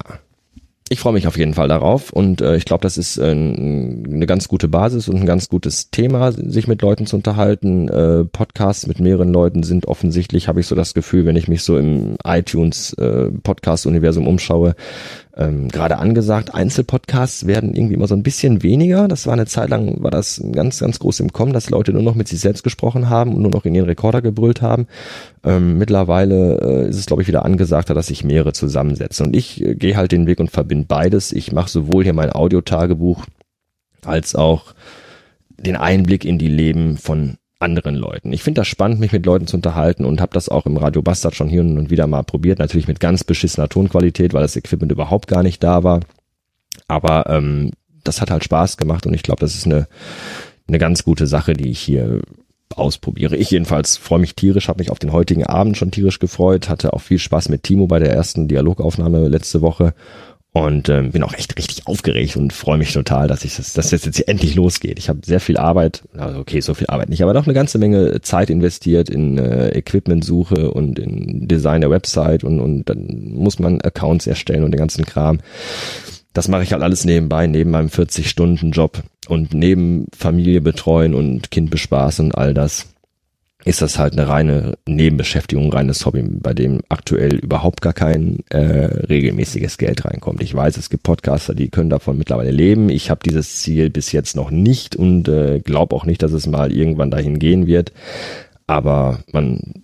ich 0.89 0.99
freue 0.99 1.13
mich 1.13 1.27
auf 1.27 1.37
jeden 1.37 1.53
Fall 1.53 1.67
darauf 1.67 2.11
und 2.11 2.39
äh, 2.39 2.55
ich 2.55 2.63
glaube, 2.63 2.81
das 2.81 2.97
ist 2.97 3.17
äh, 3.17 3.31
eine 3.31 4.25
ganz 4.25 4.47
gute 4.47 4.69
Basis 4.69 5.09
und 5.09 5.17
ein 5.17 5.25
ganz 5.25 5.49
gutes 5.49 5.91
Thema, 5.91 6.31
sich 6.31 6.67
mit 6.67 6.81
Leuten 6.81 7.05
zu 7.05 7.17
unterhalten. 7.17 7.89
Äh, 7.89 8.23
Podcasts 8.23 8.87
mit 8.87 8.99
mehreren 8.99 9.33
Leuten 9.33 9.63
sind 9.63 9.87
offensichtlich, 9.87 10.47
habe 10.47 10.61
ich 10.61 10.67
so 10.67 10.75
das 10.75 10.93
Gefühl, 10.93 11.25
wenn 11.25 11.35
ich 11.35 11.49
mich 11.49 11.63
so 11.63 11.77
im 11.77 12.15
iTunes 12.23 12.93
äh, 12.93 13.29
Podcast-Universum 13.31 14.27
umschaue, 14.27 14.75
ähm, 15.37 15.67
gerade 15.67 15.99
angesagt. 15.99 16.53
Einzelpodcasts 16.53 17.45
werden 17.45 17.75
irgendwie 17.75 17.93
immer 17.93 18.07
so 18.07 18.15
ein 18.15 18.23
bisschen 18.23 18.63
weniger. 18.63 19.07
Das 19.07 19.27
war 19.27 19.33
eine 19.33 19.45
Zeit 19.45 19.69
lang, 19.69 20.01
war 20.01 20.09
das 20.09 20.41
ganz, 20.51 20.79
ganz 20.79 20.97
groß 20.99 21.19
im 21.19 21.31
Kommen, 21.31 21.53
dass 21.53 21.69
Leute 21.69 21.93
nur 21.93 22.01
noch 22.01 22.15
mit 22.15 22.27
sich 22.27 22.39
selbst 22.39 22.63
gesprochen 22.63 23.09
haben 23.09 23.35
und 23.35 23.43
nur 23.43 23.51
noch 23.51 23.65
in 23.65 23.75
ihren 23.75 23.85
Rekorder 23.85 24.21
gebrüllt 24.21 24.61
haben. 24.61 24.87
Ähm, 25.43 25.77
mittlerweile 25.77 26.59
äh, 26.59 26.89
ist 26.89 26.97
es, 26.97 27.05
glaube 27.05 27.21
ich, 27.21 27.27
wieder 27.27 27.45
angesagter, 27.45 27.93
dass 27.93 28.07
sich 28.07 28.23
mehrere 28.23 28.53
zusammensetzen. 28.53 29.27
Und 29.27 29.35
ich 29.35 29.63
äh, 29.63 29.75
gehe 29.75 29.95
halt 29.95 30.11
den 30.11 30.25
Weg 30.25 30.39
und 30.39 30.49
verbinde 30.49 30.87
beides. 30.87 31.31
Ich 31.31 31.51
mache 31.51 31.69
sowohl 31.69 32.03
hier 32.03 32.13
mein 32.13 32.31
Audiotagebuch 32.31 33.25
als 34.03 34.35
auch 34.35 34.73
den 35.59 35.75
Einblick 35.75 36.25
in 36.25 36.39
die 36.39 36.49
Leben 36.49 36.97
von 36.97 37.37
anderen 37.59 37.95
Leuten. 37.95 38.33
Ich 38.33 38.43
finde 38.43 38.61
das 38.61 38.67
spannend, 38.67 38.99
mich 38.99 39.11
mit 39.11 39.25
Leuten 39.25 39.47
zu 39.47 39.55
unterhalten 39.55 40.05
und 40.05 40.21
habe 40.21 40.33
das 40.33 40.49
auch 40.49 40.65
im 40.65 40.77
Radio 40.77 41.01
Bastard 41.01 41.35
schon 41.35 41.49
hier 41.49 41.61
und 41.61 41.89
wieder 41.89 42.07
mal 42.07 42.23
probiert. 42.23 42.59
Natürlich 42.59 42.87
mit 42.87 42.99
ganz 42.99 43.23
beschissener 43.23 43.69
Tonqualität, 43.69 44.33
weil 44.33 44.43
das 44.43 44.55
Equipment 44.55 44.91
überhaupt 44.91 45.27
gar 45.27 45.43
nicht 45.43 45.63
da 45.63 45.83
war. 45.83 46.01
Aber 46.87 47.27
ähm, 47.29 47.71
das 48.03 48.21
hat 48.21 48.31
halt 48.31 48.43
Spaß 48.43 48.77
gemacht 48.77 49.05
und 49.05 49.13
ich 49.13 49.23
glaube, 49.23 49.41
das 49.41 49.55
ist 49.55 49.65
eine, 49.65 49.87
eine 50.67 50.77
ganz 50.77 51.03
gute 51.03 51.27
Sache, 51.27 51.53
die 51.53 51.69
ich 51.69 51.79
hier 51.79 52.21
ausprobiere. 52.75 53.35
Ich 53.35 53.51
jedenfalls 53.51 53.97
freue 53.97 54.19
mich 54.19 54.35
tierisch, 54.35 54.67
habe 54.67 54.79
mich 54.79 54.91
auf 54.91 54.99
den 54.99 55.11
heutigen 55.11 55.45
Abend 55.45 55.77
schon 55.77 55.91
tierisch 55.91 56.19
gefreut, 56.19 56.69
hatte 56.69 56.93
auch 56.93 57.01
viel 57.01 57.19
Spaß 57.19 57.49
mit 57.49 57.63
Timo 57.63 57.87
bei 57.87 57.99
der 57.99 58.11
ersten 58.11 58.47
Dialogaufnahme 58.47 59.27
letzte 59.27 59.61
Woche 59.61 59.93
und 60.57 60.89
ähm, 60.89 61.11
bin 61.11 61.21
auch 61.21 61.33
echt 61.33 61.55
richtig 61.57 61.85
aufgeregt 61.85 62.35
und 62.35 62.51
freue 62.51 62.79
mich 62.79 62.91
total, 62.91 63.27
dass 63.27 63.45
ich 63.45 63.57
das, 63.57 63.73
dass 63.73 63.91
das 63.91 64.05
jetzt 64.05 64.15
hier 64.15 64.27
endlich 64.27 64.55
losgeht. 64.55 64.97
Ich 64.97 65.07
habe 65.07 65.19
sehr 65.23 65.39
viel 65.39 65.57
Arbeit, 65.57 66.03
also 66.17 66.39
okay, 66.39 66.61
so 66.61 66.73
viel 66.73 66.87
Arbeit 66.87 67.09
nicht, 67.09 67.21
aber 67.21 67.33
doch 67.33 67.45
eine 67.45 67.53
ganze 67.53 67.77
Menge 67.77 68.21
Zeit 68.21 68.49
investiert 68.49 69.07
in 69.07 69.37
äh, 69.37 69.69
Equipment-Suche 69.69 70.71
und 70.71 70.97
in 70.97 71.47
Design 71.47 71.81
der 71.81 71.91
Website 71.91 72.43
und, 72.43 72.59
und 72.59 72.85
dann 72.85 73.33
muss 73.35 73.59
man 73.59 73.81
Accounts 73.81 74.25
erstellen 74.25 74.63
und 74.63 74.71
den 74.71 74.79
ganzen 74.79 75.05
Kram. 75.05 75.39
Das 76.33 76.47
mache 76.47 76.63
ich 76.63 76.73
halt 76.73 76.81
alles 76.81 77.05
nebenbei, 77.05 77.45
neben 77.45 77.69
meinem 77.69 77.89
40-Stunden-Job 77.89 79.03
und 79.27 79.53
neben 79.53 80.07
Familie 80.15 80.61
betreuen 80.61 81.13
und 81.13 81.51
Kind 81.51 81.69
bespaßen 81.69 82.25
und 82.25 82.35
all 82.35 82.55
das 82.55 82.87
ist 83.65 83.81
das 83.81 83.99
halt 83.99 84.13
eine 84.13 84.29
reine 84.29 84.77
Nebenbeschäftigung, 84.87 85.73
reines 85.73 86.05
Hobby, 86.05 86.23
bei 86.23 86.53
dem 86.53 86.81
aktuell 86.89 87.35
überhaupt 87.35 87.81
gar 87.81 87.93
kein 87.93 88.39
äh, 88.49 88.59
regelmäßiges 88.59 89.77
Geld 89.77 90.05
reinkommt. 90.05 90.41
Ich 90.41 90.53
weiß, 90.53 90.77
es 90.77 90.89
gibt 90.89 91.03
Podcaster, 91.03 91.53
die 91.53 91.69
können 91.69 91.89
davon 91.89 92.17
mittlerweile 92.17 92.51
leben. 92.51 92.89
Ich 92.89 93.09
habe 93.09 93.21
dieses 93.25 93.57
Ziel 93.57 93.89
bis 93.89 94.11
jetzt 94.11 94.35
noch 94.35 94.51
nicht 94.51 94.95
und 94.95 95.27
äh, 95.27 95.59
glaube 95.59 95.95
auch 95.95 96.05
nicht, 96.05 96.23
dass 96.23 96.31
es 96.31 96.47
mal 96.47 96.71
irgendwann 96.71 97.11
dahin 97.11 97.39
gehen 97.39 97.67
wird. 97.67 97.91
Aber 98.67 99.19
man 99.31 99.83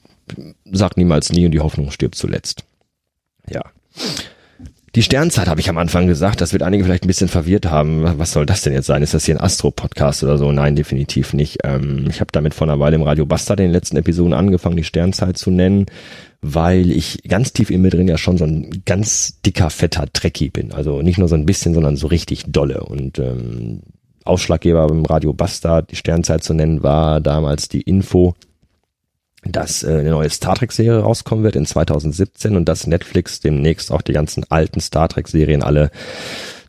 sagt 0.72 0.98
niemals 0.98 1.32
nie 1.32 1.46
und 1.46 1.52
die 1.52 1.60
Hoffnung 1.60 1.92
stirbt 1.92 2.16
zuletzt. 2.16 2.64
Ja. 3.50 3.64
Die 4.96 5.02
Sternzeit 5.02 5.48
habe 5.48 5.60
ich 5.60 5.70
am 5.70 5.80
Anfang 5.80 6.06
gesagt, 6.06 6.40
das 6.40 6.54
wird 6.54 6.62
einige 6.62 6.84
vielleicht 6.84 7.04
ein 7.04 7.08
bisschen 7.08 7.28
verwirrt 7.28 7.66
haben. 7.66 8.20
Was 8.20 8.32
soll 8.32 8.46
das 8.46 8.62
denn 8.62 8.74
jetzt 8.74 8.86
sein? 8.86 9.02
Ist 9.02 9.16
das 9.16 9.26
hier 9.26 9.36
ein 9.36 9.42
Astro-Podcast 9.42 10.24
oder 10.24 10.38
so? 10.38 10.52
Nein, 10.52 10.76
definitiv 10.76 11.34
nicht. 11.34 11.58
Ähm, 11.64 12.06
ich 12.08 12.20
habe 12.20 12.32
damit 12.32 12.54
vor 12.54 12.68
einer 12.68 12.80
Weile 12.80 12.98
im 12.98 13.02
Radio 13.02 13.26
Bastard 13.26 13.60
in 13.60 13.68
den 13.68 13.72
letzten 13.72 13.98
Episoden 13.98 14.36
angefangen, 14.36 14.78
die 14.78 14.84
Sternzeit 14.84 15.36
zu 15.36 15.50
nennen, 15.50 15.88
weil 16.44 16.92
ich 16.92 17.24
ganz 17.28 17.54
tief 17.54 17.72
in 17.72 17.82
mir 17.82 17.90
drin 17.90 18.08
ja 18.08 18.20
schon 18.20 18.38
so 18.38 18.46
ein 18.46 18.84
ganz 18.86 19.42
dicker, 19.42 19.72
fetter 19.72 20.06
Trekkie 20.14 20.52
bin. 20.52 20.72
Also 20.74 21.02
nicht 21.02 21.18
nur 21.18 21.28
so 21.28 21.34
ein 21.34 21.48
bisschen, 21.48 21.74
sondern 21.74 21.96
so 21.96 22.06
richtig 22.06 22.44
dolle. 22.50 22.84
Und 22.84 23.18
ähm, 23.18 23.82
Ausschlaggeber 24.26 24.86
beim 24.86 25.06
Radio 25.06 25.34
Bastard, 25.34 25.90
die 25.90 25.96
Sternzeit 25.96 26.44
zu 26.44 26.54
nennen, 26.54 26.84
war 26.84 27.20
damals 27.20 27.68
die 27.68 27.82
Info, 27.82 28.36
dass 29.52 29.84
äh, 29.84 29.90
eine 29.90 30.12
neue 30.12 30.30
Star 30.30 30.56
Trek-Serie 30.56 31.00
rauskommen 31.00 31.44
wird 31.44 31.56
in 31.56 31.66
2017 31.66 32.56
und 32.56 32.66
dass 32.66 32.88
Netflix 32.88 33.40
demnächst 33.40 33.92
auch 33.92 34.02
die 34.02 34.14
ganzen 34.14 34.46
alten 34.50 34.80
Star 34.80 35.10
Trek-Serien 35.10 35.64
alle 35.64 35.92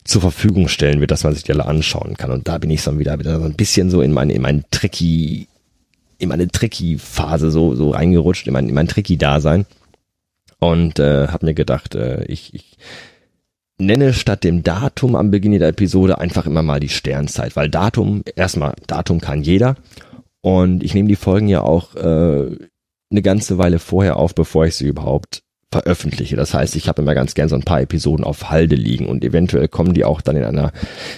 zur 0.03 0.21
Verfügung 0.21 0.67
stellen 0.67 1.01
wird, 1.01 1.11
dass 1.11 1.23
man 1.23 1.33
sich 1.33 1.43
die 1.43 1.51
alle 1.51 1.65
anschauen 1.65 2.15
kann. 2.15 2.31
Und 2.31 2.47
da 2.47 2.57
bin 2.57 2.69
ich 2.69 2.83
dann 2.83 2.99
wieder, 2.99 3.17
wieder 3.19 3.39
so 3.39 3.45
ein 3.45 3.55
bisschen 3.55 3.89
so 3.89 4.01
in 4.01 4.11
meine, 4.11 4.33
in 4.33 4.41
mein 4.41 4.63
Tricky, 4.71 5.47
in 6.19 6.29
meine 6.29 6.47
Tricky-Phase 6.47 7.49
so, 7.49 7.75
so 7.75 7.89
reingerutscht, 7.89 8.47
in 8.47 8.53
mein, 8.53 8.69
in 8.69 8.75
mein 8.75 8.87
Tricky-Dasein. 8.87 9.65
Und 10.59 10.99
äh, 10.99 11.27
habe 11.27 11.45
mir 11.45 11.53
gedacht, 11.53 11.95
äh, 11.95 12.23
ich, 12.25 12.53
ich 12.53 12.77
nenne 13.77 14.13
statt 14.13 14.43
dem 14.43 14.63
Datum 14.63 15.15
am 15.15 15.31
Beginn 15.31 15.57
der 15.57 15.69
Episode 15.69 16.19
einfach 16.19 16.45
immer 16.45 16.61
mal 16.61 16.79
die 16.79 16.89
Sternzeit, 16.89 17.55
weil 17.55 17.69
Datum, 17.69 18.23
erstmal, 18.35 18.73
Datum 18.87 19.19
kann 19.19 19.41
jeder 19.41 19.75
und 20.45 20.83
ich 20.83 20.93
nehme 20.93 21.09
die 21.09 21.15
Folgen 21.15 21.47
ja 21.47 21.61
auch 21.61 21.95
äh, 21.95 22.55
eine 23.09 23.21
ganze 23.23 23.57
Weile 23.57 23.79
vorher 23.79 24.17
auf, 24.17 24.35
bevor 24.35 24.67
ich 24.67 24.75
sie 24.75 24.85
überhaupt 24.85 25.41
veröffentliche. 25.71 26.35
Das 26.35 26.53
heißt, 26.53 26.75
ich 26.75 26.87
habe 26.87 27.01
immer 27.01 27.15
ganz 27.15 27.33
gern 27.33 27.49
so 27.49 27.55
ein 27.55 27.63
paar 27.63 27.81
Episoden 27.81 28.23
auf 28.23 28.51
Halde 28.51 28.75
liegen 28.75 29.07
und 29.07 29.25
eventuell 29.25 29.67
kommen 29.67 29.95
die 29.95 30.05
auch 30.05 30.21
dann 30.21 30.35
in 30.35 30.43
einer 30.43 30.71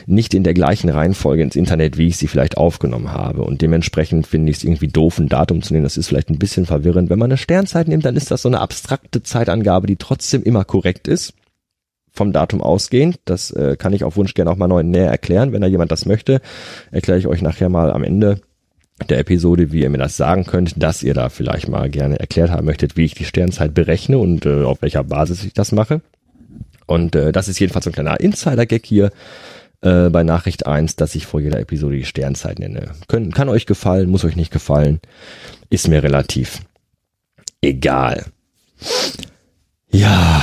nicht 0.05 0.33
in 0.33 0.43
der 0.43 0.53
gleichen 0.53 0.89
Reihenfolge 0.89 1.43
ins 1.43 1.57
Internet, 1.57 1.97
wie 1.97 2.07
ich 2.07 2.15
sie 2.15 2.29
vielleicht 2.29 2.55
aufgenommen 2.55 3.11
habe. 3.11 3.43
Und 3.43 3.61
dementsprechend 3.61 4.27
finde 4.27 4.49
ich 4.49 4.59
es 4.59 4.63
irgendwie 4.63 4.87
doof, 4.87 5.19
ein 5.19 5.27
Datum 5.27 5.61
zu 5.61 5.73
nehmen. 5.73 5.83
Das 5.83 5.97
ist 5.97 6.07
vielleicht 6.07 6.29
ein 6.29 6.39
bisschen 6.39 6.65
verwirrend. 6.65 7.09
Wenn 7.09 7.19
man 7.19 7.29
eine 7.29 7.37
Sternzeit 7.37 7.89
nimmt, 7.89 8.05
dann 8.05 8.15
ist 8.15 8.31
das 8.31 8.43
so 8.43 8.47
eine 8.47 8.61
abstrakte 8.61 9.23
Zeitangabe, 9.23 9.87
die 9.87 9.97
trotzdem 9.97 10.41
immer 10.41 10.63
korrekt 10.63 11.09
ist. 11.09 11.33
Vom 12.13 12.31
Datum 12.31 12.61
ausgehend. 12.61 13.19
Das 13.25 13.51
äh, 13.51 13.75
kann 13.77 13.91
ich 13.91 14.05
auf 14.05 14.15
Wunsch 14.15 14.35
gerne 14.35 14.51
auch 14.51 14.55
mal 14.55 14.69
neu 14.69 14.83
näher 14.83 15.11
erklären. 15.11 15.51
Wenn 15.51 15.59
da 15.59 15.67
jemand 15.67 15.91
das 15.91 16.05
möchte, 16.05 16.39
erkläre 16.91 17.19
ich 17.19 17.27
euch 17.27 17.41
nachher 17.41 17.67
mal 17.67 17.91
am 17.91 18.05
Ende 18.05 18.39
der 19.09 19.19
Episode, 19.19 19.71
wie 19.71 19.81
ihr 19.81 19.89
mir 19.89 19.99
das 19.99 20.17
sagen 20.17 20.45
könnt, 20.45 20.81
dass 20.81 21.03
ihr 21.03 21.13
da 21.13 21.29
vielleicht 21.29 21.67
mal 21.67 21.89
gerne 21.89 22.19
erklärt 22.19 22.49
haben 22.49 22.65
möchtet, 22.65 22.97
wie 22.97 23.05
ich 23.05 23.13
die 23.13 23.25
Sternzeit 23.25 23.73
berechne 23.73 24.17
und 24.17 24.45
äh, 24.45 24.63
auf 24.63 24.81
welcher 24.81 25.03
Basis 25.03 25.43
ich 25.43 25.53
das 25.53 25.71
mache. 25.71 26.01
Und 26.87 27.15
äh, 27.15 27.31
das 27.31 27.47
ist 27.47 27.59
jedenfalls 27.59 27.85
so 27.85 27.91
ein 27.91 27.93
kleiner 27.93 28.19
Insider-Gag 28.19 28.85
hier 28.85 29.11
äh, 29.81 30.09
bei 30.09 30.23
Nachricht 30.23 30.65
1, 30.65 30.95
dass 30.95 31.15
ich 31.15 31.25
vor 31.25 31.39
jeder 31.39 31.59
Episode 31.59 31.97
die 31.97 32.05
Sternzeit 32.05 32.59
nenne. 32.59 32.91
Können, 33.07 33.31
kann 33.31 33.49
euch 33.49 33.65
gefallen, 33.65 34.09
muss 34.09 34.25
euch 34.25 34.35
nicht 34.35 34.51
gefallen, 34.51 34.99
ist 35.69 35.87
mir 35.87 36.01
relativ 36.01 36.61
egal. 37.61 38.25
Ja, 39.91 40.41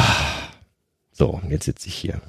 so, 1.13 1.41
jetzt 1.49 1.65
sitze 1.65 1.89
ich 1.89 1.95
hier 1.95 2.21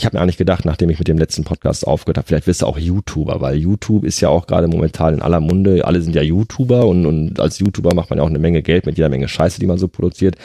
ich 0.00 0.06
habe 0.06 0.16
mir 0.16 0.22
eigentlich 0.22 0.38
gedacht, 0.38 0.64
nachdem 0.64 0.88
ich 0.88 0.98
mit 0.98 1.08
dem 1.08 1.18
letzten 1.18 1.44
Podcast 1.44 1.86
aufgehört 1.86 2.16
habe, 2.16 2.26
vielleicht 2.26 2.46
wirst 2.46 2.62
du 2.62 2.66
auch 2.66 2.78
YouTuber, 2.78 3.42
weil 3.42 3.58
YouTube 3.58 4.04
ist 4.04 4.18
ja 4.22 4.30
auch 4.30 4.46
gerade 4.46 4.66
momentan 4.66 5.12
in 5.12 5.20
aller 5.20 5.40
Munde. 5.40 5.84
Alle 5.84 6.00
sind 6.00 6.16
ja 6.16 6.22
YouTuber 6.22 6.86
und, 6.86 7.04
und 7.04 7.38
als 7.38 7.58
YouTuber 7.58 7.94
macht 7.94 8.08
man 8.08 8.18
ja 8.18 8.22
auch 8.22 8.30
eine 8.30 8.38
Menge 8.38 8.62
Geld 8.62 8.86
mit 8.86 8.96
jeder 8.96 9.10
Menge 9.10 9.28
Scheiße, 9.28 9.60
die 9.60 9.66
man 9.66 9.76
so 9.76 9.88
produziert. 9.88 10.36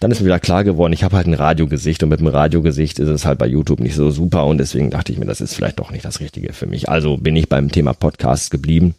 Dann 0.00 0.10
ist 0.10 0.20
mir 0.20 0.26
wieder 0.26 0.40
klar 0.40 0.64
geworden, 0.64 0.94
ich 0.94 1.04
habe 1.04 1.14
halt 1.14 1.26
ein 1.26 1.34
Radiogesicht 1.34 2.02
und 2.02 2.08
mit 2.08 2.20
dem 2.20 2.28
Radiogesicht 2.28 2.98
ist 3.00 3.08
es 3.08 3.26
halt 3.26 3.38
bei 3.38 3.46
YouTube 3.46 3.80
nicht 3.80 3.96
so 3.96 4.10
super 4.10 4.46
und 4.46 4.56
deswegen 4.56 4.88
dachte 4.88 5.12
ich 5.12 5.18
mir, 5.18 5.26
das 5.26 5.42
ist 5.42 5.54
vielleicht 5.54 5.78
doch 5.78 5.90
nicht 5.90 6.06
das 6.06 6.20
Richtige 6.20 6.54
für 6.54 6.66
mich. 6.66 6.88
Also 6.88 7.18
bin 7.18 7.36
ich 7.36 7.50
beim 7.50 7.70
Thema 7.70 7.92
Podcasts 7.92 8.48
geblieben 8.48 8.94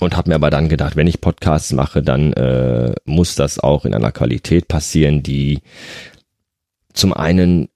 und 0.00 0.16
habe 0.16 0.30
mir 0.30 0.34
aber 0.34 0.50
dann 0.50 0.68
gedacht, 0.68 0.96
wenn 0.96 1.06
ich 1.06 1.20
Podcasts 1.20 1.72
mache, 1.72 2.02
dann 2.02 2.32
äh, 2.32 2.94
muss 3.04 3.36
das 3.36 3.60
auch 3.60 3.84
in 3.84 3.94
einer 3.94 4.10
Qualität 4.10 4.66
passieren, 4.66 5.22
die 5.22 5.60
zum 6.94 7.12
einen 7.12 7.68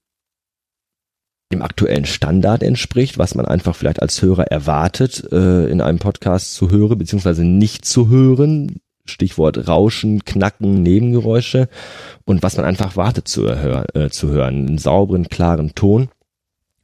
dem 1.55 1.63
aktuellen 1.63 2.05
Standard 2.05 2.63
entspricht, 2.63 3.19
was 3.19 3.35
man 3.35 3.47
einfach 3.47 3.75
vielleicht 3.75 4.03
als 4.03 4.21
Hörer 4.21 4.45
erwartet, 4.49 5.27
äh, 5.33 5.67
in 5.67 5.81
einem 5.81 5.99
Podcast 5.99 6.55
zu 6.55 6.71
hören, 6.71 6.99
beziehungsweise 6.99 7.45
nicht 7.45 7.85
zu 7.85 8.09
hören. 8.09 8.81
Stichwort 9.07 9.69
Rauschen, 9.69 10.25
Knacken, 10.25 10.83
Nebengeräusche 10.83 11.69
und 12.25 12.43
was 12.43 12.57
man 12.57 12.65
einfach 12.65 12.97
wartet 12.97 13.29
zu, 13.29 13.45
erhören, 13.45 13.85
äh, 13.95 14.09
zu 14.09 14.31
hören. 14.31 14.67
Einen 14.67 14.79
sauberen, 14.79 15.29
klaren 15.29 15.75
Ton. 15.75 16.09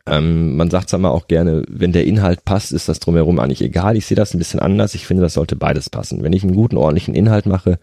Ähm, 0.07 0.57
man 0.57 0.71
sagt 0.71 0.91
zwar 0.91 1.01
mal 1.01 1.11
auch 1.11 1.29
gerne, 1.29 1.63
wenn 1.69 1.93
der 1.93 2.05
Inhalt 2.05 2.45
passt, 2.45 2.73
ist 2.73 2.89
das 2.89 3.01
drumherum 3.01 3.39
eigentlich 3.39 3.63
egal. 3.63 3.97
Ich 3.97 4.07
sehe 4.07 4.17
das 4.17 4.35
ein 4.35 4.39
bisschen 4.39 4.61
anders. 4.61 4.95
Ich 4.95 5.07
finde, 5.07 5.23
das 5.23 5.35
sollte 5.35 5.57
beides 5.57 5.89
passen. 5.89 6.23
Wenn 6.23 6.33
ich 6.33 6.43
einen 6.43 6.55
guten, 6.55 6.77
ordentlichen 6.77 7.15
Inhalt 7.15 7.47
mache, 7.47 7.79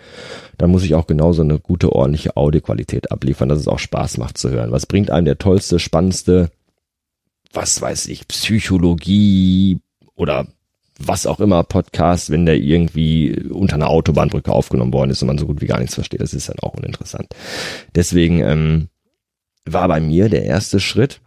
dann 0.58 0.70
muss 0.70 0.84
ich 0.84 0.94
auch 0.94 1.08
genauso 1.08 1.42
eine 1.42 1.60
gute, 1.60 1.94
ordentliche 1.94 2.36
Audioqualität 2.36 3.12
abliefern, 3.12 3.50
dass 3.50 3.60
es 3.60 3.68
auch 3.68 3.80
Spaß 3.80 4.18
macht 4.18 4.38
zu 4.38 4.50
hören. 4.50 4.72
Was 4.72 4.86
bringt 4.86 5.10
einem 5.10 5.26
der 5.26 5.38
tollste, 5.38 5.80
spannendste, 5.80 6.52
was 7.58 7.82
weiß 7.82 8.08
ich, 8.08 8.28
Psychologie 8.28 9.80
oder 10.16 10.46
was 11.00 11.26
auch 11.26 11.40
immer 11.40 11.64
Podcast, 11.64 12.30
wenn 12.30 12.46
der 12.46 12.58
irgendwie 12.58 13.36
unter 13.50 13.76
einer 13.76 13.90
Autobahnbrücke 13.90 14.52
aufgenommen 14.52 14.94
worden 14.94 15.10
ist 15.10 15.22
und 15.24 15.28
man 15.28 15.40
so 15.40 15.48
gut 15.48 15.62
wie 15.62 15.68
gar 15.68 15.80
nichts 15.80 15.96
versteht. 15.96 16.22
Das 16.22 16.34
ist 16.34 16.50
dann 16.50 16.60
auch 16.62 16.76
uninteressant. 16.76 17.28
Deswegen 17.96 18.42
ähm, 18.42 18.88
war 19.66 19.88
bei 19.88 20.00
mir 20.00 20.30
der 20.30 20.44
erste 20.44 20.80
Schritt, 20.80 21.20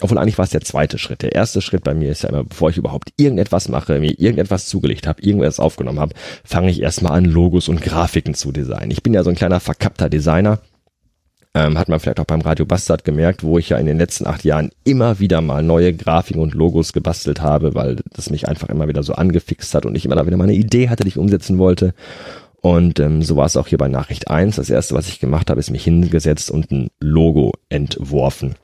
obwohl 0.00 0.18
eigentlich 0.18 0.38
war 0.38 0.44
es 0.44 0.50
der 0.50 0.62
zweite 0.62 0.98
Schritt. 0.98 1.22
Der 1.22 1.32
erste 1.32 1.60
Schritt 1.60 1.82
bei 1.82 1.94
mir 1.94 2.10
ist 2.10 2.22
ja 2.22 2.28
immer, 2.28 2.44
bevor 2.44 2.70
ich 2.70 2.76
überhaupt 2.76 3.12
irgendetwas 3.16 3.68
mache, 3.68 3.98
mir 3.98 4.18
irgendetwas 4.18 4.66
zugelegt 4.66 5.08
habe, 5.08 5.22
irgendwas 5.22 5.58
aufgenommen 5.58 6.00
habe, 6.00 6.14
fange 6.44 6.70
ich 6.70 6.80
erstmal 6.80 7.12
an, 7.12 7.24
Logos 7.24 7.68
und 7.68 7.82
Grafiken 7.82 8.34
zu 8.34 8.52
designen. 8.52 8.92
Ich 8.92 9.02
bin 9.02 9.14
ja 9.14 9.24
so 9.24 9.30
ein 9.30 9.36
kleiner 9.36 9.60
verkappter 9.60 10.08
Designer 10.08 10.60
ähm, 11.54 11.78
hat 11.78 11.88
man 11.88 12.00
vielleicht 12.00 12.20
auch 12.20 12.24
beim 12.24 12.40
Radio 12.40 12.64
Bastard 12.64 13.04
gemerkt, 13.04 13.42
wo 13.42 13.58
ich 13.58 13.68
ja 13.68 13.76
in 13.76 13.86
den 13.86 13.98
letzten 13.98 14.26
acht 14.26 14.44
Jahren 14.44 14.70
immer 14.84 15.18
wieder 15.18 15.40
mal 15.40 15.62
neue 15.62 15.92
Grafiken 15.92 16.40
und 16.40 16.54
Logos 16.54 16.92
gebastelt 16.92 17.42
habe, 17.42 17.74
weil 17.74 17.96
das 18.14 18.30
mich 18.30 18.48
einfach 18.48 18.68
immer 18.68 18.88
wieder 18.88 19.02
so 19.02 19.14
angefixt 19.14 19.74
hat 19.74 19.84
und 19.84 19.94
ich 19.94 20.04
immer 20.04 20.26
wieder 20.26 20.36
mal 20.36 20.44
eine 20.44 20.54
Idee 20.54 20.88
hatte, 20.88 21.04
die 21.04 21.10
ich 21.10 21.18
umsetzen 21.18 21.58
wollte. 21.58 21.94
Und 22.62 23.00
ähm, 23.00 23.22
so 23.22 23.36
war 23.36 23.46
es 23.46 23.56
auch 23.56 23.66
hier 23.66 23.78
bei 23.78 23.88
Nachricht 23.88 24.30
1. 24.30 24.56
Das 24.56 24.70
erste, 24.70 24.94
was 24.94 25.08
ich 25.08 25.20
gemacht 25.20 25.50
habe, 25.50 25.60
ist 25.60 25.70
mich 25.70 25.84
hingesetzt 25.84 26.50
und 26.50 26.70
ein 26.70 26.90
Logo 27.00 27.52
entworfen. 27.68 28.54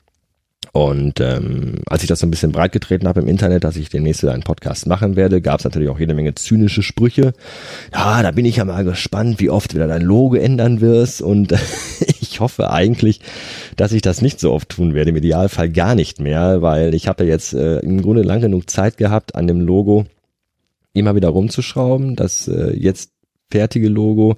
Und 0.71 1.19
ähm, 1.19 1.75
als 1.87 2.03
ich 2.03 2.07
das 2.07 2.19
so 2.19 2.27
ein 2.27 2.31
bisschen 2.31 2.51
breit 2.51 2.71
getreten 2.71 3.07
habe 3.07 3.21
im 3.21 3.27
Internet, 3.27 3.63
dass 3.63 3.75
ich 3.75 3.89
demnächst 3.89 4.21
wieder 4.21 4.33
einen 4.33 4.43
Podcast 4.43 4.87
machen 4.87 5.15
werde, 5.15 5.41
gab 5.41 5.59
es 5.59 5.65
natürlich 5.65 5.89
auch 5.89 5.99
jede 5.99 6.13
Menge 6.13 6.35
zynische 6.35 6.83
Sprüche. 6.83 7.33
Ja, 7.91 8.21
da 8.21 8.31
bin 8.31 8.45
ich 8.45 8.57
ja 8.57 8.65
mal 8.65 8.83
gespannt, 8.83 9.39
wie 9.39 9.49
oft 9.49 9.73
wieder 9.73 9.87
dein 9.87 10.03
Logo 10.03 10.35
ändern 10.35 10.79
wirst. 10.79 11.21
Und 11.21 11.53
ich 12.39 12.41
hoffe 12.41 12.71
eigentlich, 12.71 13.19
dass 13.75 13.91
ich 13.91 14.01
das 14.01 14.21
nicht 14.21 14.39
so 14.39 14.53
oft 14.53 14.69
tun 14.69 14.93
werde. 14.93 15.09
Im 15.09 15.17
Idealfall 15.17 15.69
gar 15.69 15.93
nicht 15.93 16.21
mehr, 16.21 16.61
weil 16.61 16.93
ich 16.93 17.09
habe 17.09 17.25
ja 17.25 17.31
jetzt 17.31 17.53
äh, 17.53 17.79
im 17.79 18.01
Grunde 18.01 18.21
lang 18.21 18.39
genug 18.39 18.69
Zeit 18.69 18.95
gehabt, 18.95 19.35
an 19.35 19.45
dem 19.45 19.59
Logo 19.59 20.05
immer 20.93 21.15
wieder 21.15 21.27
rumzuschrauben. 21.27 22.15
Das 22.15 22.47
äh, 22.47 22.73
jetzt 22.77 23.11
fertige 23.51 23.89
Logo 23.89 24.37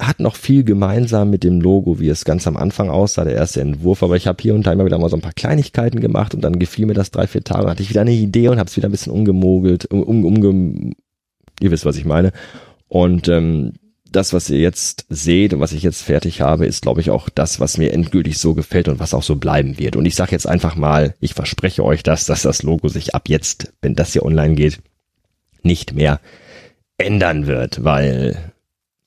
hat 0.00 0.18
noch 0.18 0.34
viel 0.34 0.64
gemeinsam 0.64 1.28
mit 1.28 1.44
dem 1.44 1.60
Logo, 1.60 2.00
wie 2.00 2.08
es 2.08 2.24
ganz 2.24 2.46
am 2.46 2.56
Anfang 2.56 2.88
aussah, 2.88 3.24
der 3.24 3.34
erste 3.34 3.60
Entwurf. 3.60 4.02
Aber 4.02 4.16
ich 4.16 4.26
habe 4.26 4.40
hier 4.40 4.54
und 4.54 4.66
da 4.66 4.72
immer 4.72 4.86
wieder 4.86 4.98
mal 4.98 5.10
so 5.10 5.16
ein 5.18 5.22
paar 5.22 5.34
Kleinigkeiten 5.34 6.00
gemacht 6.00 6.34
und 6.34 6.40
dann 6.40 6.58
gefiel 6.58 6.86
mir 6.86 6.94
das 6.94 7.10
drei, 7.10 7.26
vier 7.26 7.44
Tage. 7.44 7.68
hatte 7.68 7.82
ich 7.82 7.90
wieder 7.90 8.00
eine 8.00 8.12
Idee 8.12 8.48
und 8.48 8.58
habe 8.58 8.70
es 8.70 8.76
wieder 8.78 8.88
ein 8.88 8.92
bisschen 8.92 9.12
umgemogelt, 9.12 9.84
um, 9.92 10.02
um, 10.02 10.24
umge, 10.24 10.94
ihr 11.60 11.70
wisst, 11.70 11.84
was 11.84 11.98
ich 11.98 12.06
meine. 12.06 12.32
Und 12.88 13.28
ähm, 13.28 13.74
das, 14.16 14.32
was 14.32 14.50
ihr 14.50 14.58
jetzt 14.58 15.06
seht 15.08 15.52
und 15.52 15.60
was 15.60 15.72
ich 15.72 15.82
jetzt 15.82 16.02
fertig 16.02 16.40
habe, 16.40 16.66
ist, 16.66 16.82
glaube 16.82 17.00
ich, 17.00 17.10
auch 17.10 17.28
das, 17.28 17.60
was 17.60 17.78
mir 17.78 17.92
endgültig 17.92 18.38
so 18.38 18.54
gefällt 18.54 18.88
und 18.88 18.98
was 18.98 19.14
auch 19.14 19.22
so 19.22 19.36
bleiben 19.36 19.78
wird. 19.78 19.96
Und 19.96 20.06
ich 20.06 20.14
sage 20.14 20.32
jetzt 20.32 20.46
einfach 20.46 20.76
mal, 20.76 21.14
ich 21.20 21.34
verspreche 21.34 21.84
euch 21.84 22.02
das, 22.02 22.26
dass 22.26 22.42
das 22.42 22.62
Logo 22.62 22.88
sich 22.88 23.14
ab 23.14 23.28
jetzt, 23.28 23.72
wenn 23.82 23.94
das 23.94 24.12
hier 24.12 24.24
online 24.24 24.54
geht, 24.54 24.80
nicht 25.62 25.94
mehr 25.94 26.20
ändern 26.98 27.46
wird, 27.46 27.82
weil 27.84 28.52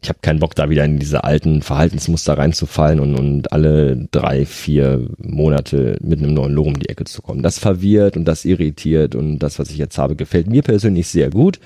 ich 0.01 0.09
habe 0.09 0.19
keinen 0.21 0.39
Bock, 0.39 0.53
da 0.55 0.69
wieder 0.69 0.85
in 0.85 0.99
diese 0.99 1.23
alten 1.23 1.61
Verhaltensmuster 1.61 2.37
reinzufallen 2.37 2.99
und, 2.99 3.15
und 3.15 3.51
alle 3.51 4.07
drei, 4.11 4.45
vier 4.45 5.07
Monate 5.17 5.97
mit 6.01 6.19
einem 6.19 6.33
neuen 6.33 6.53
Logo 6.53 6.69
um 6.69 6.79
die 6.79 6.89
Ecke 6.89 7.05
zu 7.05 7.21
kommen. 7.21 7.41
Das 7.41 7.57
verwirrt 7.57 8.15
und 8.15 8.25
das 8.25 8.45
irritiert 8.45 9.15
und 9.15 9.39
das, 9.39 9.57
was 9.57 9.71
ich 9.71 9.77
jetzt 9.77 9.97
habe, 9.97 10.15
gefällt 10.15 10.47
mir 10.47 10.61
persönlich 10.61 11.07
sehr 11.07 11.31
gut. 11.31 11.59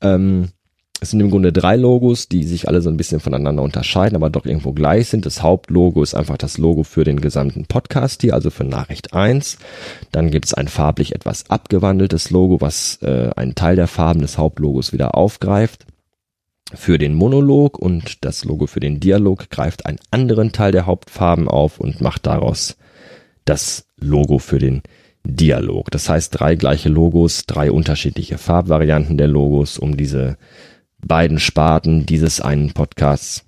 Ähm, 0.00 0.48
es 1.00 1.10
sind 1.10 1.20
im 1.20 1.30
Grunde 1.30 1.52
drei 1.52 1.76
Logos, 1.76 2.28
die 2.28 2.44
sich 2.44 2.68
alle 2.68 2.80
so 2.80 2.88
ein 2.88 2.96
bisschen 2.96 3.20
voneinander 3.20 3.62
unterscheiden, 3.62 4.16
aber 4.16 4.30
doch 4.30 4.46
irgendwo 4.46 4.72
gleich 4.72 5.08
sind. 5.08 5.26
Das 5.26 5.42
Hauptlogo 5.42 6.02
ist 6.02 6.14
einfach 6.14 6.38
das 6.38 6.56
Logo 6.56 6.84
für 6.84 7.04
den 7.04 7.20
gesamten 7.20 7.66
Podcast 7.66 8.22
hier, 8.22 8.34
also 8.34 8.50
für 8.50 8.64
Nachricht 8.64 9.12
1. 9.12 9.58
Dann 10.12 10.30
gibt 10.30 10.46
es 10.46 10.54
ein 10.54 10.68
farblich 10.68 11.14
etwas 11.14 11.50
abgewandeltes 11.50 12.30
Logo, 12.30 12.60
was 12.60 12.98
äh, 13.02 13.30
einen 13.36 13.54
Teil 13.54 13.76
der 13.76 13.88
Farben 13.88 14.22
des 14.22 14.38
Hauptlogos 14.38 14.92
wieder 14.92 15.14
aufgreift 15.14 15.86
für 16.74 16.98
den 16.98 17.14
Monolog 17.14 17.78
und 17.78 18.24
das 18.24 18.44
Logo 18.44 18.66
für 18.66 18.80
den 18.80 18.98
Dialog 18.98 19.50
greift 19.50 19.86
einen 19.86 20.00
anderen 20.10 20.52
Teil 20.52 20.72
der 20.72 20.86
Hauptfarben 20.86 21.48
auf 21.48 21.78
und 21.78 22.00
macht 22.00 22.26
daraus 22.26 22.76
das 23.44 23.86
Logo 24.00 24.38
für 24.38 24.58
den 24.58 24.82
Dialog. 25.24 25.90
Das 25.90 26.08
heißt, 26.08 26.38
drei 26.38 26.56
gleiche 26.56 26.88
Logos, 26.88 27.46
drei 27.46 27.70
unterschiedliche 27.70 28.38
Farbvarianten 28.38 29.16
der 29.16 29.28
Logos, 29.28 29.78
um 29.78 29.96
diese 29.96 30.38
beiden 31.04 31.38
Sparten 31.38 32.06
dieses 32.06 32.40
einen 32.40 32.72
Podcasts 32.72 33.46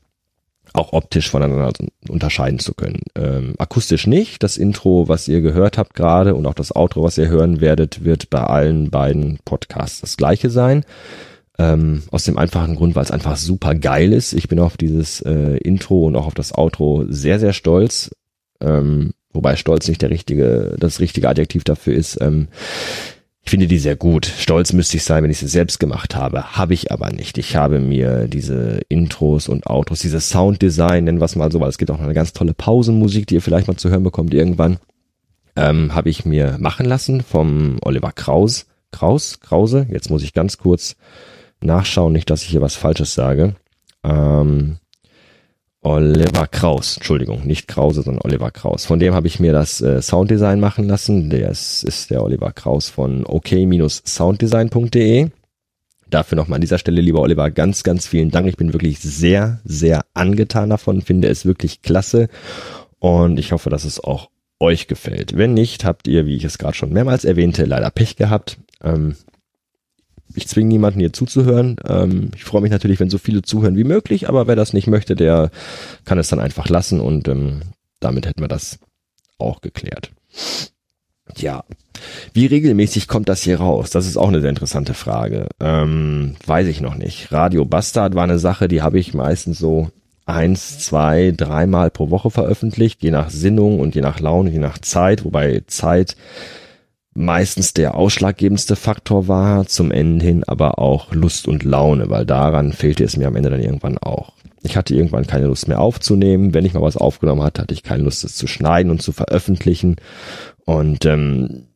auch 0.72 0.92
optisch 0.92 1.30
voneinander 1.30 1.72
unterscheiden 2.08 2.58
zu 2.58 2.74
können. 2.74 3.02
Ähm, 3.14 3.54
akustisch 3.58 4.06
nicht. 4.06 4.42
Das 4.42 4.56
Intro, 4.56 5.08
was 5.08 5.28
ihr 5.28 5.40
gehört 5.40 5.78
habt 5.78 5.94
gerade 5.94 6.34
und 6.34 6.46
auch 6.46 6.54
das 6.54 6.74
Outro, 6.74 7.02
was 7.02 7.18
ihr 7.18 7.28
hören 7.28 7.61
werdet, 7.61 8.04
wird 8.04 8.30
bei 8.30 8.42
allen 8.42 8.90
beiden 8.90 9.38
Podcasts 9.44 10.00
das 10.00 10.16
gleiche 10.16 10.50
sein. 10.50 10.84
Ähm, 11.58 12.02
aus 12.12 12.24
dem 12.24 12.38
einfachen 12.38 12.76
Grund, 12.76 12.94
weil 12.94 13.02
es 13.02 13.11
einfach 13.11 13.37
super 13.37 13.74
geil 13.74 14.12
ist. 14.12 14.32
Ich 14.32 14.48
bin 14.48 14.61
auf 14.61 14.76
dieses 14.76 15.20
äh, 15.22 15.56
Intro 15.56 16.06
und 16.06 16.14
auch 16.14 16.26
auf 16.26 16.34
das 16.34 16.56
Outro 16.56 17.04
sehr, 17.08 17.40
sehr 17.40 17.52
stolz. 17.52 18.11
Ähm, 18.61 19.12
wobei 19.32 19.56
stolz 19.56 19.88
nicht 19.88 20.02
der 20.02 20.11
richtige, 20.11 20.76
das 20.78 21.00
richtige 21.00 21.28
Adjektiv 21.28 21.64
dafür 21.64 21.94
ist. 21.94 22.20
Ähm, 22.20 22.48
ich 23.48 23.50
finde 23.50 23.66
die 23.66 23.78
sehr 23.78 23.96
gut. 23.96 24.26
Stolz 24.26 24.74
müsste 24.74 24.98
ich 24.98 25.04
sein, 25.04 25.24
wenn 25.24 25.30
ich 25.30 25.38
sie 25.38 25.48
selbst 25.48 25.80
gemacht 25.80 26.14
habe. 26.14 26.58
Habe 26.58 26.74
ich 26.74 26.92
aber 26.92 27.08
nicht. 27.08 27.38
Ich 27.38 27.56
habe 27.56 27.78
mir 27.80 28.28
diese 28.28 28.82
Intros 28.90 29.48
und 29.48 29.66
Outros, 29.66 30.00
dieses 30.00 30.28
Sounddesign, 30.28 31.04
nennen 31.04 31.18
wir 31.18 31.24
es 31.24 31.34
mal 31.34 31.50
so, 31.50 31.58
weil 31.58 31.70
es 31.70 31.78
gibt 31.78 31.90
auch 31.90 31.96
noch 31.96 32.04
eine 32.04 32.12
ganz 32.12 32.34
tolle 32.34 32.52
Pausenmusik, 32.52 33.26
die 33.26 33.37
ihr 33.37 33.40
vielleicht 33.40 33.66
mal 33.66 33.78
zu 33.78 33.88
hören 33.88 34.02
bekommt 34.02 34.34
irgendwann, 34.34 34.76
ähm, 35.56 35.94
habe 35.94 36.11
ich 36.11 36.26
mir 36.26 36.58
machen 36.61 36.84
lassen 36.84 37.22
vom 37.22 37.78
Oliver 37.80 38.12
Kraus. 38.12 38.66
Kraus? 38.92 39.40
Krause? 39.40 39.87
Jetzt 39.90 40.11
muss 40.11 40.22
ich 40.22 40.34
ganz 40.34 40.58
kurz 40.58 40.96
nachschauen, 41.62 42.12
nicht, 42.12 42.28
dass 42.28 42.42
ich 42.42 42.50
hier 42.50 42.61
was 42.61 42.74
Falsches 42.74 43.14
sage. 43.14 43.56
Ähm, 44.04 44.76
Oliver 45.80 46.48
Kraus, 46.48 46.96
Entschuldigung, 46.96 47.46
nicht 47.46 47.68
Krause, 47.68 48.02
sondern 48.02 48.24
Oliver 48.24 48.50
Kraus. 48.50 48.84
Von 48.84 48.98
dem 48.98 49.14
habe 49.14 49.28
ich 49.28 49.38
mir 49.38 49.52
das 49.52 49.80
äh, 49.80 50.02
Sounddesign 50.02 50.58
machen 50.58 50.88
lassen. 50.88 51.30
Der 51.30 51.50
ist, 51.50 51.84
ist 51.84 52.10
der 52.10 52.22
Oliver 52.22 52.50
Kraus 52.52 52.88
von 52.88 53.24
ok-sounddesign.de. 53.24 55.30
Dafür 56.10 56.36
nochmal 56.36 56.56
an 56.56 56.62
dieser 56.62 56.78
Stelle, 56.78 57.00
lieber 57.00 57.20
Oliver, 57.20 57.50
ganz, 57.50 57.84
ganz 57.84 58.06
vielen 58.06 58.30
Dank. 58.30 58.48
Ich 58.48 58.56
bin 58.56 58.72
wirklich 58.72 58.98
sehr, 58.98 59.60
sehr 59.64 60.04
angetan 60.14 60.70
davon, 60.70 61.02
finde 61.02 61.28
es 61.28 61.44
wirklich 61.44 61.82
klasse 61.82 62.28
und 62.98 63.38
ich 63.38 63.52
hoffe, 63.52 63.70
dass 63.70 63.84
es 63.84 64.02
auch 64.02 64.30
euch 64.58 64.88
gefällt. 64.88 65.36
Wenn 65.36 65.54
nicht, 65.54 65.84
habt 65.84 66.08
ihr, 66.08 66.26
wie 66.26 66.34
ich 66.34 66.44
es 66.44 66.58
gerade 66.58 66.74
schon 66.74 66.92
mehrmals 66.92 67.24
erwähnte, 67.24 67.64
leider 67.64 67.90
Pech 67.90 68.16
gehabt. 68.16 68.58
Ähm, 68.82 69.14
ich 70.34 70.48
zwinge 70.48 70.68
niemanden 70.68 71.00
hier 71.00 71.12
zuzuhören. 71.12 71.76
Ähm, 71.86 72.30
ich 72.34 72.44
freue 72.44 72.62
mich 72.62 72.70
natürlich, 72.70 73.00
wenn 73.00 73.10
so 73.10 73.18
viele 73.18 73.42
zuhören 73.42 73.76
wie 73.76 73.84
möglich, 73.84 74.28
aber 74.28 74.46
wer 74.46 74.56
das 74.56 74.72
nicht 74.72 74.86
möchte, 74.86 75.16
der 75.16 75.50
kann 76.04 76.18
es 76.18 76.28
dann 76.28 76.40
einfach 76.40 76.68
lassen 76.68 77.00
und 77.00 77.28
ähm, 77.28 77.62
damit 78.00 78.26
hätten 78.26 78.40
wir 78.40 78.48
das 78.48 78.78
auch 79.38 79.60
geklärt. 79.60 80.10
Ja, 81.36 81.64
wie 82.32 82.46
regelmäßig 82.46 83.08
kommt 83.08 83.28
das 83.28 83.42
hier 83.42 83.58
raus? 83.58 83.90
Das 83.90 84.06
ist 84.06 84.16
auch 84.16 84.28
eine 84.28 84.40
sehr 84.40 84.50
interessante 84.50 84.94
Frage. 84.94 85.48
Ähm, 85.60 86.36
weiß 86.46 86.68
ich 86.68 86.80
noch 86.80 86.94
nicht. 86.94 87.32
Radio 87.32 87.64
Bastard 87.64 88.14
war 88.14 88.24
eine 88.24 88.38
Sache, 88.38 88.68
die 88.68 88.82
habe 88.82 88.98
ich 88.98 89.14
meistens 89.14 89.58
so 89.58 89.90
eins, 90.26 90.78
zwei, 90.78 91.32
dreimal 91.36 91.90
pro 91.90 92.10
Woche 92.10 92.30
veröffentlicht, 92.30 93.02
je 93.02 93.10
nach 93.10 93.30
Sinnung 93.30 93.80
und 93.80 93.94
je 93.94 94.02
nach 94.02 94.20
Laune, 94.20 94.50
je 94.50 94.58
nach 94.58 94.78
Zeit, 94.78 95.24
wobei 95.24 95.62
Zeit 95.66 96.16
meistens 97.18 97.74
der 97.74 97.96
ausschlaggebendste 97.96 98.76
Faktor 98.76 99.28
war, 99.28 99.66
zum 99.66 99.90
Ende 99.90 100.24
hin 100.24 100.44
aber 100.44 100.78
auch 100.78 101.12
Lust 101.12 101.48
und 101.48 101.64
Laune, 101.64 102.11
weil 102.11 102.24
daran 102.24 102.72
fehlte 102.72 103.02
es 103.04 103.16
mir 103.16 103.26
am 103.26 103.37
Ende 103.37 103.50
dann 103.50 103.61
irgendwann 103.61 103.98
auch. 103.98 104.33
Ich 104.62 104.76
hatte 104.76 104.94
irgendwann 104.94 105.26
keine 105.26 105.46
Lust 105.46 105.68
mehr 105.68 105.81
aufzunehmen. 105.81 106.54
Wenn 106.54 106.64
ich 106.64 106.74
mal 106.74 106.83
was 106.83 106.96
aufgenommen 106.96 107.42
hatte, 107.42 107.62
hatte 107.62 107.74
ich 107.74 107.83
keine 107.83 108.04
Lust, 108.04 108.24
es 108.24 108.37
zu 108.37 108.46
schneiden 108.46 108.90
und 108.90 109.02
zu 109.02 109.12
veröffentlichen. 109.12 109.96
Und 110.64 111.04
ähm, 111.07 111.66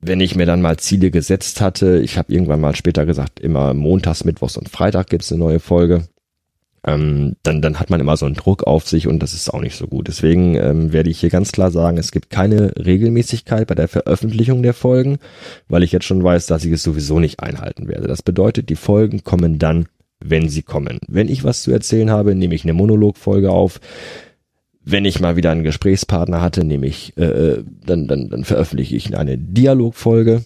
wenn 0.00 0.20
ich 0.20 0.36
mir 0.36 0.46
dann 0.46 0.62
mal 0.62 0.78
Ziele 0.78 1.10
gesetzt 1.10 1.60
hatte, 1.60 1.98
ich 2.00 2.16
habe 2.16 2.32
irgendwann 2.32 2.60
mal 2.60 2.76
später 2.76 3.06
gesagt, 3.06 3.40
immer 3.40 3.74
montags, 3.74 4.24
mittwochs 4.24 4.56
und 4.56 4.68
Freitag 4.68 5.08
gibt's 5.08 5.32
eine 5.32 5.40
neue 5.40 5.60
Folge 5.60 6.08
ähm, 6.86 7.36
dann, 7.42 7.60
dann 7.60 7.80
hat 7.80 7.90
man 7.90 8.00
immer 8.00 8.16
so 8.16 8.26
einen 8.26 8.34
Druck 8.34 8.64
auf 8.64 8.88
sich 8.88 9.06
und 9.06 9.22
das 9.22 9.34
ist 9.34 9.52
auch 9.52 9.60
nicht 9.60 9.76
so 9.76 9.86
gut. 9.86 10.08
Deswegen 10.08 10.54
ähm, 10.54 10.92
werde 10.92 11.10
ich 11.10 11.20
hier 11.20 11.30
ganz 11.30 11.52
klar 11.52 11.70
sagen, 11.70 11.98
es 11.98 12.12
gibt 12.12 12.30
keine 12.30 12.72
Regelmäßigkeit 12.76 13.66
bei 13.66 13.74
der 13.74 13.88
Veröffentlichung 13.88 14.62
der 14.62 14.74
Folgen, 14.74 15.18
weil 15.68 15.82
ich 15.82 15.92
jetzt 15.92 16.06
schon 16.06 16.22
weiß, 16.22 16.46
dass 16.46 16.64
ich 16.64 16.72
es 16.72 16.82
sowieso 16.82 17.18
nicht 17.18 17.40
einhalten 17.40 17.88
werde. 17.88 18.06
Das 18.06 18.22
bedeutet, 18.22 18.68
die 18.68 18.76
Folgen 18.76 19.24
kommen 19.24 19.58
dann, 19.58 19.86
wenn 20.20 20.48
sie 20.48 20.62
kommen. 20.62 20.98
Wenn 21.08 21.28
ich 21.28 21.44
was 21.44 21.62
zu 21.62 21.70
erzählen 21.70 22.10
habe, 22.10 22.34
nehme 22.34 22.54
ich 22.54 22.64
eine 22.64 22.72
Monologfolge 22.72 23.50
auf. 23.50 23.80
Wenn 24.84 25.04
ich 25.04 25.20
mal 25.20 25.36
wieder 25.36 25.50
einen 25.50 25.64
Gesprächspartner 25.64 26.40
hatte, 26.40 26.64
nehme 26.64 26.86
ich, 26.86 27.16
äh, 27.16 27.24
äh 27.24 27.64
dann, 27.84 28.08
dann, 28.08 28.30
dann 28.30 28.44
veröffentliche 28.44 28.96
ich 28.96 29.16
eine 29.16 29.36
Dialogfolge. 29.36 30.42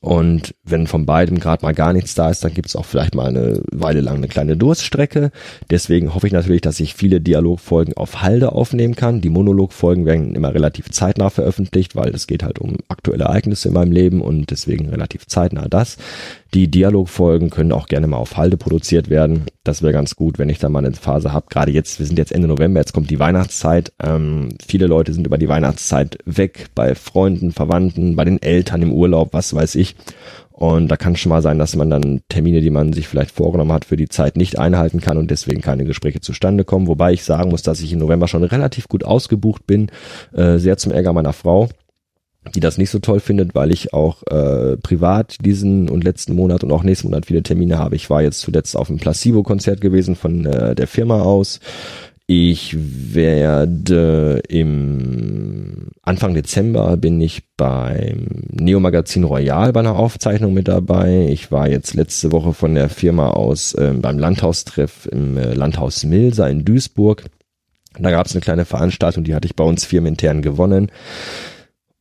Und 0.00 0.54
wenn 0.64 0.86
von 0.86 1.06
beidem 1.06 1.38
gerade 1.38 1.64
mal 1.64 1.74
gar 1.74 1.92
nichts 1.92 2.14
da 2.14 2.30
ist, 2.30 2.42
dann 2.42 2.54
gibt 2.54 2.68
es 2.68 2.76
auch 2.76 2.84
vielleicht 2.84 3.14
mal 3.14 3.28
eine 3.28 3.60
Weile 3.70 4.00
lang 4.00 4.16
eine 4.16 4.28
kleine 4.28 4.56
Durststrecke. 4.56 5.30
Deswegen 5.70 6.14
hoffe 6.14 6.26
ich 6.26 6.32
natürlich, 6.32 6.62
dass 6.62 6.80
ich 6.80 6.94
viele 6.94 7.20
Dialogfolgen 7.20 7.94
auf 7.94 8.22
Halde 8.22 8.52
aufnehmen 8.52 8.96
kann. 8.96 9.20
Die 9.20 9.28
Monologfolgen 9.28 10.06
werden 10.06 10.34
immer 10.34 10.54
relativ 10.54 10.90
zeitnah 10.90 11.30
veröffentlicht, 11.30 11.96
weil 11.96 12.14
es 12.14 12.26
geht 12.26 12.42
halt 12.42 12.58
um 12.58 12.78
aktuelle 12.88 13.24
Ereignisse 13.24 13.68
in 13.68 13.74
meinem 13.74 13.92
Leben 13.92 14.20
und 14.20 14.50
deswegen 14.50 14.88
relativ 14.88 15.26
zeitnah 15.26 15.68
das. 15.68 15.96
Die 16.54 16.70
Dialogfolgen 16.70 17.50
können 17.50 17.72
auch 17.72 17.88
gerne 17.88 18.06
mal 18.06 18.16
auf 18.16 18.36
Halde 18.36 18.56
produziert 18.56 19.10
werden. 19.10 19.42
Das 19.64 19.82
wäre 19.82 19.92
ganz 19.92 20.14
gut, 20.14 20.38
wenn 20.38 20.48
ich 20.48 20.60
da 20.60 20.68
mal 20.68 20.84
eine 20.84 20.94
Phase 20.94 21.32
habe. 21.32 21.46
Gerade 21.50 21.72
jetzt, 21.72 21.98
wir 21.98 22.06
sind 22.06 22.16
jetzt 22.16 22.30
Ende 22.30 22.46
November, 22.46 22.78
jetzt 22.78 22.92
kommt 22.92 23.10
die 23.10 23.18
Weihnachtszeit. 23.18 23.92
Ähm, 24.00 24.50
viele 24.64 24.86
Leute 24.86 25.12
sind 25.12 25.26
über 25.26 25.36
die 25.36 25.48
Weihnachtszeit 25.48 26.18
weg, 26.26 26.66
bei 26.76 26.94
Freunden, 26.94 27.50
Verwandten, 27.50 28.14
bei 28.14 28.24
den 28.24 28.40
Eltern 28.40 28.82
im 28.82 28.92
Urlaub, 28.92 29.32
was 29.32 29.52
weiß 29.52 29.74
ich. 29.74 29.96
Und 30.52 30.86
da 30.86 30.96
kann 30.96 31.16
schon 31.16 31.30
mal 31.30 31.42
sein, 31.42 31.58
dass 31.58 31.74
man 31.74 31.90
dann 31.90 32.20
Termine, 32.28 32.60
die 32.60 32.70
man 32.70 32.92
sich 32.92 33.08
vielleicht 33.08 33.32
vorgenommen 33.32 33.72
hat, 33.72 33.84
für 33.84 33.96
die 33.96 34.08
Zeit 34.08 34.36
nicht 34.36 34.56
einhalten 34.56 35.00
kann 35.00 35.18
und 35.18 35.32
deswegen 35.32 35.60
keine 35.60 35.84
Gespräche 35.84 36.20
zustande 36.20 36.62
kommen. 36.62 36.86
Wobei 36.86 37.12
ich 37.12 37.24
sagen 37.24 37.50
muss, 37.50 37.62
dass 37.62 37.80
ich 37.80 37.92
im 37.92 37.98
November 37.98 38.28
schon 38.28 38.44
relativ 38.44 38.86
gut 38.86 39.02
ausgebucht 39.02 39.66
bin, 39.66 39.90
äh, 40.32 40.58
sehr 40.58 40.76
zum 40.76 40.92
Ärger 40.92 41.12
meiner 41.12 41.32
Frau 41.32 41.68
die 42.54 42.60
das 42.60 42.78
nicht 42.78 42.90
so 42.90 42.98
toll 42.98 43.20
findet, 43.20 43.54
weil 43.54 43.72
ich 43.72 43.94
auch 43.94 44.22
äh, 44.24 44.76
privat 44.76 45.36
diesen 45.44 45.88
und 45.88 46.04
letzten 46.04 46.34
Monat 46.34 46.62
und 46.62 46.72
auch 46.72 46.82
nächsten 46.82 47.08
Monat 47.08 47.26
viele 47.26 47.42
Termine 47.42 47.78
habe. 47.78 47.96
Ich 47.96 48.10
war 48.10 48.22
jetzt 48.22 48.40
zuletzt 48.40 48.76
auf 48.76 48.90
einem 48.90 48.98
Placebo-Konzert 48.98 49.80
gewesen 49.80 50.16
von 50.16 50.44
äh, 50.44 50.74
der 50.74 50.86
Firma 50.86 51.22
aus. 51.22 51.60
Ich 52.26 52.74
werde 52.78 54.40
im 54.48 55.88
Anfang 56.02 56.32
Dezember 56.32 56.96
bin 56.96 57.20
ich 57.20 57.42
beim 57.56 58.26
Neo 58.50 58.80
Magazin 58.80 59.24
Royal 59.24 59.72
bei 59.74 59.80
einer 59.80 59.96
Aufzeichnung 59.96 60.54
mit 60.54 60.68
dabei. 60.68 61.28
Ich 61.30 61.52
war 61.52 61.68
jetzt 61.68 61.92
letzte 61.92 62.32
Woche 62.32 62.54
von 62.54 62.74
der 62.74 62.88
Firma 62.88 63.30
aus 63.30 63.74
äh, 63.74 63.92
beim 63.94 64.18
Landhaustreff 64.18 65.06
im 65.12 65.36
äh, 65.36 65.52
Landhaus 65.52 66.04
Milser 66.04 66.48
in 66.48 66.64
Duisburg. 66.64 67.24
Da 67.98 68.10
gab 68.10 68.26
es 68.26 68.32
eine 68.32 68.40
kleine 68.40 68.64
Veranstaltung, 68.64 69.24
die 69.24 69.34
hatte 69.34 69.46
ich 69.46 69.54
bei 69.54 69.64
uns 69.64 69.84
firmenintern 69.84 70.40
gewonnen. 70.40 70.90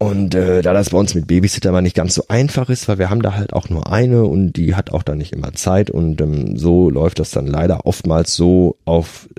Und 0.04 0.36
äh, 0.36 0.62
da 0.62 0.74
das 0.74 0.90
bei 0.90 0.98
uns 0.98 1.16
mit 1.16 1.28
Babysitter 1.28 1.72
mal 1.72 1.82
nicht 1.82 1.96
ganz 1.96 2.14
so 2.14 2.26
einfach 2.28 2.70
ist, 2.70 2.90
weil 2.90 3.00
wir 3.00 3.10
haben 3.10 3.22
da 3.22 3.36
halt 3.36 3.54
auch 3.54 3.70
nur 3.70 3.90
eine 3.90 4.26
und 4.26 4.52
die 4.52 4.76
hat 4.76 4.92
auch 4.92 5.02
dann 5.02 5.18
nicht 5.18 5.32
immer 5.32 5.54
Zeit 5.54 5.90
und 5.90 6.20
ähm, 6.20 6.58
so 6.58 6.90
läuft 6.90 7.20
das 7.20 7.32
dann 7.32 7.48
leider 7.48 7.86
oftmals 7.86 8.36
so 8.36 8.76
auf 8.84 9.30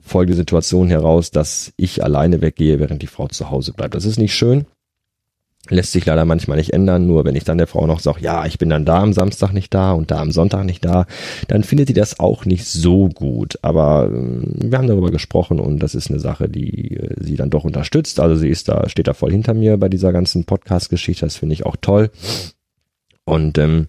folgende 0.00 0.36
Situation 0.36 0.88
heraus, 0.88 1.32
dass 1.32 1.72
ich 1.76 2.04
alleine 2.04 2.42
weggehe, 2.42 2.78
während 2.78 3.02
die 3.02 3.08
Frau 3.08 3.26
zu 3.26 3.50
Hause 3.50 3.72
bleibt. 3.72 3.96
Das 3.96 4.04
ist 4.04 4.18
nicht 4.18 4.34
schön, 4.34 4.66
Lässt 5.70 5.92
sich 5.92 6.04
leider 6.04 6.26
manchmal 6.26 6.58
nicht 6.58 6.74
ändern, 6.74 7.06
nur 7.06 7.24
wenn 7.24 7.36
ich 7.36 7.44
dann 7.44 7.56
der 7.56 7.66
Frau 7.66 7.86
noch 7.86 8.00
sage, 8.00 8.20
ja, 8.20 8.44
ich 8.44 8.58
bin 8.58 8.68
dann 8.68 8.84
da 8.84 9.02
am 9.02 9.14
Samstag 9.14 9.52
nicht 9.52 9.72
da 9.72 9.92
und 9.92 10.10
da 10.10 10.20
am 10.20 10.30
Sonntag 10.30 10.64
nicht 10.64 10.84
da, 10.84 11.06
dann 11.48 11.64
findet 11.64 11.88
sie 11.88 11.94
das 11.94 12.20
auch 12.20 12.44
nicht 12.44 12.66
so 12.66 13.08
gut. 13.08 13.58
Aber 13.62 14.10
äh, 14.12 14.70
wir 14.70 14.76
haben 14.76 14.88
darüber 14.88 15.10
gesprochen 15.10 15.60
und 15.60 15.78
das 15.78 15.94
ist 15.94 16.10
eine 16.10 16.20
Sache, 16.20 16.50
die 16.50 16.96
äh, 16.96 17.14
sie 17.18 17.36
dann 17.36 17.48
doch 17.48 17.64
unterstützt. 17.64 18.20
Also 18.20 18.36
sie 18.36 18.50
ist 18.50 18.68
da, 18.68 18.88
steht 18.90 19.06
da 19.06 19.14
voll 19.14 19.30
hinter 19.30 19.54
mir 19.54 19.78
bei 19.78 19.88
dieser 19.88 20.12
ganzen 20.12 20.44
Podcast-Geschichte, 20.44 21.24
das 21.24 21.36
finde 21.36 21.54
ich 21.54 21.64
auch 21.64 21.76
toll. 21.80 22.10
Und 23.24 23.56
ähm, 23.56 23.86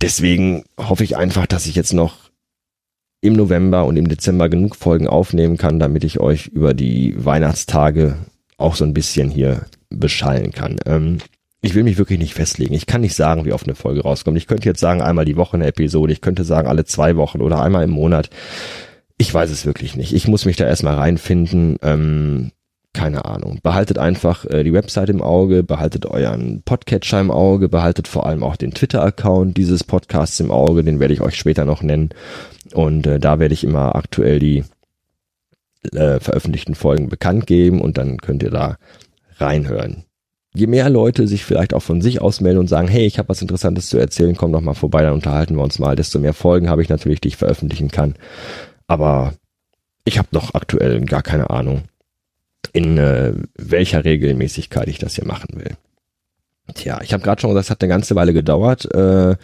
deswegen 0.00 0.64
hoffe 0.78 1.04
ich 1.04 1.16
einfach, 1.18 1.46
dass 1.46 1.66
ich 1.66 1.74
jetzt 1.74 1.92
noch 1.92 2.30
im 3.20 3.34
November 3.34 3.84
und 3.84 3.96
im 3.96 4.08
Dezember 4.08 4.48
genug 4.48 4.76
Folgen 4.76 5.08
aufnehmen 5.08 5.56
kann, 5.56 5.78
damit 5.78 6.04
ich 6.04 6.20
euch 6.20 6.46
über 6.46 6.72
die 6.72 7.14
Weihnachtstage 7.22 8.16
auch 8.56 8.76
so 8.76 8.84
ein 8.84 8.94
bisschen 8.94 9.30
hier 9.30 9.66
beschallen 9.90 10.52
kann. 10.52 10.76
Ähm, 10.86 11.18
ich 11.60 11.74
will 11.74 11.82
mich 11.82 11.98
wirklich 11.98 12.18
nicht 12.18 12.34
festlegen. 12.34 12.74
Ich 12.74 12.86
kann 12.86 13.00
nicht 13.00 13.14
sagen, 13.14 13.44
wie 13.44 13.52
oft 13.52 13.66
eine 13.66 13.74
Folge 13.74 14.02
rauskommt. 14.02 14.36
Ich 14.36 14.46
könnte 14.46 14.68
jetzt 14.68 14.80
sagen, 14.80 15.02
einmal 15.02 15.24
die 15.24 15.36
Woche 15.36 15.56
eine 15.56 15.66
Episode. 15.66 16.12
Ich 16.12 16.20
könnte 16.20 16.44
sagen, 16.44 16.68
alle 16.68 16.84
zwei 16.84 17.16
Wochen 17.16 17.40
oder 17.40 17.60
einmal 17.62 17.82
im 17.82 17.90
Monat. 17.90 18.30
Ich 19.16 19.32
weiß 19.34 19.50
es 19.50 19.66
wirklich 19.66 19.96
nicht. 19.96 20.12
Ich 20.12 20.28
muss 20.28 20.44
mich 20.44 20.56
da 20.56 20.66
erstmal 20.66 20.94
reinfinden. 20.94 21.76
Ähm, 21.82 22.52
keine 22.94 23.24
Ahnung. 23.24 23.58
Behaltet 23.62 23.98
einfach 23.98 24.44
äh, 24.46 24.62
die 24.62 24.72
Website 24.72 25.10
im 25.10 25.20
Auge, 25.20 25.62
behaltet 25.62 26.06
euren 26.06 26.62
Podcatcher 26.62 27.20
im 27.20 27.30
Auge, 27.30 27.68
behaltet 27.68 28.08
vor 28.08 28.26
allem 28.26 28.42
auch 28.42 28.56
den 28.56 28.72
Twitter-Account 28.72 29.56
dieses 29.56 29.84
Podcasts 29.84 30.40
im 30.40 30.50
Auge, 30.50 30.82
den 30.82 30.98
werde 30.98 31.14
ich 31.14 31.20
euch 31.20 31.36
später 31.36 31.64
noch 31.64 31.82
nennen. 31.82 32.10
Und 32.72 33.06
äh, 33.06 33.20
da 33.20 33.38
werde 33.38 33.54
ich 33.54 33.64
immer 33.64 33.94
aktuell 33.94 34.38
die 34.38 34.64
äh, 35.92 36.18
veröffentlichten 36.18 36.74
Folgen 36.74 37.08
bekannt 37.08 37.46
geben 37.46 37.80
und 37.80 37.98
dann 37.98 38.18
könnt 38.18 38.42
ihr 38.42 38.50
da 38.50 38.76
reinhören. 39.40 40.04
Je 40.54 40.66
mehr 40.66 40.88
Leute 40.90 41.28
sich 41.28 41.44
vielleicht 41.44 41.74
auch 41.74 41.82
von 41.82 42.00
sich 42.00 42.20
aus 42.20 42.40
melden 42.40 42.58
und 42.58 42.68
sagen, 42.68 42.88
hey, 42.88 43.06
ich 43.06 43.18
habe 43.18 43.28
was 43.28 43.42
Interessantes 43.42 43.88
zu 43.88 43.98
erzählen, 43.98 44.36
komm 44.36 44.52
doch 44.52 44.60
mal 44.60 44.74
vorbei, 44.74 45.02
dann 45.02 45.12
unterhalten 45.14 45.56
wir 45.56 45.62
uns 45.62 45.78
mal. 45.78 45.94
Desto 45.94 46.18
mehr 46.18 46.34
Folgen 46.34 46.68
habe 46.68 46.82
ich 46.82 46.88
natürlich, 46.88 47.20
die 47.20 47.28
ich 47.28 47.36
veröffentlichen 47.36 47.90
kann. 47.90 48.14
Aber 48.86 49.34
ich 50.04 50.18
habe 50.18 50.28
noch 50.32 50.54
aktuell 50.54 51.00
gar 51.04 51.22
keine 51.22 51.50
Ahnung, 51.50 51.82
in 52.72 52.98
äh, 52.98 53.34
welcher 53.56 54.04
Regelmäßigkeit 54.04 54.88
ich 54.88 54.98
das 54.98 55.14
hier 55.14 55.26
machen 55.26 55.60
will. 55.60 55.76
Tja, 56.74 57.00
ich 57.02 57.12
habe 57.12 57.22
gerade 57.22 57.40
schon 57.40 57.50
gesagt, 57.50 57.66
es 57.66 57.70
hat 57.70 57.82
eine 57.82 57.88
ganze 57.90 58.14
Weile 58.14 58.32
gedauert. 58.32 58.92
Äh, 58.94 59.36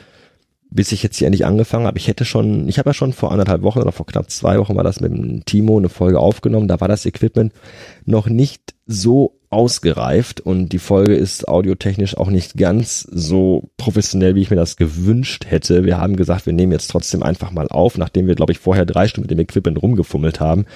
bis 0.74 0.90
ich 0.90 1.02
jetzt 1.04 1.16
hier 1.16 1.26
endlich 1.26 1.46
angefangen 1.46 1.86
habe. 1.86 1.98
Ich 1.98 2.08
hätte 2.08 2.24
schon, 2.24 2.68
ich 2.68 2.78
habe 2.78 2.90
ja 2.90 2.94
schon 2.94 3.12
vor 3.12 3.30
anderthalb 3.30 3.62
Wochen 3.62 3.78
oder 3.78 3.92
vor 3.92 4.06
knapp 4.06 4.28
zwei 4.28 4.58
Wochen 4.58 4.74
war 4.74 4.82
das 4.82 5.00
mit 5.00 5.12
dem 5.12 5.44
Timo 5.44 5.78
eine 5.78 5.88
Folge 5.88 6.18
aufgenommen. 6.18 6.66
Da 6.66 6.80
war 6.80 6.88
das 6.88 7.06
Equipment 7.06 7.52
noch 8.04 8.26
nicht 8.26 8.74
so 8.84 9.38
ausgereift 9.50 10.40
und 10.40 10.70
die 10.70 10.80
Folge 10.80 11.14
ist 11.14 11.46
audiotechnisch 11.46 12.16
auch 12.16 12.28
nicht 12.28 12.56
ganz 12.56 13.02
so 13.02 13.70
professionell, 13.76 14.34
wie 14.34 14.42
ich 14.42 14.50
mir 14.50 14.56
das 14.56 14.76
gewünscht 14.76 15.46
hätte. 15.48 15.84
Wir 15.84 15.98
haben 15.98 16.16
gesagt, 16.16 16.46
wir 16.46 16.52
nehmen 16.52 16.72
jetzt 16.72 16.90
trotzdem 16.90 17.22
einfach 17.22 17.52
mal 17.52 17.68
auf, 17.68 17.96
nachdem 17.96 18.26
wir, 18.26 18.34
glaube 18.34 18.50
ich, 18.50 18.58
vorher 18.58 18.84
drei 18.84 19.06
Stunden 19.06 19.28
mit 19.28 19.30
dem 19.30 19.38
Equipment 19.38 19.80
rumgefummelt 19.80 20.40
haben 20.40 20.66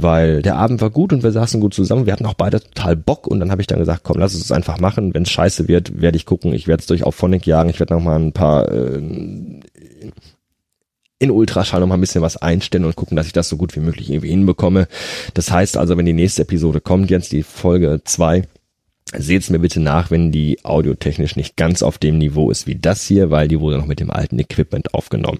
weil 0.00 0.42
der 0.42 0.56
Abend 0.56 0.80
war 0.80 0.90
gut 0.90 1.12
und 1.12 1.24
wir 1.24 1.32
saßen 1.32 1.60
gut 1.60 1.74
zusammen. 1.74 2.06
Wir 2.06 2.12
hatten 2.12 2.26
auch 2.26 2.34
beide 2.34 2.60
total 2.60 2.96
Bock 2.96 3.26
und 3.26 3.40
dann 3.40 3.50
habe 3.50 3.60
ich 3.60 3.66
dann 3.66 3.80
gesagt, 3.80 4.02
komm, 4.04 4.18
lass 4.18 4.32
es 4.32 4.52
einfach 4.52 4.78
machen. 4.78 5.12
Wenn 5.12 5.24
es 5.24 5.30
scheiße 5.30 5.66
wird, 5.66 6.00
werde 6.00 6.16
ich 6.16 6.24
gucken. 6.24 6.54
Ich 6.54 6.68
werde 6.68 6.80
es 6.80 6.86
durch 6.86 7.02
auf 7.02 7.16
Phonic 7.16 7.46
jagen. 7.46 7.68
Ich 7.68 7.80
werde 7.80 7.94
noch 7.94 8.02
mal 8.02 8.18
ein 8.18 8.32
paar 8.32 8.70
äh, 8.70 9.02
in 11.18 11.30
Ultraschall 11.32 11.80
noch 11.80 11.88
mal 11.88 11.96
ein 11.96 12.00
bisschen 12.00 12.22
was 12.22 12.36
einstellen 12.36 12.84
und 12.84 12.94
gucken, 12.94 13.16
dass 13.16 13.26
ich 13.26 13.32
das 13.32 13.48
so 13.48 13.56
gut 13.56 13.74
wie 13.74 13.80
möglich 13.80 14.08
irgendwie 14.08 14.30
hinbekomme. 14.30 14.86
Das 15.34 15.50
heißt 15.50 15.76
also, 15.76 15.98
wenn 15.98 16.06
die 16.06 16.12
nächste 16.12 16.42
Episode 16.42 16.80
kommt, 16.80 17.10
jetzt 17.10 17.32
die 17.32 17.42
Folge 17.42 18.00
zwei 18.04 18.44
Seht's 19.16 19.48
mir 19.48 19.58
bitte 19.58 19.80
nach, 19.80 20.10
wenn 20.10 20.32
die 20.32 20.62
audiotechnisch 20.64 21.34
nicht 21.34 21.56
ganz 21.56 21.82
auf 21.82 21.96
dem 21.96 22.18
Niveau 22.18 22.50
ist 22.50 22.66
wie 22.66 22.74
das 22.74 23.06
hier, 23.06 23.30
weil 23.30 23.48
die 23.48 23.58
wurde 23.58 23.78
noch 23.78 23.86
mit 23.86 24.00
dem 24.00 24.10
alten 24.10 24.38
Equipment 24.38 24.92
aufgenommen. 24.92 25.38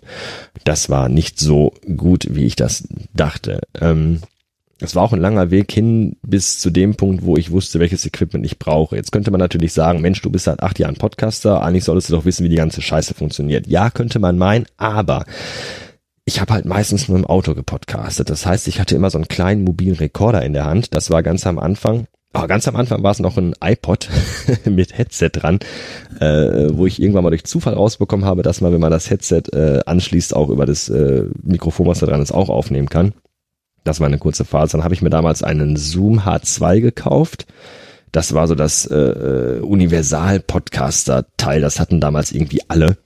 Das 0.65 0.89
war 0.89 1.11
nicht 1.11 1.39
so 1.39 1.75
gut, 1.97 2.29
wie 2.31 2.47
ich 2.47 2.57
das 2.57 2.89
dachte. 3.15 3.61
Ähm, 3.79 4.21
es 4.81 4.95
war 4.95 5.03
auch 5.03 5.13
ein 5.13 5.21
langer 5.21 5.51
Weg 5.51 5.73
hin 5.73 6.17
bis 6.23 6.59
zu 6.59 6.71
dem 6.71 6.95
Punkt, 6.95 7.25
wo 7.25 7.37
ich 7.37 7.51
wusste, 7.51 7.81
welches 7.81 8.07
Equipment 8.07 8.47
ich 8.47 8.59
brauche. 8.59 8.97
Jetzt 8.97 9.13
könnte 9.13 9.31
man 9.31 9.41
natürlich 9.41 9.73
sagen, 9.73 10.01
Mensch, 10.01 10.23
du 10.23 10.31
bist 10.31 10.45
seit 10.45 10.63
acht 10.63 10.79
Jahren 10.79 10.97
Podcaster, 10.97 11.63
eigentlich 11.63 11.85
solltest 11.85 12.11
du 12.11 12.15
doch 12.15 12.25
wissen, 12.25 12.45
wie 12.45 12.49
die 12.49 12.57
ganze 12.57 12.83
Scheiße 12.83 13.15
funktioniert. 13.15 13.67
Ja, 13.67 13.91
könnte 13.91 14.19
man 14.19 14.39
meinen, 14.39 14.67
aber 14.77 15.25
ich 16.25 16.41
habe 16.41 16.53
halt 16.53 16.65
meistens 16.65 17.09
nur 17.09 17.19
im 17.19 17.27
Auto 17.27 17.55
gepodcastet. 17.55 18.31
Das 18.31 18.47
heißt, 18.47 18.69
ich 18.69 18.81
hatte 18.81 18.95
immer 18.95 19.11
so 19.11 19.19
einen 19.19 19.29
kleinen 19.29 19.65
mobilen 19.65 19.97
Rekorder 19.97 20.45
in 20.45 20.53
der 20.53 20.67
Hand. 20.67 20.95
Das 20.95 21.11
war 21.11 21.23
ganz 21.23 21.47
am 21.47 21.59
Anfang 21.59 22.07
aber 22.35 22.47
ganz 22.47 22.69
am 22.69 22.77
Anfang 22.77 23.03
war 23.03 23.11
es 23.11 23.21
noch 23.21 23.39
ein 23.39 23.55
iPod 23.61 24.09
mit 24.67 24.97
Headset 24.97 25.31
dran, 25.33 25.61
äh, 26.21 26.69
wo 26.71 26.87
ich 26.87 27.01
irgendwann 27.01 27.25
mal 27.25 27.31
durch 27.31 27.45
Zufall 27.45 27.75
rausbekommen 27.75 28.27
habe, 28.27 28.43
dass 28.43 28.61
man, 28.61 28.73
wenn 28.73 28.81
man 28.81 28.91
das 28.91 29.09
Headset 29.09 29.45
äh, 29.53 29.81
anschließt, 29.87 30.37
auch 30.37 30.51
über 30.51 30.67
das 30.67 30.91
äh, 30.91 31.25
Mikrofon, 31.43 31.87
was 31.87 32.01
da 32.01 32.07
dran 32.07 32.21
ist, 32.21 32.33
auch 32.33 32.51
aufnehmen 32.51 32.91
kann. 32.91 33.15
Das 33.89 34.01
war 34.01 34.07
eine 34.07 34.19
kurze 34.19 34.45
Phase. 34.45 34.73
Dann 34.73 34.85
habe 34.85 34.93
ich 34.93 35.01
mir 35.01 35.09
damals 35.09 35.43
einen 35.43 35.77
Zoom 35.77 36.21
H2 36.21 36.83
gekauft. 36.83 37.47
Das 38.13 38.35
war 38.35 38.47
so 38.47 38.55
das 38.55 38.85
äh, 38.85 38.97
äh 38.97 39.61
Universal-Podcaster-Teil. 39.61 41.63
Das 41.63 41.81
hatten 41.81 41.99
damals 41.99 42.31
irgendwie 42.31 42.61
alle. 42.69 42.99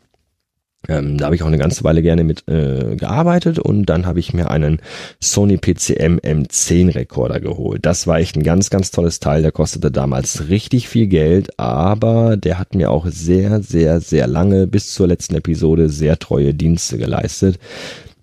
Ähm, 0.88 1.18
da 1.18 1.27
habe 1.27 1.37
ich 1.37 1.45
auch 1.45 1.47
eine 1.47 1.59
ganze 1.59 1.85
Weile 1.85 2.03
gerne 2.03 2.25
mit 2.25 2.49
äh, 2.49 2.97
gearbeitet 2.97 3.61
und 3.61 3.87
dann 3.87 4.07
habe 4.07 4.18
ich 4.18 4.35
mir 4.35 4.51
einen 4.51 4.81
Sony 5.21 5.57
PCM 5.57 6.18
M10 6.18 6.97
Rekorder 6.97 7.38
geholt. 7.38 7.87
Das 7.87 8.09
war 8.09 8.18
echt 8.18 8.37
ein 8.37 8.42
ganz, 8.42 8.68
ganz 8.68 8.90
tolles 8.90 9.21
Teil. 9.21 9.42
Der 9.42 9.53
kostete 9.53 9.92
damals 9.92 10.49
richtig 10.49 10.88
viel 10.88 11.07
Geld, 11.07 11.61
aber 11.61 12.37
der 12.37 12.59
hat 12.59 12.75
mir 12.75 12.90
auch 12.90 13.07
sehr, 13.07 13.62
sehr, 13.62 14.01
sehr 14.01 14.27
lange 14.27 14.66
bis 14.66 14.92
zur 14.92 15.07
letzten 15.07 15.37
Episode 15.37 15.88
sehr 15.88 16.18
treue 16.18 16.53
Dienste 16.53 16.99
geleistet. 16.99 17.61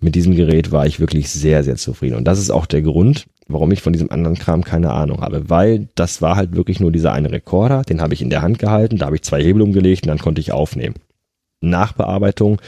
Mit 0.00 0.14
diesem 0.14 0.34
Gerät 0.34 0.72
war 0.72 0.86
ich 0.86 1.00
wirklich 1.00 1.30
sehr, 1.30 1.62
sehr 1.62 1.76
zufrieden. 1.76 2.16
Und 2.16 2.24
das 2.24 2.38
ist 2.38 2.50
auch 2.50 2.66
der 2.66 2.82
Grund, 2.82 3.26
warum 3.48 3.70
ich 3.72 3.82
von 3.82 3.92
diesem 3.92 4.10
anderen 4.10 4.38
Kram 4.38 4.64
keine 4.64 4.92
Ahnung 4.92 5.20
habe, 5.20 5.50
weil 5.50 5.88
das 5.94 6.22
war 6.22 6.36
halt 6.36 6.54
wirklich 6.56 6.80
nur 6.80 6.92
dieser 6.92 7.12
eine 7.12 7.30
Rekorder, 7.30 7.82
den 7.82 8.00
habe 8.00 8.14
ich 8.14 8.22
in 8.22 8.30
der 8.30 8.42
Hand 8.42 8.58
gehalten, 8.58 8.96
da 8.96 9.06
habe 9.06 9.16
ich 9.16 9.22
zwei 9.22 9.42
Hebel 9.42 9.62
umgelegt 9.62 10.04
und 10.04 10.08
dann 10.08 10.18
konnte 10.18 10.40
ich 10.40 10.52
aufnehmen. 10.52 10.94
Nachbearbeitung 11.60 12.60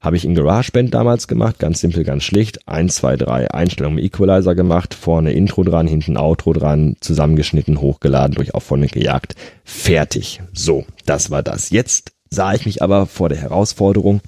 habe 0.00 0.16
ich 0.16 0.26
in 0.26 0.34
GarageBand 0.34 0.92
damals 0.92 1.28
gemacht, 1.28 1.58
ganz 1.58 1.80
simpel, 1.80 2.04
ganz 2.04 2.24
schlicht. 2.24 2.68
Eins, 2.68 2.96
zwei, 2.96 3.16
drei 3.16 3.50
Einstellungen 3.50 3.98
im 3.98 4.04
Equalizer 4.04 4.54
gemacht, 4.54 4.92
vorne 4.92 5.32
Intro 5.32 5.62
dran, 5.62 5.86
hinten 5.86 6.18
Outro 6.18 6.52
dran, 6.52 6.96
zusammengeschnitten, 7.00 7.80
hochgeladen, 7.80 8.34
durch 8.34 8.54
Auphonic 8.54 8.92
gejagt. 8.92 9.34
Fertig. 9.64 10.42
So, 10.52 10.84
das 11.06 11.30
war 11.30 11.42
das. 11.42 11.70
Jetzt 11.70 12.12
sah 12.28 12.52
ich 12.52 12.66
mich 12.66 12.82
aber 12.82 13.06
vor 13.06 13.30
der 13.30 13.38
Herausforderung, 13.38 14.20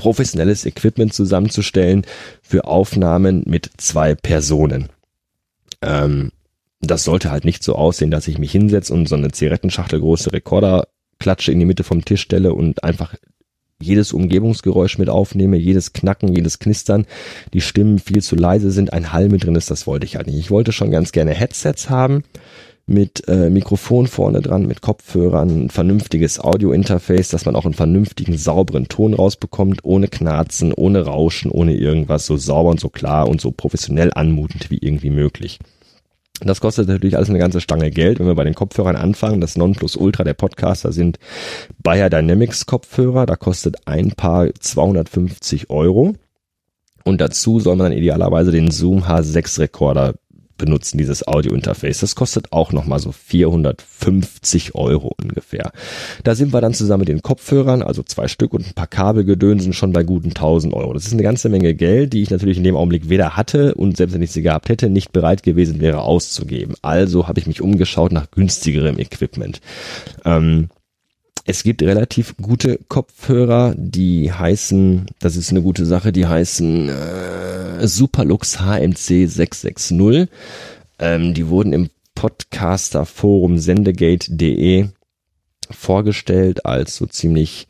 professionelles 0.00 0.64
Equipment 0.64 1.12
zusammenzustellen 1.12 2.06
für 2.40 2.64
Aufnahmen 2.64 3.42
mit 3.46 3.70
zwei 3.76 4.14
Personen. 4.14 4.88
Ähm, 5.82 6.32
das 6.80 7.04
sollte 7.04 7.30
halt 7.30 7.44
nicht 7.44 7.62
so 7.62 7.74
aussehen, 7.74 8.10
dass 8.10 8.26
ich 8.26 8.38
mich 8.38 8.50
hinsetze 8.50 8.94
und 8.94 9.10
so 9.10 9.14
eine 9.14 9.30
Zigarettenschachtel 9.30 10.00
große 10.00 10.32
Rekorder 10.32 10.88
Klatsche 11.18 11.52
in 11.52 11.58
die 11.58 11.66
Mitte 11.66 11.84
vom 11.84 12.02
Tisch 12.02 12.22
stelle 12.22 12.54
und 12.54 12.82
einfach 12.82 13.14
jedes 13.78 14.14
Umgebungsgeräusch 14.14 14.96
mit 14.96 15.10
aufnehme, 15.10 15.58
jedes 15.58 15.92
Knacken, 15.92 16.34
jedes 16.34 16.58
Knistern, 16.58 17.06
die 17.52 17.60
Stimmen 17.60 17.98
viel 17.98 18.22
zu 18.22 18.36
leise 18.36 18.70
sind, 18.70 18.94
ein 18.94 19.12
Hall 19.12 19.28
mit 19.28 19.44
drin 19.44 19.54
ist, 19.54 19.70
das 19.70 19.86
wollte 19.86 20.06
ich 20.06 20.16
halt 20.16 20.28
nicht. 20.28 20.38
Ich 20.38 20.50
wollte 20.50 20.72
schon 20.72 20.90
ganz 20.90 21.12
gerne 21.12 21.32
Headsets 21.32 21.90
haben 21.90 22.24
mit 22.90 23.28
äh, 23.28 23.50
Mikrofon 23.50 24.08
vorne 24.08 24.40
dran, 24.40 24.66
mit 24.66 24.82
Kopfhörern, 24.82 25.66
ein 25.66 25.70
vernünftiges 25.70 26.40
Audio-Interface, 26.40 27.28
dass 27.28 27.46
man 27.46 27.54
auch 27.54 27.64
einen 27.64 27.74
vernünftigen, 27.74 28.36
sauberen 28.36 28.88
Ton 28.88 29.14
rausbekommt, 29.14 29.84
ohne 29.84 30.08
Knarzen, 30.08 30.72
ohne 30.74 31.02
Rauschen, 31.02 31.52
ohne 31.52 31.76
irgendwas, 31.76 32.26
so 32.26 32.36
sauber 32.36 32.70
und 32.70 32.80
so 32.80 32.88
klar 32.88 33.28
und 33.28 33.40
so 33.40 33.52
professionell 33.52 34.10
anmutend 34.12 34.70
wie 34.72 34.78
irgendwie 34.78 35.10
möglich. 35.10 35.60
Das 36.40 36.60
kostet 36.60 36.88
natürlich 36.88 37.16
alles 37.16 37.28
eine 37.28 37.38
ganze 37.38 37.60
Stange 37.60 37.92
Geld. 37.92 38.18
Wenn 38.18 38.26
wir 38.26 38.34
bei 38.34 38.44
den 38.44 38.54
Kopfhörern 38.54 38.96
anfangen, 38.96 39.40
das 39.40 39.56
Nonplusultra 39.56 40.24
der 40.24 40.34
Podcaster 40.34 40.90
sind 40.90 41.20
Bayer 41.78 42.10
Dynamics 42.10 42.66
Kopfhörer. 42.66 43.24
Da 43.24 43.36
kostet 43.36 43.86
ein 43.86 44.12
Paar 44.12 44.48
250 44.58 45.70
Euro. 45.70 46.14
Und 47.04 47.20
dazu 47.20 47.60
soll 47.60 47.76
man 47.76 47.90
dann 47.90 47.98
idealerweise 47.98 48.50
den 48.50 48.70
Zoom 48.70 49.04
H6 49.04 49.60
Rekorder 49.60 50.14
benutzen, 50.60 50.98
dieses 50.98 51.26
Audio-Interface. 51.26 51.98
Das 52.00 52.14
kostet 52.14 52.52
auch 52.52 52.72
nochmal 52.72 53.00
so 53.00 53.10
450 53.12 54.74
Euro 54.76 55.14
ungefähr. 55.20 55.72
Da 56.22 56.34
sind 56.34 56.52
wir 56.52 56.60
dann 56.60 56.74
zusammen 56.74 57.00
mit 57.00 57.08
den 57.08 57.22
Kopfhörern, 57.22 57.82
also 57.82 58.02
zwei 58.02 58.28
Stück 58.28 58.54
und 58.54 58.66
ein 58.66 58.74
paar 58.74 58.86
Kabelgedönsen 58.86 59.72
schon 59.72 59.92
bei 59.92 60.04
guten 60.04 60.28
1000 60.28 60.72
Euro. 60.74 60.92
Das 60.92 61.06
ist 61.06 61.12
eine 61.12 61.22
ganze 61.22 61.48
Menge 61.48 61.74
Geld, 61.74 62.12
die 62.12 62.22
ich 62.22 62.30
natürlich 62.30 62.58
in 62.58 62.64
dem 62.64 62.76
Augenblick 62.76 63.08
weder 63.08 63.36
hatte 63.36 63.74
und 63.74 63.96
selbst 63.96 64.14
wenn 64.14 64.22
ich 64.22 64.30
sie 64.30 64.42
gehabt 64.42 64.68
hätte, 64.68 64.88
nicht 64.88 65.12
bereit 65.12 65.42
gewesen 65.42 65.80
wäre 65.80 66.02
auszugeben. 66.02 66.74
Also 66.82 67.26
habe 67.26 67.40
ich 67.40 67.46
mich 67.46 67.60
umgeschaut 67.60 68.12
nach 68.12 68.30
günstigerem 68.30 68.98
Equipment. 68.98 69.60
Ähm, 70.24 70.68
es 71.44 71.62
gibt 71.62 71.82
relativ 71.82 72.36
gute 72.40 72.78
Kopfhörer, 72.88 73.74
die 73.76 74.32
heißen, 74.32 75.06
das 75.20 75.36
ist 75.36 75.50
eine 75.50 75.62
gute 75.62 75.86
Sache, 75.86 76.12
die 76.12 76.26
heißen 76.26 76.88
äh, 76.88 77.86
Superlux 77.86 78.60
HMC 78.60 79.26
660. 79.26 80.28
Ähm, 80.98 81.34
die 81.34 81.48
wurden 81.48 81.72
im 81.72 81.90
Podcaster-Forum 82.14 83.58
sendegate.de 83.58 84.88
vorgestellt 85.70 86.66
als 86.66 86.96
so 86.96 87.06
ziemlich 87.06 87.68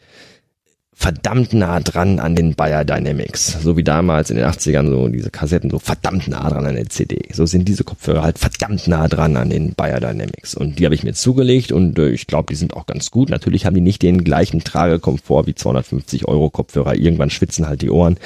verdammt 1.01 1.55
nah 1.55 1.81
dran 1.81 2.21
an 2.21 2.37
den 2.37 2.55
Bayer 2.55 2.85
Dynamics. 2.85 3.57
So 3.63 3.79
wie 3.79 3.83
damals 3.83 4.29
in 4.29 4.37
den 4.37 4.45
80ern 4.45 4.91
so 4.91 5.09
diese 5.09 5.31
Kassetten 5.31 5.71
so 5.71 5.79
verdammt 5.79 6.29
nah 6.29 6.51
dran 6.51 6.67
an 6.67 6.75
der 6.75 6.91
CD. 6.91 7.23
So 7.33 7.47
sind 7.47 7.67
diese 7.67 7.85
Kopfhörer 7.85 8.23
halt 8.23 8.39
verdammt 8.39 8.87
nah 8.87 9.09
dran 9.09 9.39
an 9.39 9.49
den 9.49 9.73
Bayer 9.73 9.99
Dynamics. 9.99 10.55
Und 10.55 10.79
die 10.79 10.85
habe 10.85 10.95
ich 10.95 11.03
mir 11.03 11.15
zugelegt 11.15 11.73
und 11.73 11.99
äh, 11.99 12.11
ich 12.11 12.27
glaube, 12.27 12.49
die 12.51 12.55
sind 12.55 12.77
auch 12.77 12.85
ganz 12.85 13.11
gut. 13.11 13.31
Natürlich 13.31 13.65
haben 13.65 13.73
die 13.73 13.81
nicht 13.81 14.03
den 14.03 14.25
gleichen 14.25 14.61
Tragekomfort 14.61 15.47
wie 15.47 15.55
250 15.55 16.29
Euro 16.29 16.51
Kopfhörer. 16.51 16.95
Irgendwann 16.95 17.31
schwitzen 17.31 17.67
halt 17.67 17.81
die 17.81 17.91
Ohren. 17.91 18.19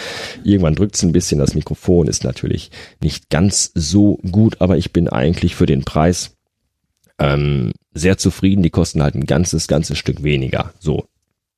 Irgendwann 0.42 0.74
drückt's 0.74 1.04
ein 1.04 1.12
bisschen. 1.12 1.38
Das 1.38 1.54
Mikrofon 1.54 2.08
ist 2.08 2.24
natürlich 2.24 2.72
nicht 3.00 3.30
ganz 3.30 3.70
so 3.76 4.18
gut, 4.28 4.60
aber 4.60 4.76
ich 4.78 4.92
bin 4.92 5.08
eigentlich 5.08 5.54
für 5.54 5.66
den 5.66 5.84
Preis 5.84 6.32
ähm, 7.20 7.70
sehr 7.92 8.18
zufrieden. 8.18 8.64
Die 8.64 8.70
kosten 8.70 9.00
halt 9.00 9.14
ein 9.14 9.26
ganzes, 9.26 9.68
ganzes 9.68 9.96
Stück 9.96 10.24
weniger. 10.24 10.72
So, 10.80 11.04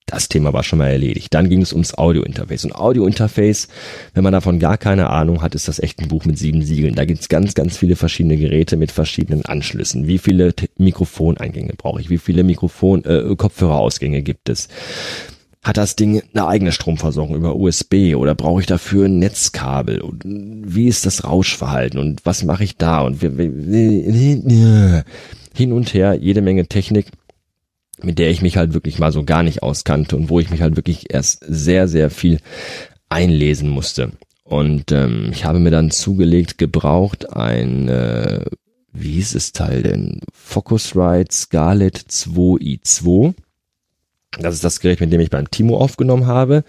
das 0.07 0.29
Thema 0.29 0.53
war 0.53 0.63
schon 0.63 0.79
mal 0.79 0.89
erledigt. 0.89 1.35
Dann 1.35 1.49
ging 1.49 1.63
es 1.63 1.73
ums 1.73 1.99
Audio-Interface. 1.99 2.65
Und 2.65 2.75
Audio-Interface, 2.75 3.67
wenn 4.15 4.23
man 4.23 4.33
davon 4.33 4.61
gar 4.61 4.79
keine 4.79 5.11
Ahnung 5.11 5.43
hat, 5.43 5.57
ist 5.57 5.67
das 5.67 5.81
echt 5.81 6.01
ein 6.01 6.07
Buch 6.07 6.25
mit 6.25 6.39
sieben 6.39 6.63
Siegeln. 6.63 6.95
Da 6.95 7.05
gibt's 7.05 7.29
ganz, 7.29 7.55
ganz 7.55 7.77
viele 7.77 7.97
verschiedene 7.97 8.37
Geräte 8.37 8.77
mit 8.77 8.93
verschiedenen 8.93 9.45
Anschlüssen. 9.45 10.07
Wie 10.07 10.19
viele 10.19 10.55
Mikrofoneingänge 10.79 11.75
brauche 11.77 12.01
ich? 12.01 12.09
Wie 12.09 12.19
viele 12.19 12.45
Mikrofon, 12.45 13.05
äh, 13.05 13.35
Kopfhörerausgänge 13.37 14.23
gibt 14.23 14.49
es? 14.49 14.69
Hat 15.65 15.77
das 15.77 15.97
Ding 15.97 16.23
eine 16.33 16.47
eigene 16.47 16.71
Stromversorgung 16.71 17.35
über 17.35 17.57
USB 17.57 18.15
oder 18.15 18.37
brauche 18.37 18.61
ich 18.61 18.69
dafür 18.69 19.07
ein 19.07 19.19
Netzkabel? 19.19 20.01
Und 20.01 20.23
wie 20.25 20.87
ist 20.87 21.05
das 21.05 21.25
Rauschverhalten 21.25 21.99
und 21.99 22.25
was 22.25 22.45
mache 22.45 22.63
ich 22.63 22.77
da? 22.77 23.01
Und 23.01 23.21
wie, 23.23 23.37
wie, 23.37 24.43
wie, 24.47 25.03
hin 25.53 25.73
und 25.73 25.93
her, 25.93 26.15
jede 26.15 26.43
Menge 26.43 26.69
Technik 26.69 27.07
mit 28.03 28.19
der 28.19 28.31
ich 28.31 28.43
mich 28.43 28.57
halt 28.57 28.75
wirklich 28.75 28.99
mal 28.99 29.13
so 29.13 29.25
gar 29.25 29.43
nicht 29.43 29.63
auskannte 29.63 30.17
und 30.17 30.29
wo 30.29 30.41
ich 30.41 30.51
mich 30.51 30.63
halt 30.63 30.77
wirklich 30.77 31.13
erst 31.13 31.45
sehr, 31.47 31.89
sehr 31.89 32.11
viel 32.11 32.39
einlesen 33.09 33.69
musste. 33.69 34.13
Und 34.45 34.93
ähm, 34.93 35.31
ich 35.33 35.45
habe 35.45 35.59
mir 35.59 35.71
dann 35.71 35.91
zugelegt, 35.91 36.59
gebraucht 36.59 37.33
ein, 37.33 37.89
äh, 37.89 38.45
wie 38.93 39.13
hieß 39.13 39.35
es 39.35 39.53
Teil 39.53 39.83
denn? 39.83 40.21
Focusrite 40.33 41.35
Scarlett 41.35 41.99
2i2. 41.99 43.35
Das 44.39 44.55
ist 44.55 44.65
das 44.65 44.81
Gerät, 44.81 45.01
mit 45.01 45.13
dem 45.13 45.21
ich 45.21 45.31
beim 45.31 45.51
Timo 45.51 45.79
aufgenommen 45.79 46.27
habe. 46.27 46.65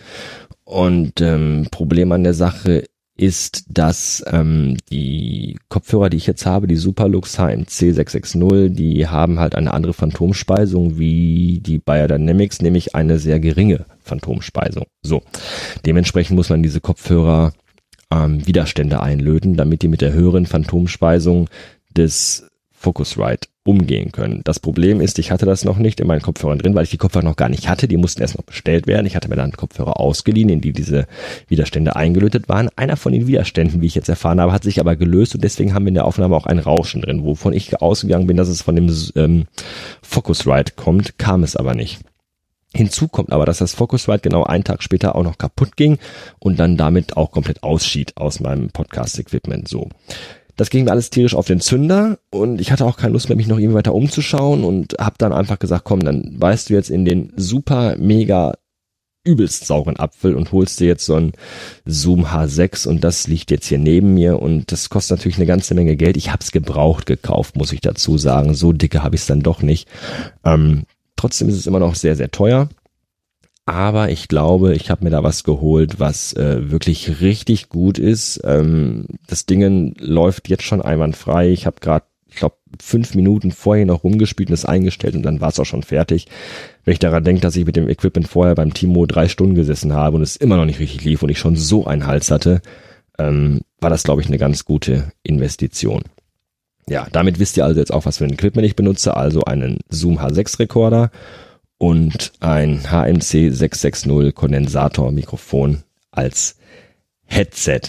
Und 0.63 1.21
ähm, 1.21 1.67
Problem 1.69 2.11
an 2.11 2.23
der 2.23 2.34
Sache 2.34 2.86
ist, 3.18 3.65
dass 3.70 4.24
ähm, 4.28 4.78
die 4.91 5.57
Kopfhörer, 5.70 6.09
die 6.09 6.18
ich 6.18 6.28
jetzt 6.28 6.45
habe, 6.45 6.68
die 6.68 6.76
Superlux 6.76 7.38
HMC 7.38 7.93
660, 7.93 8.76
die 8.76 9.07
haben 9.07 9.39
halt 9.39 9.55
eine 9.55 9.74
andere 9.74 9.93
Phantomspeisung 9.93 10.97
wie 10.97 11.59
die 11.59 11.80
Biodynamics, 11.80 12.61
nämlich 12.61 12.95
eine 12.95 13.20
sehr 13.20 13.39
geringe 13.39 13.86
Phantomspeisung. 13.99 14.86
So, 15.01 15.24
dementsprechend 15.86 16.36
muss 16.36 16.49
man 16.49 16.63
diese 16.63 16.80
Kopfhörer 16.80 17.53
ähm, 18.11 18.45
Widerstände 18.45 19.01
einlöten, 19.01 19.55
damit 19.55 19.82
die 19.82 19.88
mit 19.88 20.01
der 20.01 20.13
höheren 20.13 20.45
Phantomspeisung 20.45 21.49
des 21.95 22.47
Focusrite 22.72 23.47
umgehen 23.68 24.13
können. 24.13 24.41
Das 24.45 24.59
Problem 24.59 25.01
ist, 25.01 25.20
ich 25.20 25.30
hatte 25.30 25.45
das 25.45 25.65
noch 25.65 25.78
nicht 25.78 25.99
in 25.99 26.07
meinen 26.07 26.22
Kopfhörern 26.22 26.57
drin, 26.57 26.74
weil 26.74 26.86
ich 26.86 26.89
die 26.89 26.97
Kopfhörer 26.97 27.26
noch 27.26 27.36
gar 27.36 27.49
nicht 27.49 27.68
hatte. 27.68 27.89
Die 27.89 27.97
mussten 27.97 28.22
erst 28.22 28.38
noch 28.38 28.45
bestellt 28.45 28.88
werden. 28.88 29.05
Ich 29.05 29.15
hatte 29.15 29.28
mir 29.28 29.36
dann 29.36 29.51
Kopfhörer 29.51 29.99
ausgeliehen, 29.99 30.47
in 30.47 30.61
die 30.61 30.72
diese 30.72 31.05
Widerstände 31.49 31.95
eingelötet 31.95 32.47
waren. 32.47 32.70
Einer 32.78 32.95
von 32.95 33.11
den 33.11 33.28
Widerständen, 33.28 33.82
wie 33.82 33.88
ich 33.88 33.95
jetzt 33.95 34.07
erfahren 34.07 34.39
habe, 34.39 34.53
hat 34.53 34.63
sich 34.63 34.80
aber 34.80 34.95
gelöst 34.95 35.36
und 35.36 35.43
deswegen 35.43 35.74
haben 35.74 35.84
wir 35.84 35.89
in 35.89 35.95
der 35.95 36.05
Aufnahme 36.05 36.36
auch 36.36 36.45
ein 36.45 36.59
Rauschen 36.59 37.01
drin, 37.01 37.26
wovon 37.26 37.51
ich 37.51 37.82
ausgegangen 37.82 38.26
bin, 38.26 38.38
dass 38.38 38.47
es 38.47 38.61
von 38.61 38.76
dem 38.76 38.89
ähm, 39.15 39.45
Focusrite 40.01 40.74
kommt, 40.78 41.18
kam 41.18 41.43
es 41.43 41.57
aber 41.57 41.76
nicht. 41.76 41.99
Hinzu 42.74 43.07
kommt 43.09 43.32
aber, 43.32 43.45
dass 43.45 43.57
das 43.57 43.74
Focusrite 43.74 44.30
genau 44.30 44.43
einen 44.43 44.63
Tag 44.63 44.82
später 44.82 45.15
auch 45.15 45.24
noch 45.24 45.38
kaputt 45.38 45.76
ging 45.76 45.97
und 46.39 46.57
dann 46.59 46.78
damit 46.78 47.18
auch 47.18 47.32
komplett 47.32 47.63
ausschied 47.63 48.15
aus 48.15 48.39
meinem 48.39 48.70
Podcast-Equipment. 48.70 49.68
So. 49.68 49.89
Das 50.58 50.70
ging 50.70 50.86
mir 50.86 50.91
alles 50.91 51.10
tierisch 51.10 51.36
auf 51.36 51.47
den 51.47 51.62
Zünder 51.62 52.18
und 52.32 52.60
ich 52.60 52.72
hatte 52.72 52.86
auch 52.86 52.97
keine 52.97 53.14
Lust 53.14 53.30
mehr, 53.30 53.36
mich 53.36 53.47
noch 53.47 53.60
irgendwie 53.60 53.76
weiter 53.76 53.93
umzuschauen 53.93 54.64
und 54.64 54.95
habe 54.99 55.16
dann 55.18 55.32
einfach 55.32 55.60
gesagt, 55.60 55.86
komm, 55.86 56.01
dann 56.01 56.36
weißt 56.38 56.70
du 56.70 56.74
jetzt 56.74 56.89
in 56.89 57.05
den 57.05 57.32
super 57.38 57.95
mega 57.97 58.53
übelst 59.24 59.68
sauren 59.68 59.97
Apfel 59.97 60.36
und 60.36 60.51
holst 60.51 60.80
dir 60.80 60.88
jetzt 60.88 61.05
so 61.05 61.16
ein 61.16 61.34
Zoom 61.86 62.26
H6 62.26 62.88
und 62.88 63.03
das 63.03 63.28
liegt 63.28 63.51
jetzt 63.51 63.68
hier 63.68 63.78
neben 63.78 64.14
mir 64.14 64.41
und 64.41 64.72
das 64.72 64.89
kostet 64.89 65.18
natürlich 65.18 65.38
eine 65.38 65.45
ganze 65.45 65.76
Menge 65.76 65.95
Geld. 65.95 66.18
Ich 66.18 66.32
habe 66.32 66.41
es 66.41 66.51
gebraucht 66.51 67.05
gekauft, 67.05 67.58
muss 67.58 67.74
ich 67.74 67.82
dazu 67.82 68.18
sagen. 68.18 68.55
So 68.55 68.72
dicke 68.72 69.03
habe 69.03 69.16
ich 69.16 69.22
es 69.22 69.28
dann 69.28 69.41
doch 69.41 69.62
nicht. 69.62 69.88
Ähm, 70.45 70.84
trotzdem 71.18 71.49
ist 71.49 71.58
es 71.58 71.68
immer 71.68 71.80
noch 71.80 71.95
sehr, 71.95 72.16
sehr 72.16 72.32
teuer. 72.32 72.70
Aber 73.68 74.09
ich 74.09 74.30
glaube, 74.30 74.76
ich 74.76 74.89
habe 74.89 75.03
mir 75.03 75.09
da 75.09 75.24
was 75.24 75.43
geholt, 75.43 75.99
was 75.99 76.32
äh, 76.32 76.72
wirklich 76.72 77.20
richtig 77.20 77.68
gut 77.68 77.99
ist. 77.99 78.39
Ähm, 78.45 79.07
das 79.28 79.45
Ding 79.45 79.93
läuft 79.99 80.47
jetzt 80.47 80.63
schon 80.63 80.82
einwandfrei. 80.82 81.49
Ich 81.49 81.65
habe 81.65 81.82
gerade, 81.82 82.05
ich 82.30 82.38
glaube, 82.38 82.55
fünf 82.82 83.13
Minuten 83.13 83.51
vorher 83.51 83.86
noch 83.86 84.05
rumgespielt 84.05 84.47
und 84.47 84.53
es 84.53 84.63
eingestellt 84.63 85.15
und 85.15 85.24
dann 85.24 85.41
war 85.41 85.49
es 85.49 85.59
auch 85.59 85.65
schon 85.65 85.84
fertig. 85.84 86.28
Wenn 86.86 86.93
ich 86.93 86.99
daran 86.99 87.26
denke, 87.26 87.41
dass 87.41 87.57
ich 87.57 87.65
mit 87.65 87.76
dem 87.76 87.89
Equipment 87.89 88.30
vorher 88.30 88.55
beim 88.55 88.74
Timo 88.74 89.05
drei 89.05 89.28
Stunden 89.28 89.55
gesessen 89.55 89.91
habe 89.91 90.15
und 90.15 90.22
es 90.22 90.38
immer 90.38 90.55
noch 90.55 90.65
nicht 90.65 90.80
richtig 90.80 91.03
lief 91.03 91.22
und 91.22 91.30
ich 91.30 91.38
schon 91.38 91.57
so 91.57 91.86
einen 91.86 92.07
Hals 92.07 92.32
hatte, 92.32 92.61
ähm, 93.20 93.59
war 93.82 93.89
das, 93.89 94.03
glaube 94.03 94.22
ich, 94.22 94.28
eine 94.28 94.38
ganz 94.38 94.63
gute 94.63 95.11
Investition. 95.24 96.03
Ja, 96.88 97.07
damit 97.11 97.38
wisst 97.38 97.57
ihr 97.57 97.65
also 97.65 97.82
jetzt 97.82 97.91
auch, 97.91 98.05
was 98.05 98.20
für 98.20 98.24
ein 98.24 98.34
Equipment 98.34 98.65
ich 98.65 98.78
benutze. 98.78 99.18
Also 99.18 99.43
einen 99.43 99.80
Zoom 99.89 100.20
H6 100.20 100.57
Rekorder 100.59 101.11
und 101.78 102.32
ein 102.39 102.84
HMC 102.89 103.51
660 103.51 104.34
Kondensator 104.34 105.11
Mikrofon 105.11 105.84
als 106.11 106.57
Headset. 107.25 107.82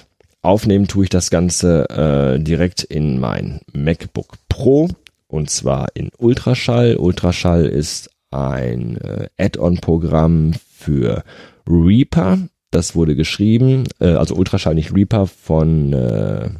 Aufnehmen 0.43 0.86
tue 0.86 1.05
ich 1.05 1.11
das 1.11 1.30
Ganze 1.30 1.89
äh, 1.91 2.41
direkt 2.41 2.84
in 2.84 3.18
mein 3.18 3.61
MacBook 3.72 4.34
Pro 4.49 4.89
und 5.26 5.51
zwar 5.51 5.89
in 5.95 6.11
Ultraschall. 6.18 6.97
Ultraschall 6.97 7.66
ist 7.66 8.11
ein 8.30 8.99
äh, 8.99 9.28
Add-on-Programm 9.39 10.55
für 10.74 11.24
Reaper. 11.68 12.39
Das 12.70 12.95
wurde 12.95 13.16
geschrieben, 13.16 13.84
äh, 14.01 14.12
also 14.12 14.34
Ultraschall 14.34 14.74
nicht 14.74 14.95
Reaper 14.95 15.26
von, 15.26 15.93
äh, 15.93 16.51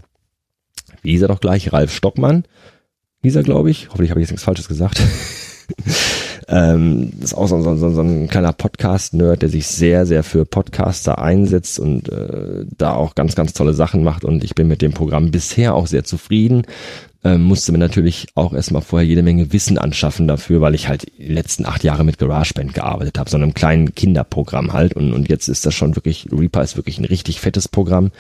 wie 1.03 1.13
hieß 1.13 1.23
er 1.23 1.29
doch 1.29 1.41
gleich, 1.41 1.73
Ralf 1.73 1.95
Stockmann. 1.95 2.45
Hieß 3.23 3.37
er, 3.37 3.43
glaube 3.43 3.71
ich. 3.71 3.89
Hoffentlich 3.89 4.11
habe 4.11 4.21
ich 4.21 4.25
jetzt 4.25 4.31
nichts 4.31 4.45
Falsches 4.45 4.69
gesagt. 4.69 5.03
Ähm, 6.51 7.13
ist 7.21 7.35
auch 7.35 7.47
so, 7.47 7.61
so, 7.61 7.77
so, 7.77 7.91
so 7.91 8.01
ein 8.01 8.27
kleiner 8.27 8.55
Podcast-Nerd, 8.55 9.43
der 9.43 9.51
sich 9.51 9.67
sehr, 9.67 10.07
sehr 10.07 10.23
für 10.23 10.47
Podcaster 10.47 11.19
einsetzt 11.19 11.79
und 11.79 12.09
äh, 12.09 12.65
da 12.77 12.95
auch 12.95 13.15
ganz, 13.15 13.35
ganz 13.35 13.53
tolle 13.53 13.75
Sachen 13.75 14.03
macht. 14.03 14.25
Und 14.25 14.43
ich 14.43 14.55
bin 14.55 14.67
mit 14.67 14.81
dem 14.81 14.93
Programm 14.93 15.31
bisher 15.31 15.75
auch 15.75 15.87
sehr 15.87 16.05
zufrieden. 16.05 16.63
Ähm, 17.23 17.43
musste 17.43 17.73
mir 17.73 17.79
natürlich 17.79 18.29
auch 18.35 18.55
erstmal 18.55 18.81
vorher 18.81 19.07
jede 19.07 19.23
Menge 19.23 19.53
Wissen 19.53 19.77
anschaffen 19.77 20.27
dafür, 20.27 20.63
weil 20.63 20.75
ich 20.75 20.89
halt 20.89 21.07
die 21.19 21.33
letzten 21.33 21.67
acht 21.67 21.85
Jahre 21.85 22.05
mit 22.05 22.17
GarageBand 22.17 22.73
gearbeitet 22.73 23.19
habe, 23.19 23.29
so 23.29 23.37
einem 23.37 23.53
kleinen 23.53 23.95
Kinderprogramm 23.95 24.73
halt. 24.73 24.95
Und, 24.95 25.13
und 25.13 25.29
jetzt 25.29 25.49
ist 25.49 25.67
das 25.67 25.75
schon 25.75 25.97
wirklich, 25.97 26.29
Reaper 26.33 26.63
ist 26.63 26.77
wirklich 26.77 26.99
ein 26.99 27.05
richtig 27.05 27.41
fettes 27.41 27.69
Programm. 27.69 28.11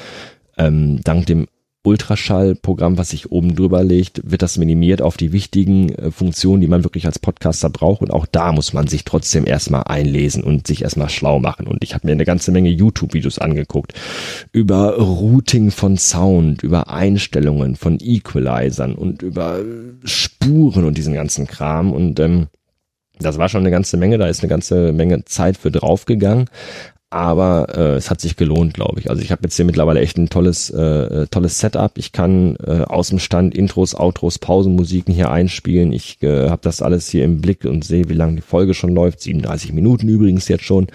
Ähm, 0.58 1.00
dank 1.02 1.24
dem 1.26 1.46
Ultraschallprogramm, 1.88 2.98
was 2.98 3.10
sich 3.10 3.32
oben 3.32 3.56
drüber 3.56 3.82
legt, 3.82 4.20
wird 4.30 4.42
das 4.42 4.58
minimiert 4.58 5.00
auf 5.00 5.16
die 5.16 5.32
wichtigen 5.32 5.88
äh, 5.94 6.10
Funktionen, 6.10 6.60
die 6.60 6.68
man 6.68 6.84
wirklich 6.84 7.06
als 7.06 7.18
Podcaster 7.18 7.70
braucht. 7.70 8.02
Und 8.02 8.10
auch 8.10 8.26
da 8.26 8.52
muss 8.52 8.74
man 8.74 8.86
sich 8.86 9.04
trotzdem 9.04 9.46
erstmal 9.46 9.84
einlesen 9.84 10.44
und 10.44 10.66
sich 10.66 10.82
erstmal 10.82 11.08
schlau 11.08 11.40
machen. 11.40 11.66
Und 11.66 11.82
ich 11.82 11.94
habe 11.94 12.06
mir 12.06 12.12
eine 12.12 12.26
ganze 12.26 12.52
Menge 12.52 12.68
YouTube-Videos 12.68 13.38
angeguckt 13.38 13.94
über 14.52 14.98
Routing 14.98 15.70
von 15.70 15.96
Sound, 15.96 16.62
über 16.62 16.90
Einstellungen 16.90 17.76
von 17.76 17.98
Equalizern 18.00 18.94
und 18.94 19.22
über 19.22 19.60
Spuren 20.04 20.84
und 20.84 20.98
diesen 20.98 21.14
ganzen 21.14 21.46
Kram. 21.46 21.92
Und 21.92 22.20
ähm, 22.20 22.48
das 23.18 23.38
war 23.38 23.48
schon 23.48 23.62
eine 23.62 23.70
ganze 23.70 23.96
Menge, 23.96 24.18
da 24.18 24.28
ist 24.28 24.42
eine 24.42 24.50
ganze 24.50 24.92
Menge 24.92 25.24
Zeit 25.24 25.56
für 25.56 25.70
draufgegangen 25.70 26.50
aber 27.10 27.68
äh, 27.74 27.96
es 27.96 28.10
hat 28.10 28.20
sich 28.20 28.36
gelohnt, 28.36 28.74
glaube 28.74 29.00
ich. 29.00 29.08
Also 29.08 29.22
ich 29.22 29.30
habe 29.30 29.42
jetzt 29.44 29.56
hier 29.56 29.64
mittlerweile 29.64 30.00
echt 30.00 30.18
ein 30.18 30.28
tolles, 30.28 30.68
äh, 30.68 31.26
tolles 31.28 31.58
Setup. 31.58 31.96
Ich 31.96 32.12
kann 32.12 32.56
äh, 32.56 32.82
aus 32.82 33.08
dem 33.08 33.18
Stand 33.18 33.54
Intros, 33.54 33.94
Outros, 33.94 34.38
Pausenmusiken 34.38 35.14
hier 35.14 35.30
einspielen. 35.30 35.92
Ich 35.92 36.22
äh, 36.22 36.50
habe 36.50 36.60
das 36.62 36.82
alles 36.82 37.08
hier 37.08 37.24
im 37.24 37.40
Blick 37.40 37.64
und 37.64 37.84
sehe, 37.84 38.10
wie 38.10 38.14
lange 38.14 38.36
die 38.36 38.42
Folge 38.42 38.74
schon 38.74 38.94
läuft. 38.94 39.22
37 39.22 39.72
Minuten 39.72 40.06
übrigens 40.08 40.48
jetzt 40.48 40.64
schon. 40.64 40.88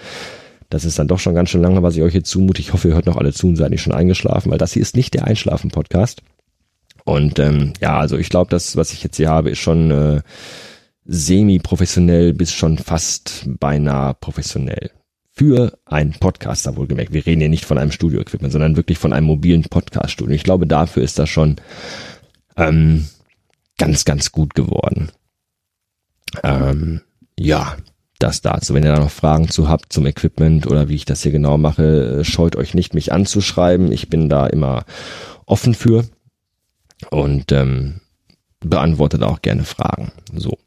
Das 0.70 0.86
ist 0.86 1.00
dann 1.00 1.08
doch 1.08 1.20
schon 1.20 1.36
ganz 1.36 1.50
schön 1.50 1.62
lange, 1.62 1.82
was 1.82 1.96
ich 1.96 2.04
euch 2.04 2.12
hier 2.14 2.24
zumute. 2.24 2.62
Ich 2.62 2.74
hoffe, 2.74 2.90
ihr 2.90 2.94
hört 2.96 3.08
noch 3.08 3.18
alle 3.18 3.34
zu 3.34 3.48
und 3.48 3.56
seid 3.56 3.72
nicht 3.72 3.82
schon 3.82 3.94
eingeschlafen, 3.94 4.52
weil 4.52 4.60
das 4.60 4.74
hier 4.74 4.82
ist 4.84 4.96
nicht 4.96 5.16
der 5.16 5.26
Einschlafen-Podcast. 5.26 6.22
Und 7.06 7.40
ähm, 7.40 7.74
ja, 7.82 7.98
also 7.98 8.18
ich 8.18 8.30
glaube, 8.30 8.52
das, 8.52 8.76
was 8.76 8.94
ich 8.94 9.04
jetzt 9.04 9.18
hier 9.18 9.30
habe, 9.30 9.50
ist 9.50 9.60
schon 9.60 9.90
äh, 9.92 10.22
semi-professionell 11.06 12.34
bis 12.34 12.54
schon 12.54 12.78
fast 12.78 13.46
beinahe 13.48 14.14
professionell 14.14 14.92
für 15.36 15.80
einen 15.86 16.14
Podcaster 16.14 16.76
wohlgemerkt. 16.76 17.12
Wir 17.12 17.26
reden 17.26 17.42
hier 17.42 17.50
nicht 17.50 17.66
von 17.66 17.80
einem 17.80 17.92
Studio-Equipment, 17.92 18.54
sondern 18.54 18.76
wirklich 18.76 19.00
von 19.00 19.14
einem 19.14 19.26
mobilen 19.26 19.64
Podcast-Studio. 19.64 20.36
Ich 20.36 20.44
glaube, 20.44 20.68
dafür 20.68 21.02
ist 21.02 21.18
das 21.18 21.28
schon 21.28 21.56
ähm, 22.56 23.08
ganz, 23.80 24.06
ganz 24.06 24.32
gut 24.32 24.54
geworden. 24.54 25.10
Ähm, 26.44 27.02
ja, 27.38 27.78
das 28.20 28.42
dazu. 28.42 28.76
Wenn 28.76 28.84
ihr 28.84 28.94
da 28.94 29.00
noch 29.00 29.10
Fragen 29.12 29.50
zu 29.50 29.68
habt 29.68 29.92
zum 29.92 30.06
Equipment 30.06 30.68
oder 30.68 30.88
wie 30.88 30.96
ich 30.96 31.06
das 31.06 31.24
hier 31.24 31.32
genau 31.32 31.58
mache, 31.58 32.24
scheut 32.24 32.56
euch 32.56 32.76
nicht, 32.76 32.94
mich 32.94 33.12
anzuschreiben. 33.12 33.92
Ich 33.92 34.10
bin 34.10 34.30
da 34.30 34.46
immer 34.46 34.86
offen 35.48 35.74
für 35.74 36.06
und 37.10 37.52
ähm, 37.52 38.02
beantwortet 38.60 39.24
auch 39.24 39.42
gerne 39.42 39.64
Fragen. 39.64 40.12
So. 40.34 40.58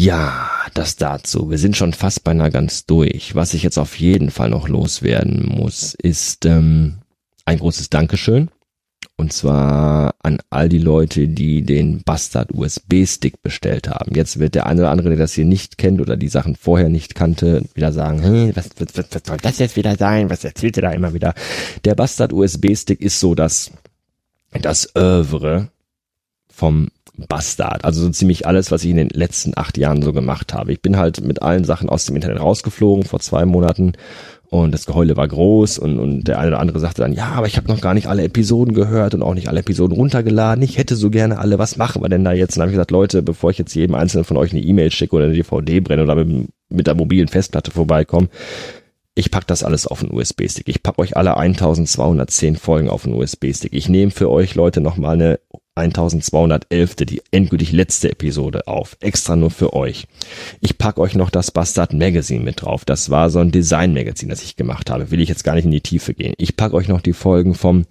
Ja, 0.00 0.48
das 0.74 0.94
dazu. 0.94 1.50
Wir 1.50 1.58
sind 1.58 1.76
schon 1.76 1.92
fast 1.92 2.22
beinahe 2.22 2.52
ganz 2.52 2.86
durch. 2.86 3.34
Was 3.34 3.52
ich 3.52 3.64
jetzt 3.64 3.78
auf 3.78 3.98
jeden 3.98 4.30
Fall 4.30 4.48
noch 4.48 4.68
loswerden 4.68 5.44
muss, 5.46 5.92
ist 5.94 6.46
ähm, 6.46 6.98
ein 7.44 7.58
großes 7.58 7.90
Dankeschön. 7.90 8.48
Und 9.16 9.32
zwar 9.32 10.14
an 10.22 10.38
all 10.50 10.68
die 10.68 10.78
Leute, 10.78 11.26
die 11.26 11.62
den 11.62 12.04
Bastard 12.04 12.54
USB-Stick 12.54 13.42
bestellt 13.42 13.88
haben. 13.88 14.14
Jetzt 14.14 14.38
wird 14.38 14.54
der 14.54 14.66
eine 14.66 14.82
oder 14.82 14.92
andere, 14.92 15.08
der 15.08 15.18
das 15.18 15.32
hier 15.32 15.44
nicht 15.44 15.78
kennt 15.78 16.00
oder 16.00 16.16
die 16.16 16.28
Sachen 16.28 16.54
vorher 16.54 16.88
nicht 16.88 17.16
kannte, 17.16 17.64
wieder 17.74 17.92
sagen, 17.92 18.22
hm, 18.22 18.52
was, 18.54 18.70
was, 18.78 18.96
was, 18.96 19.06
was 19.10 19.22
soll 19.26 19.38
das 19.38 19.58
jetzt 19.58 19.74
wieder 19.74 19.96
sein? 19.96 20.30
Was 20.30 20.44
erzählt 20.44 20.76
ihr 20.76 20.82
da 20.82 20.92
immer 20.92 21.12
wieder? 21.12 21.34
Der 21.84 21.96
Bastard 21.96 22.32
USB-Stick 22.32 23.00
ist 23.00 23.18
so 23.18 23.34
das, 23.34 23.72
das 24.52 24.94
Övre 24.94 25.70
vom 26.48 26.88
Bastard. 27.26 27.84
Also 27.84 28.02
so 28.02 28.10
ziemlich 28.10 28.46
alles, 28.46 28.70
was 28.70 28.84
ich 28.84 28.90
in 28.90 28.96
den 28.96 29.10
letzten 29.10 29.52
acht 29.56 29.76
Jahren 29.76 30.02
so 30.02 30.12
gemacht 30.12 30.54
habe. 30.54 30.72
Ich 30.72 30.80
bin 30.80 30.96
halt 30.96 31.20
mit 31.20 31.42
allen 31.42 31.64
Sachen 31.64 31.88
aus 31.88 32.04
dem 32.06 32.16
Internet 32.16 32.40
rausgeflogen 32.40 33.04
vor 33.04 33.20
zwei 33.20 33.44
Monaten 33.44 33.92
und 34.50 34.72
das 34.72 34.86
Geheule 34.86 35.16
war 35.16 35.28
groß 35.28 35.78
und, 35.78 35.98
und 35.98 36.24
der 36.24 36.38
eine 36.38 36.48
oder 36.48 36.60
andere 36.60 36.80
sagte 36.80 37.02
dann, 37.02 37.12
ja, 37.12 37.32
aber 37.32 37.46
ich 37.46 37.58
habe 37.58 37.68
noch 37.68 37.82
gar 37.82 37.92
nicht 37.92 38.06
alle 38.06 38.22
Episoden 38.22 38.72
gehört 38.72 39.14
und 39.14 39.22
auch 39.22 39.34
nicht 39.34 39.48
alle 39.48 39.60
Episoden 39.60 39.94
runtergeladen. 39.94 40.62
Ich 40.64 40.78
hätte 40.78 40.96
so 40.96 41.10
gerne 41.10 41.38
alle. 41.38 41.58
Was 41.58 41.76
machen 41.76 42.02
wir 42.02 42.08
denn 42.08 42.24
da 42.24 42.32
jetzt? 42.32 42.56
Und 42.56 42.60
dann 42.60 42.62
habe 42.62 42.70
ich 42.70 42.76
gesagt, 42.76 42.90
Leute, 42.90 43.22
bevor 43.22 43.50
ich 43.50 43.58
jetzt 43.58 43.74
jedem 43.74 43.94
einzelnen 43.94 44.24
von 44.24 44.38
euch 44.38 44.52
eine 44.52 44.62
E-Mail 44.62 44.90
schicke 44.90 45.16
oder 45.16 45.26
eine 45.26 45.34
DVD 45.34 45.80
brenne 45.80 46.02
oder 46.02 46.14
mit, 46.14 46.48
mit 46.70 46.86
der 46.86 46.94
mobilen 46.94 47.28
Festplatte 47.28 47.72
vorbeikomme, 47.72 48.28
ich 49.18 49.32
pack 49.32 49.48
das 49.48 49.64
alles 49.64 49.88
auf 49.88 50.00
einen 50.00 50.12
USB-Stick. 50.12 50.68
Ich 50.68 50.80
pack 50.80 50.96
euch 51.00 51.16
alle 51.16 51.36
1210 51.36 52.54
Folgen 52.54 52.88
auf 52.88 53.04
einen 53.04 53.14
USB-Stick. 53.14 53.72
Ich 53.72 53.88
nehme 53.88 54.12
für 54.12 54.30
euch 54.30 54.54
Leute 54.54 54.80
nochmal 54.80 55.14
eine 55.14 55.40
1211. 55.74 56.94
die 56.94 57.20
endgültig 57.32 57.72
letzte 57.72 58.12
Episode 58.12 58.68
auf. 58.68 58.96
Extra 59.00 59.34
nur 59.34 59.50
für 59.50 59.72
euch. 59.72 60.06
Ich 60.60 60.78
pack 60.78 60.98
euch 60.98 61.16
noch 61.16 61.30
das 61.30 61.50
Bastard 61.50 61.94
Magazine 61.94 62.44
mit 62.44 62.62
drauf. 62.62 62.84
Das 62.84 63.10
war 63.10 63.28
so 63.28 63.40
ein 63.40 63.50
Design-Magazin, 63.50 64.28
das 64.28 64.44
ich 64.44 64.54
gemacht 64.54 64.88
habe. 64.88 65.10
Will 65.10 65.20
ich 65.20 65.28
jetzt 65.28 65.42
gar 65.42 65.56
nicht 65.56 65.64
in 65.64 65.72
die 65.72 65.80
Tiefe 65.80 66.14
gehen. 66.14 66.34
Ich 66.38 66.56
pack 66.56 66.72
euch 66.72 66.86
noch 66.86 67.00
die 67.00 67.12
Folgen 67.12 67.56
vom 67.56 67.86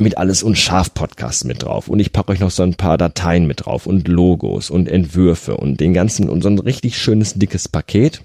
mit 0.00 0.18
alles 0.18 0.42
und 0.42 0.58
scharf 0.58 0.94
Podcast 0.94 1.44
mit 1.44 1.62
drauf 1.62 1.86
und 1.86 2.00
ich 2.00 2.12
packe 2.12 2.32
euch 2.32 2.40
noch 2.40 2.50
so 2.50 2.64
ein 2.64 2.74
paar 2.74 2.98
Dateien 2.98 3.46
mit 3.46 3.66
drauf 3.66 3.86
und 3.86 4.08
Logos 4.08 4.68
und 4.68 4.88
Entwürfe 4.88 5.56
und 5.56 5.78
den 5.78 5.94
ganzen 5.94 6.28
und 6.28 6.42
so 6.42 6.48
ein 6.48 6.58
richtig 6.58 6.98
schönes 6.98 7.34
dickes 7.34 7.68
Paket 7.68 8.20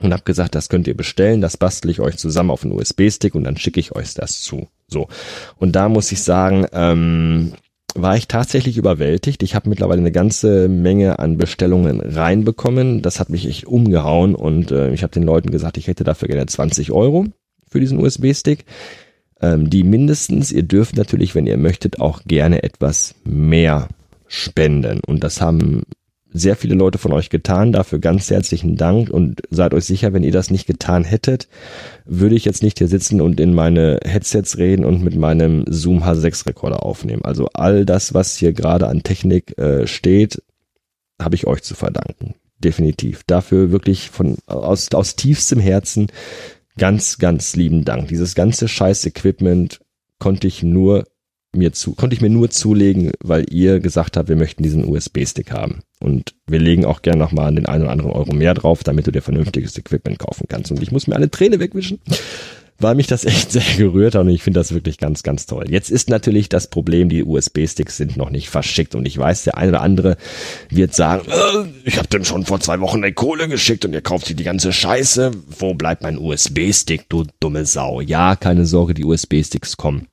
und 0.00 0.12
habe 0.12 0.22
gesagt, 0.24 0.54
das 0.54 0.68
könnt 0.68 0.86
ihr 0.86 0.96
bestellen, 0.96 1.40
das 1.40 1.56
bastel 1.56 1.90
ich 1.90 2.00
euch 2.00 2.16
zusammen 2.16 2.50
auf 2.50 2.64
einen 2.64 2.72
USB-Stick 2.72 3.34
und 3.34 3.44
dann 3.44 3.56
schicke 3.56 3.80
ich 3.80 3.94
euch 3.94 4.14
das 4.14 4.42
zu. 4.42 4.68
So. 4.88 5.08
Und 5.56 5.76
da 5.76 5.88
muss 5.88 6.12
ich 6.12 6.22
sagen, 6.22 6.66
ähm, 6.72 7.52
war 7.94 8.16
ich 8.16 8.28
tatsächlich 8.28 8.76
überwältigt. 8.76 9.42
Ich 9.42 9.54
habe 9.54 9.68
mittlerweile 9.68 10.00
eine 10.00 10.12
ganze 10.12 10.68
Menge 10.68 11.18
an 11.18 11.36
Bestellungen 11.36 12.00
reinbekommen. 12.00 13.02
Das 13.02 13.18
hat 13.18 13.30
mich 13.30 13.46
echt 13.46 13.66
umgehauen 13.66 14.34
und 14.34 14.70
äh, 14.70 14.92
ich 14.92 15.02
habe 15.02 15.12
den 15.12 15.22
Leuten 15.22 15.50
gesagt, 15.50 15.78
ich 15.78 15.88
hätte 15.88 16.04
dafür 16.04 16.28
gerne 16.28 16.46
20 16.46 16.92
Euro 16.92 17.26
für 17.66 17.80
diesen 17.80 17.98
USB-Stick. 17.98 18.64
Ähm, 19.40 19.70
die 19.70 19.84
mindestens, 19.84 20.52
ihr 20.52 20.64
dürft 20.64 20.96
natürlich, 20.96 21.34
wenn 21.34 21.46
ihr 21.46 21.56
möchtet, 21.56 22.00
auch 22.00 22.22
gerne 22.24 22.62
etwas 22.62 23.14
mehr 23.24 23.88
spenden. 24.26 25.00
Und 25.06 25.24
das 25.24 25.40
haben 25.40 25.82
sehr 26.32 26.56
viele 26.56 26.74
Leute 26.74 26.98
von 26.98 27.12
euch 27.12 27.30
getan. 27.30 27.72
Dafür 27.72 27.98
ganz 27.98 28.30
herzlichen 28.30 28.76
Dank 28.76 29.10
und 29.10 29.42
seid 29.50 29.74
euch 29.74 29.84
sicher, 29.84 30.12
wenn 30.12 30.22
ihr 30.22 30.32
das 30.32 30.50
nicht 30.50 30.66
getan 30.66 31.04
hättet, 31.04 31.48
würde 32.04 32.34
ich 32.34 32.44
jetzt 32.44 32.62
nicht 32.62 32.78
hier 32.78 32.88
sitzen 32.88 33.20
und 33.20 33.40
in 33.40 33.54
meine 33.54 34.00
Headsets 34.04 34.58
reden 34.58 34.84
und 34.84 35.02
mit 35.02 35.16
meinem 35.16 35.64
Zoom 35.68 36.02
H6 36.02 36.46
Rekorder 36.46 36.84
aufnehmen. 36.84 37.24
Also 37.24 37.48
all 37.54 37.84
das, 37.86 38.14
was 38.14 38.36
hier 38.36 38.52
gerade 38.52 38.88
an 38.88 39.02
Technik 39.02 39.56
äh, 39.58 39.86
steht, 39.86 40.42
habe 41.20 41.34
ich 41.34 41.46
euch 41.46 41.62
zu 41.62 41.74
verdanken. 41.74 42.34
Definitiv. 42.58 43.22
Dafür 43.26 43.70
wirklich 43.70 44.10
von 44.10 44.36
aus, 44.46 44.92
aus 44.92 45.16
tiefstem 45.16 45.60
Herzen 45.60 46.08
ganz, 46.76 47.18
ganz 47.18 47.56
lieben 47.56 47.84
Dank. 47.84 48.08
Dieses 48.08 48.34
ganze 48.34 48.68
scheiß 48.68 49.06
Equipment 49.06 49.80
konnte 50.18 50.46
ich 50.46 50.62
nur 50.62 51.04
mir 51.56 51.72
zu, 51.72 51.94
konnte 51.94 52.14
ich 52.14 52.20
mir 52.20 52.30
nur 52.30 52.50
zulegen, 52.50 53.12
weil 53.22 53.46
ihr 53.50 53.80
gesagt 53.80 54.16
habt, 54.16 54.28
wir 54.28 54.36
möchten 54.36 54.62
diesen 54.62 54.84
USB-Stick 54.84 55.50
haben. 55.50 55.80
Und 56.00 56.34
wir 56.46 56.58
legen 56.58 56.84
auch 56.84 57.02
gerne 57.02 57.18
nochmal 57.18 57.54
den 57.54 57.66
einen 57.66 57.82
oder 57.82 57.92
anderen 57.92 58.12
Euro 58.12 58.32
mehr 58.32 58.54
drauf, 58.54 58.84
damit 58.84 59.06
du 59.06 59.10
dir 59.10 59.22
vernünftiges 59.22 59.76
Equipment 59.78 60.18
kaufen 60.18 60.46
kannst. 60.48 60.70
Und 60.70 60.82
ich 60.82 60.92
muss 60.92 61.06
mir 61.06 61.16
alle 61.16 61.30
Träne 61.30 61.58
wegwischen, 61.58 62.00
weil 62.78 62.94
mich 62.94 63.06
das 63.06 63.24
echt 63.24 63.50
sehr 63.52 63.64
gerührt 63.76 64.14
hat 64.14 64.22
und 64.22 64.28
ich 64.28 64.42
finde 64.42 64.60
das 64.60 64.72
wirklich 64.72 64.98
ganz, 64.98 65.22
ganz 65.22 65.46
toll. 65.46 65.64
Jetzt 65.68 65.90
ist 65.90 66.10
natürlich 66.10 66.48
das 66.48 66.68
Problem, 66.68 67.08
die 67.08 67.24
USB-Sticks 67.24 67.96
sind 67.96 68.16
noch 68.16 68.30
nicht 68.30 68.50
verschickt 68.50 68.94
und 68.94 69.06
ich 69.06 69.18
weiß, 69.18 69.44
der 69.44 69.56
eine 69.56 69.70
oder 69.70 69.80
andere 69.80 70.16
wird 70.68 70.94
sagen, 70.94 71.28
äh, 71.28 71.66
ich 71.84 71.98
habe 71.98 72.08
dem 72.08 72.24
schon 72.24 72.44
vor 72.44 72.60
zwei 72.60 72.80
Wochen 72.80 73.02
eine 73.02 73.12
Kohle 73.12 73.48
geschickt 73.48 73.84
und 73.84 73.94
ihr 73.94 74.02
kauft 74.02 74.26
sich 74.26 74.36
die 74.36 74.44
ganze 74.44 74.72
Scheiße. 74.72 75.32
Wo 75.58 75.74
bleibt 75.74 76.02
mein 76.02 76.18
USB-Stick, 76.18 77.08
du 77.08 77.24
dumme 77.40 77.64
Sau? 77.64 78.00
Ja, 78.00 78.36
keine 78.36 78.66
Sorge, 78.66 78.94
die 78.94 79.04
USB-Sticks 79.04 79.76
kommen. 79.76 80.06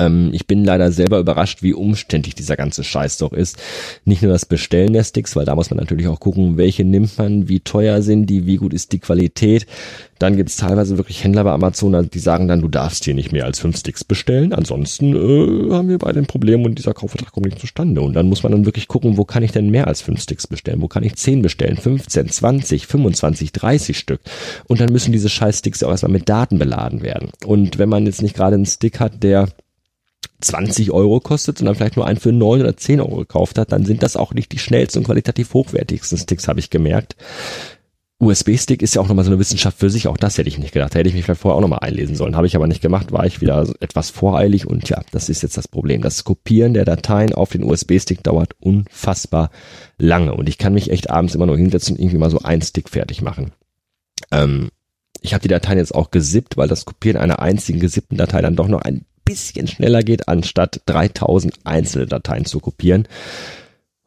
Ähm, 0.00 0.30
ich 0.32 0.46
bin 0.46 0.64
leider 0.64 0.90
selber 0.92 1.18
überrascht, 1.18 1.62
wie 1.62 1.74
umständlich 1.74 2.34
dieser 2.34 2.56
ganze 2.56 2.84
Scheiß 2.84 3.18
doch 3.18 3.32
ist. 3.32 3.58
Nicht 4.04 4.22
nur 4.22 4.32
das 4.32 4.46
Bestellen 4.46 4.92
der 4.92 5.04
Sticks, 5.04 5.36
weil 5.36 5.44
da 5.44 5.54
muss 5.54 5.70
man 5.70 5.78
natürlich 5.78 6.08
auch 6.08 6.20
gucken, 6.20 6.56
welche 6.56 6.84
nimmt 6.84 7.18
man, 7.18 7.48
wie 7.48 7.60
teuer 7.60 8.02
sind 8.02 8.26
die, 8.26 8.46
wie 8.46 8.56
gut 8.56 8.72
ist 8.72 8.92
die 8.92 8.98
Qualität. 8.98 9.66
Dann 10.18 10.36
gibt 10.36 10.50
es 10.50 10.56
teilweise 10.56 10.98
wirklich 10.98 11.24
Händler 11.24 11.44
bei 11.44 11.52
Amazon, 11.52 12.10
die 12.10 12.18
sagen 12.18 12.46
dann, 12.46 12.60
du 12.60 12.68
darfst 12.68 13.04
hier 13.04 13.14
nicht 13.14 13.32
mehr 13.32 13.46
als 13.46 13.58
fünf 13.58 13.78
Sticks 13.78 14.04
bestellen. 14.04 14.52
Ansonsten 14.52 15.14
äh, 15.14 15.72
haben 15.72 15.88
wir 15.88 15.96
beide 15.96 16.18
ein 16.18 16.26
Problem 16.26 16.64
und 16.64 16.78
dieser 16.78 16.92
Kaufvertrag 16.92 17.32
kommt 17.32 17.46
nicht 17.46 17.58
zustande. 17.58 18.02
Und 18.02 18.12
dann 18.14 18.28
muss 18.28 18.42
man 18.42 18.52
dann 18.52 18.66
wirklich 18.66 18.86
gucken, 18.86 19.16
wo 19.16 19.24
kann 19.24 19.42
ich 19.42 19.52
denn 19.52 19.70
mehr 19.70 19.86
als 19.86 20.02
fünf 20.02 20.20
Sticks 20.20 20.46
bestellen? 20.46 20.82
Wo 20.82 20.88
kann 20.88 21.04
ich 21.04 21.16
zehn 21.16 21.40
bestellen? 21.40 21.78
15, 21.78 22.28
20, 22.28 22.86
25, 22.86 23.52
30 23.52 23.98
Stück. 23.98 24.20
Und 24.68 24.80
dann 24.80 24.92
müssen 24.92 25.12
diese 25.12 25.30
scheiß 25.30 25.60
Sticks 25.60 25.82
auch 25.82 25.90
erstmal 25.90 26.12
mit 26.12 26.28
Daten 26.28 26.58
beladen 26.58 27.00
werden. 27.00 27.30
Und 27.46 27.78
wenn 27.78 27.88
man 27.88 28.04
jetzt 28.04 28.20
nicht 28.20 28.36
gerade 28.36 28.56
einen 28.56 28.66
Stick 28.66 29.00
hat, 29.00 29.22
der 29.22 29.48
20 30.40 30.90
Euro 30.90 31.20
kostet 31.20 31.60
dann 31.60 31.74
vielleicht 31.74 31.96
nur 31.96 32.06
einen 32.06 32.18
für 32.18 32.32
9 32.32 32.60
oder 32.60 32.76
10 32.76 33.00
Euro 33.00 33.16
gekauft 33.16 33.58
hat, 33.58 33.72
dann 33.72 33.84
sind 33.84 34.02
das 34.02 34.16
auch 34.16 34.34
nicht 34.34 34.52
die 34.52 34.58
schnellsten 34.58 34.98
und 34.98 35.04
qualitativ 35.04 35.54
hochwertigsten 35.54 36.18
Sticks, 36.18 36.48
habe 36.48 36.60
ich 36.60 36.70
gemerkt. 36.70 37.16
USB-Stick 38.20 38.82
ist 38.82 38.94
ja 38.94 39.00
auch 39.00 39.08
nochmal 39.08 39.24
so 39.24 39.30
eine 39.30 39.40
Wissenschaft 39.40 39.78
für 39.78 39.88
sich, 39.88 40.06
auch 40.06 40.18
das 40.18 40.36
hätte 40.36 40.48
ich 40.48 40.58
nicht 40.58 40.72
gedacht. 40.72 40.94
Da 40.94 40.98
hätte 40.98 41.08
ich 41.08 41.14
mich 41.14 41.24
vielleicht 41.24 41.40
vorher 41.40 41.56
auch 41.56 41.62
nochmal 41.62 41.78
einlesen 41.80 42.16
sollen. 42.16 42.36
Habe 42.36 42.46
ich 42.46 42.54
aber 42.54 42.66
nicht 42.66 42.82
gemacht, 42.82 43.12
war 43.12 43.24
ich 43.24 43.40
wieder 43.40 43.66
etwas 43.80 44.10
voreilig 44.10 44.66
und 44.66 44.86
ja, 44.90 45.00
das 45.10 45.30
ist 45.30 45.42
jetzt 45.42 45.56
das 45.56 45.68
Problem. 45.68 46.02
Das 46.02 46.22
Kopieren 46.24 46.74
der 46.74 46.84
Dateien 46.84 47.32
auf 47.32 47.50
den 47.50 47.64
USB-Stick 47.64 48.22
dauert 48.22 48.54
unfassbar 48.60 49.50
lange 49.96 50.34
und 50.34 50.50
ich 50.50 50.58
kann 50.58 50.74
mich 50.74 50.90
echt 50.90 51.08
abends 51.08 51.34
immer 51.34 51.46
nur 51.46 51.56
hinsetzen 51.56 51.96
und 51.96 52.02
irgendwie 52.02 52.18
mal 52.18 52.30
so 52.30 52.40
einen 52.40 52.60
Stick 52.60 52.90
fertig 52.90 53.22
machen. 53.22 53.52
Ähm, 54.30 54.68
ich 55.22 55.32
habe 55.32 55.42
die 55.42 55.48
Dateien 55.48 55.78
jetzt 55.78 55.94
auch 55.94 56.10
gesippt, 56.10 56.58
weil 56.58 56.68
das 56.68 56.84
Kopieren 56.84 57.16
einer 57.16 57.40
einzigen 57.40 57.80
gesippten 57.80 58.18
Datei 58.18 58.42
dann 58.42 58.56
doch 58.56 58.68
noch 58.68 58.82
ein 58.82 59.06
bisschen 59.30 59.68
schneller 59.68 60.02
geht, 60.02 60.28
anstatt 60.28 60.80
3000 60.86 61.54
einzelne 61.64 62.06
Dateien 62.06 62.44
zu 62.44 62.60
kopieren. 62.60 63.06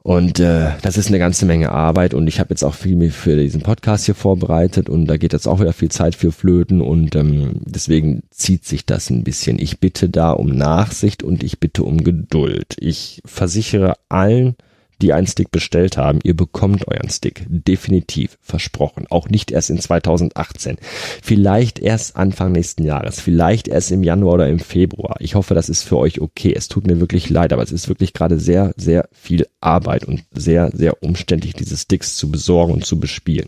Und 0.03 0.41
äh, 0.41 0.71
das 0.81 0.97
ist 0.97 1.07
eine 1.07 1.17
ganze 1.17 1.45
Menge 1.45 1.71
Arbeit 1.71 2.13
und 2.13 2.27
ich 2.27 2.41
habe 2.41 2.49
jetzt 2.49 2.63
auch 2.63 2.73
viel 2.73 3.09
für 3.09 3.37
diesen 3.37 3.61
Podcast 3.61 4.03
hier 4.03 4.15
vorbereitet 4.15 4.89
und 4.89 5.05
da 5.05 5.15
geht 5.15 5.31
jetzt 5.31 5.47
auch 5.47 5.61
wieder 5.61 5.71
viel 5.71 5.89
Zeit 5.91 6.13
für 6.13 6.33
Flöten 6.33 6.81
und 6.81 7.15
ähm, 7.15 7.61
deswegen 7.61 8.23
zieht 8.29 8.65
sich 8.65 8.85
das 8.85 9.09
ein 9.09 9.23
bisschen. 9.23 9.59
Ich 9.59 9.79
bitte 9.79 10.09
da 10.09 10.31
um 10.31 10.49
Nachsicht 10.49 11.23
und 11.23 11.41
ich 11.41 11.61
bitte 11.61 11.83
um 11.83 12.03
Geduld. 12.03 12.75
Ich 12.79 13.21
versichere 13.23 13.93
allen, 14.09 14.57
die 15.03 15.13
einen 15.13 15.27
Stick 15.27 15.51
bestellt 15.51 15.97
haben, 15.97 16.19
ihr 16.23 16.35
bekommt 16.35 16.87
euren 16.87 17.09
Stick. 17.09 17.45
Definitiv 17.49 18.37
versprochen. 18.41 19.05
Auch 19.09 19.27
nicht 19.27 19.51
erst 19.51 19.69
in 19.69 19.79
2018. 19.79 20.77
Vielleicht 21.21 21.79
erst 21.79 22.15
Anfang 22.15 22.53
nächsten 22.53 22.85
Jahres. 22.85 23.19
Vielleicht 23.19 23.67
erst 23.67 23.91
im 23.91 24.01
Januar 24.01 24.35
oder 24.35 24.47
im 24.47 24.59
Februar. 24.59 25.17
Ich 25.19 25.35
hoffe, 25.35 25.53
das 25.53 25.67
ist 25.67 25.83
für 25.83 25.97
euch 25.97 26.21
okay. 26.21 26.53
Es 26.55 26.69
tut 26.69 26.87
mir 26.87 27.01
wirklich 27.01 27.29
leid, 27.29 27.51
aber 27.51 27.61
es 27.61 27.73
ist 27.73 27.89
wirklich 27.89 28.13
gerade 28.13 28.39
sehr, 28.39 28.73
sehr 28.77 29.09
viel 29.11 29.45
Arbeit 29.59 30.05
und 30.05 30.23
sehr, 30.31 30.71
sehr 30.73 31.03
umständlich, 31.03 31.53
diese 31.53 31.75
Sticks 31.75 32.15
zu 32.15 32.31
besorgen 32.31 32.73
und 32.73 32.85
zu 32.85 32.97
bespielen. 32.97 33.47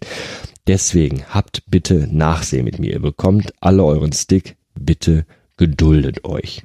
Deswegen 0.67 1.23
habt 1.29 1.63
bitte 1.67 2.09
Nachsehen 2.11 2.65
mit 2.65 2.79
mir. 2.79 2.91
Ihr 2.91 3.01
bekommt 3.01 3.53
alle 3.61 3.83
euren 3.83 4.11
Stick. 4.11 4.57
Bitte 4.77 5.25
geduldet 5.55 6.25
euch. 6.25 6.63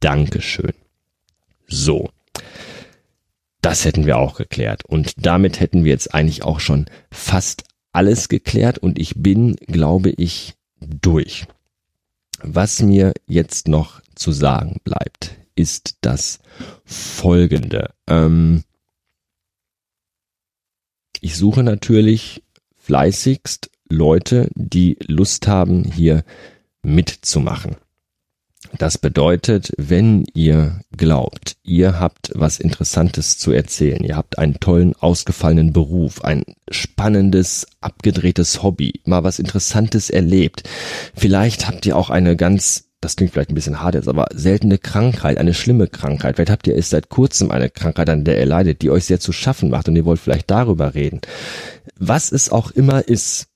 Dankeschön. 0.00 0.74
So. 1.66 2.10
Das 3.68 3.84
hätten 3.84 4.06
wir 4.06 4.16
auch 4.16 4.38
geklärt. 4.38 4.86
Und 4.86 5.12
damit 5.18 5.60
hätten 5.60 5.84
wir 5.84 5.92
jetzt 5.92 6.14
eigentlich 6.14 6.42
auch 6.42 6.58
schon 6.58 6.86
fast 7.10 7.64
alles 7.92 8.30
geklärt 8.30 8.78
und 8.78 8.98
ich 8.98 9.22
bin, 9.22 9.56
glaube 9.56 10.08
ich, 10.08 10.54
durch. 10.80 11.46
Was 12.40 12.80
mir 12.80 13.12
jetzt 13.26 13.68
noch 13.68 14.00
zu 14.14 14.32
sagen 14.32 14.80
bleibt, 14.84 15.36
ist 15.54 15.98
das 16.00 16.38
folgende. 16.86 17.90
Ähm 18.06 18.62
ich 21.20 21.36
suche 21.36 21.62
natürlich 21.62 22.42
fleißigst 22.78 23.70
Leute, 23.90 24.48
die 24.54 24.96
Lust 25.06 25.46
haben, 25.46 25.84
hier 25.84 26.24
mitzumachen. 26.82 27.76
Das 28.76 28.98
bedeutet, 28.98 29.72
wenn 29.78 30.24
ihr 30.34 30.80
glaubt, 30.96 31.56
ihr 31.62 31.98
habt 31.98 32.32
was 32.34 32.60
Interessantes 32.60 33.38
zu 33.38 33.52
erzählen, 33.52 34.04
ihr 34.04 34.16
habt 34.16 34.38
einen 34.38 34.60
tollen, 34.60 34.94
ausgefallenen 34.94 35.72
Beruf, 35.72 36.22
ein 36.22 36.44
spannendes, 36.70 37.66
abgedrehtes 37.80 38.62
Hobby, 38.62 39.00
mal 39.04 39.24
was 39.24 39.38
Interessantes 39.38 40.10
erlebt, 40.10 40.68
vielleicht 41.14 41.66
habt 41.66 41.86
ihr 41.86 41.96
auch 41.96 42.10
eine 42.10 42.36
ganz 42.36 42.84
das 43.00 43.14
klingt 43.14 43.32
vielleicht 43.32 43.50
ein 43.50 43.54
bisschen 43.54 43.80
hart 43.80 43.94
jetzt, 43.94 44.08
aber 44.08 44.26
seltene 44.34 44.76
Krankheit, 44.76 45.38
eine 45.38 45.54
schlimme 45.54 45.86
Krankheit. 45.86 46.34
Vielleicht 46.34 46.50
habt 46.50 46.66
ihr 46.66 46.74
erst 46.74 46.90
seit 46.90 47.08
kurzem 47.08 47.52
eine 47.52 47.70
Krankheit, 47.70 48.10
an 48.10 48.24
der 48.24 48.40
ihr 48.40 48.46
leidet, 48.46 48.82
die 48.82 48.90
euch 48.90 49.04
sehr 49.04 49.20
zu 49.20 49.32
schaffen 49.32 49.70
macht 49.70 49.88
und 49.88 49.94
ihr 49.94 50.04
wollt 50.04 50.18
vielleicht 50.18 50.50
darüber 50.50 50.94
reden. 50.94 51.20
Was 51.96 52.32
es 52.32 52.50
auch 52.50 52.72
immer 52.72 53.06
ist, 53.06 53.46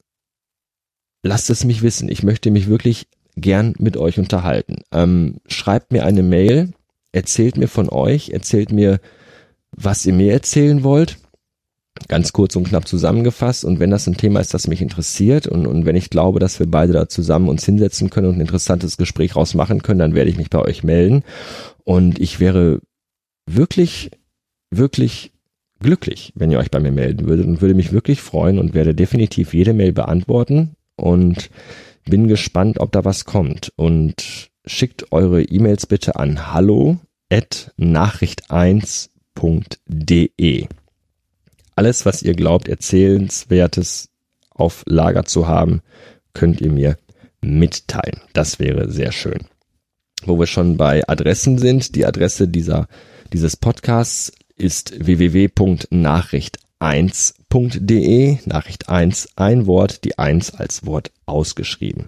lasst 1.25 1.51
es 1.51 1.65
mich 1.65 1.83
wissen. 1.83 2.09
Ich 2.09 2.23
möchte 2.23 2.53
mich 2.53 2.69
wirklich 2.69 3.09
gern 3.37 3.75
mit 3.79 3.97
euch 3.97 4.19
unterhalten. 4.19 4.83
Ähm, 4.93 5.37
schreibt 5.47 5.93
mir 5.93 6.05
eine 6.05 6.23
Mail, 6.23 6.73
erzählt 7.13 7.57
mir 7.57 7.69
von 7.69 7.89
euch, 7.89 8.31
erzählt 8.31 8.73
mir, 8.73 9.01
was 9.71 10.05
ihr 10.07 10.13
mir 10.13 10.33
erzählen 10.33 10.83
wollt. 10.83 11.19
Ganz 12.09 12.33
kurz 12.33 12.57
und 12.57 12.69
knapp 12.69 12.89
zusammengefasst. 12.89 13.65
Und 13.65 13.79
wenn 13.79 13.91
das 13.91 14.07
ein 14.07 14.17
Thema 14.17 14.41
ist, 14.41 14.55
das 14.55 14.67
mich 14.67 14.81
interessiert 14.81 15.47
und, 15.47 15.67
und 15.67 15.85
wenn 15.85 15.97
ich 15.97 16.11
glaube, 16.11 16.41
dass 16.41 16.59
wir 16.59 16.71
beide 16.71 16.93
da 16.93 17.09
zusammen 17.09 17.49
uns 17.49 17.65
hinsetzen 17.65 18.11
können 18.11 18.29
und 18.29 18.37
ein 18.37 18.41
interessantes 18.41 18.97
Gespräch 18.97 19.37
rausmachen 19.37 19.83
können, 19.83 19.99
dann 19.99 20.15
werde 20.15 20.31
ich 20.31 20.39
mich 20.39 20.51
bei 20.51 20.59
euch 20.59 20.83
melden. 20.83 21.23
Und 21.85 22.19
ich 22.19 22.41
wäre 22.41 22.81
wirklich, 23.47 24.11
wirklich 24.71 25.33
glücklich, 25.81 26.33
wenn 26.35 26.51
ihr 26.51 26.59
euch 26.59 26.71
bei 26.71 26.81
mir 26.81 26.93
melden 26.93 27.27
würdet 27.27 27.47
und 27.47 27.61
würde 27.61 27.75
mich 27.75 27.93
wirklich 27.93 28.23
freuen 28.23 28.59
und 28.59 28.73
werde 28.73 28.95
definitiv 28.95 29.53
jede 29.53 29.75
Mail 29.75 29.93
beantworten. 29.93 30.77
Und 30.97 31.51
bin 32.05 32.29
gespannt, 32.29 32.79
ob 32.81 32.93
da 32.93 33.05
was 33.05 33.25
kommt 33.25 33.73
und 33.77 34.51
schickt 34.67 35.13
eure 35.13 35.43
E-Mails 35.43 35.87
bitte 35.87 36.17
an 36.17 36.53
hallo 36.53 36.99
at 37.31 37.73
nachricht1.de. 37.79 40.67
Alles, 41.75 42.05
was 42.05 42.23
ihr 42.23 42.35
glaubt, 42.35 42.69
erzählenswertes 42.69 44.11
auf 44.51 44.83
Lager 44.87 45.25
zu 45.25 45.49
haben, 45.49 45.81
könnt 46.35 46.61
ihr 46.61 46.71
mir 46.71 46.99
mitteilen. 47.41 48.21
Das 48.33 48.59
wäre 48.59 48.91
sehr 48.91 49.13
schön. 49.13 49.47
Wo 50.25 50.39
wir 50.39 50.47
schon 50.47 50.77
bei 50.77 51.09
Adressen 51.09 51.57
sind, 51.59 51.97
die 51.97 52.07
Adresse 52.07 52.49
dieser, 52.49 52.87
dieses 53.33 53.57
Podcasts 53.57 54.33
ist 54.57 54.93
www.nachricht1.de 55.05 57.42
podcast.de, 57.53 58.39
Nachricht 58.47 58.89
1, 58.89 59.29
ein 59.37 59.67
Wort, 59.67 60.05
die 60.05 60.19
1 60.19 60.55
als 60.55 60.87
Wort 60.87 61.11
ausgeschrieben. 61.27 62.07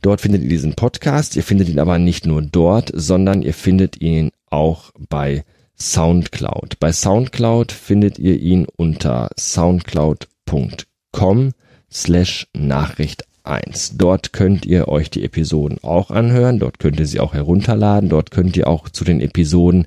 Dort 0.00 0.20
findet 0.20 0.44
ihr 0.44 0.48
diesen 0.48 0.74
Podcast, 0.74 1.34
ihr 1.34 1.42
findet 1.42 1.68
ihn 1.68 1.80
aber 1.80 1.98
nicht 1.98 2.24
nur 2.24 2.40
dort, 2.40 2.92
sondern 2.94 3.42
ihr 3.42 3.52
findet 3.52 4.00
ihn 4.00 4.30
auch 4.48 4.92
bei 5.08 5.42
SoundCloud. 5.76 6.78
Bei 6.78 6.92
SoundCloud 6.92 7.72
findet 7.72 8.20
ihr 8.20 8.38
ihn 8.38 8.68
unter 8.76 9.30
soundcloud.com 9.36 11.50
slash 11.90 12.46
Nachricht 12.56 13.24
1. 13.42 13.96
Dort 13.96 14.32
könnt 14.32 14.66
ihr 14.66 14.86
euch 14.86 15.10
die 15.10 15.24
Episoden 15.24 15.78
auch 15.82 16.12
anhören, 16.12 16.60
dort 16.60 16.78
könnt 16.78 17.00
ihr 17.00 17.06
sie 17.06 17.18
auch 17.18 17.34
herunterladen, 17.34 18.08
dort 18.08 18.30
könnt 18.30 18.56
ihr 18.56 18.68
auch 18.68 18.88
zu 18.88 19.02
den 19.02 19.20
Episoden 19.20 19.86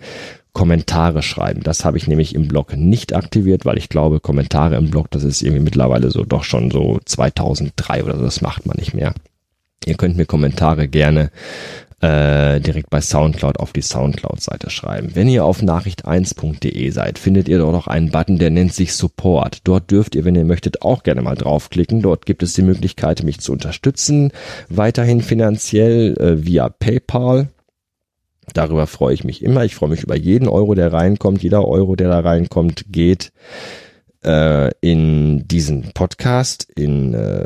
Kommentare 0.53 1.23
schreiben. 1.23 1.61
Das 1.63 1.83
habe 1.83 1.97
ich 1.97 2.07
nämlich 2.07 2.35
im 2.35 2.47
Blog 2.47 2.77
nicht 2.77 3.15
aktiviert, 3.15 3.65
weil 3.65 3.77
ich 3.77 3.89
glaube, 3.89 4.19
Kommentare 4.19 4.75
im 4.75 4.91
Blog, 4.91 5.09
das 5.11 5.23
ist 5.23 5.41
irgendwie 5.41 5.63
mittlerweile 5.63 6.11
so 6.11 6.23
doch 6.23 6.43
schon 6.43 6.69
so 6.69 6.99
2003 7.03 8.03
oder 8.03 8.17
so, 8.17 8.23
das 8.23 8.41
macht 8.41 8.65
man 8.65 8.77
nicht 8.77 8.93
mehr. 8.93 9.13
Ihr 9.85 9.95
könnt 9.95 10.15
mir 10.15 10.25
Kommentare 10.25 10.87
gerne 10.87 11.31
äh, 12.03 12.59
direkt 12.59 12.89
bei 12.89 13.01
Soundcloud 13.01 13.59
auf 13.59 13.71
die 13.71 13.81
Soundcloud-Seite 13.81 14.69
schreiben. 14.69 15.11
Wenn 15.13 15.27
ihr 15.27 15.45
auf 15.45 15.61
nachricht1.de 15.61 16.89
seid, 16.91 17.17
findet 17.17 17.47
ihr 17.47 17.57
dort 17.57 17.73
noch 17.73 17.87
einen 17.87 18.11
Button, 18.11 18.37
der 18.37 18.49
nennt 18.49 18.73
sich 18.73 18.93
Support. 18.93 19.61
Dort 19.63 19.89
dürft 19.89 20.15
ihr, 20.15 20.25
wenn 20.25 20.35
ihr 20.35 20.43
möchtet, 20.43 20.81
auch 20.81 21.03
gerne 21.03 21.21
mal 21.21 21.35
draufklicken. 21.35 22.01
Dort 22.01 22.25
gibt 22.25 22.43
es 22.43 22.53
die 22.53 22.61
Möglichkeit, 22.61 23.23
mich 23.23 23.39
zu 23.39 23.53
unterstützen, 23.53 24.31
weiterhin 24.69 25.21
finanziell 25.21 26.17
äh, 26.17 26.45
via 26.45 26.69
PayPal. 26.69 27.47
Darüber 28.53 28.87
freue 28.87 29.13
ich 29.13 29.23
mich 29.23 29.41
immer. 29.41 29.63
Ich 29.63 29.75
freue 29.75 29.89
mich 29.89 30.03
über 30.03 30.15
jeden 30.15 30.47
Euro, 30.47 30.75
der 30.75 30.91
reinkommt. 30.91 31.43
Jeder 31.43 31.67
Euro, 31.67 31.95
der 31.95 32.09
da 32.09 32.19
reinkommt, 32.19 32.85
geht 32.89 33.31
äh, 34.23 34.71
in 34.81 35.47
diesen 35.47 35.93
Podcast, 35.93 36.67
in 36.75 37.13
äh, 37.13 37.45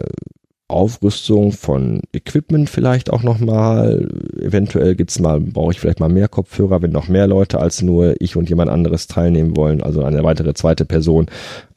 Aufrüstung 0.70 1.54
von 1.54 2.02
Equipment 2.12 2.70
vielleicht 2.70 3.12
auch 3.12 3.24
nochmal. 3.24 4.08
Eventuell 4.42 4.96
gibt's 4.96 5.18
mal, 5.20 5.40
brauche 5.40 5.72
ich 5.72 5.80
vielleicht 5.80 6.02
mal 6.02 6.10
mehr 6.10 6.28
Kopfhörer, 6.28 6.82
wenn 6.82 6.92
noch 6.92 7.08
mehr 7.08 7.26
Leute 7.26 7.60
als 7.60 7.82
nur 7.82 8.16
ich 8.20 8.36
und 8.36 8.50
jemand 8.50 8.70
anderes 8.70 9.08
teilnehmen 9.08 9.56
wollen, 9.56 9.82
also 9.82 10.04
eine 10.04 10.24
weitere 10.24 10.54
zweite 10.54 10.84
Person. 10.84 11.28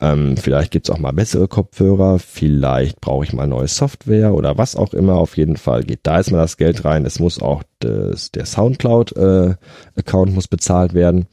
Ähm, 0.01 0.37
vielleicht 0.37 0.73
gibt's 0.73 0.91
auch 0.91 0.99
mal 0.99 1.13
bessere 1.13 1.47
Kopfhörer, 1.47 2.19
vielleicht 2.19 3.01
brauche 3.01 3.25
ich 3.25 3.33
mal 3.33 3.47
neue 3.47 3.69
Software 3.69 4.35
oder 4.35 4.59
was 4.59 4.75
auch 4.75 4.93
immer. 4.93 5.15
Auf 5.15 5.37
jeden 5.37 5.57
Fall 5.57 5.85
geht 5.85 6.01
da 6.03 6.19
jetzt 6.19 6.33
mal 6.33 6.39
das 6.39 6.57
Geld 6.57 6.85
rein. 6.85 7.07
Es 7.07 7.21
muss 7.21 7.41
auch 7.41 7.63
das, 7.79 8.33
der 8.33 8.45
Soundcloud-Account 8.45 10.31
äh, 10.31 10.35
muss 10.35 10.49
bezahlt 10.49 10.95
werden. 10.95 11.27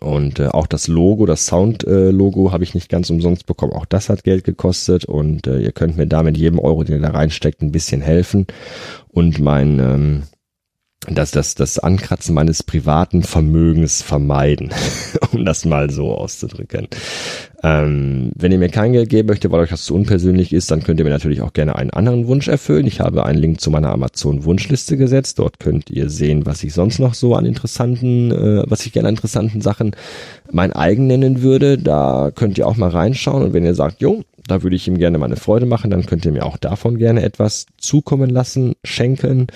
Und 0.00 0.38
äh, 0.38 0.48
auch 0.48 0.66
das 0.66 0.88
Logo, 0.88 1.26
das 1.26 1.46
Sound-Logo 1.46 2.48
äh, 2.48 2.52
habe 2.52 2.64
ich 2.64 2.74
nicht 2.74 2.88
ganz 2.88 3.10
umsonst 3.10 3.46
bekommen. 3.46 3.72
Auch 3.72 3.86
das 3.86 4.08
hat 4.08 4.24
Geld 4.24 4.44
gekostet 4.44 5.04
und 5.04 5.46
äh, 5.46 5.60
ihr 5.60 5.72
könnt 5.72 5.96
mir 5.96 6.06
da 6.06 6.22
mit 6.22 6.36
jedem 6.36 6.58
Euro, 6.58 6.84
den 6.84 6.96
ihr 6.96 7.02
da 7.02 7.10
reinsteckt, 7.10 7.62
ein 7.62 7.72
bisschen 7.72 8.00
helfen. 8.00 8.46
Und 9.08 9.40
mein 9.40 9.78
ähm, 9.78 10.22
dass 11.08 11.32
das, 11.32 11.54
das 11.54 11.78
Ankratzen 11.78 12.34
meines 12.34 12.62
privaten 12.62 13.22
Vermögens 13.22 14.02
vermeiden, 14.02 14.70
um 15.32 15.44
das 15.44 15.64
mal 15.64 15.90
so 15.90 16.14
auszudrücken. 16.14 16.86
Ähm, 17.64 18.30
wenn 18.36 18.52
ihr 18.52 18.58
mir 18.58 18.68
kein 18.68 18.92
Geld 18.92 19.08
geben 19.08 19.28
möchtet, 19.28 19.50
weil 19.50 19.60
euch 19.60 19.70
das 19.70 19.84
zu 19.84 19.94
unpersönlich 19.94 20.52
ist, 20.52 20.70
dann 20.70 20.82
könnt 20.82 21.00
ihr 21.00 21.04
mir 21.04 21.10
natürlich 21.10 21.42
auch 21.42 21.52
gerne 21.52 21.76
einen 21.76 21.90
anderen 21.90 22.28
Wunsch 22.28 22.46
erfüllen. 22.48 22.86
Ich 22.86 23.00
habe 23.00 23.24
einen 23.26 23.38
Link 23.38 23.60
zu 23.60 23.70
meiner 23.70 23.90
Amazon-Wunschliste 23.90 24.96
gesetzt. 24.96 25.38
Dort 25.38 25.58
könnt 25.58 25.90
ihr 25.90 26.08
sehen, 26.08 26.46
was 26.46 26.62
ich 26.62 26.72
sonst 26.72 27.00
noch 27.00 27.14
so 27.14 27.34
an 27.34 27.46
interessanten, 27.46 28.30
äh, 28.30 28.64
was 28.66 28.86
ich 28.86 28.92
gerne 28.92 29.08
an 29.08 29.14
interessanten 29.14 29.60
Sachen 29.60 29.96
mein 30.50 30.72
eigen 30.72 31.08
nennen 31.08 31.42
würde. 31.42 31.78
Da 31.78 32.30
könnt 32.32 32.58
ihr 32.58 32.66
auch 32.66 32.76
mal 32.76 32.90
reinschauen. 32.90 33.42
Und 33.42 33.52
wenn 33.52 33.64
ihr 33.64 33.74
sagt, 33.74 34.00
jo, 34.00 34.22
da 34.46 34.62
würde 34.62 34.76
ich 34.76 34.86
ihm 34.88 34.98
gerne 34.98 35.18
meine 35.18 35.36
Freude 35.36 35.66
machen, 35.66 35.90
dann 35.90 36.06
könnt 36.06 36.24
ihr 36.24 36.32
mir 36.32 36.46
auch 36.46 36.56
davon 36.56 36.98
gerne 36.98 37.22
etwas 37.22 37.66
zukommen 37.78 38.30
lassen, 38.30 38.74
schenken 38.84 39.48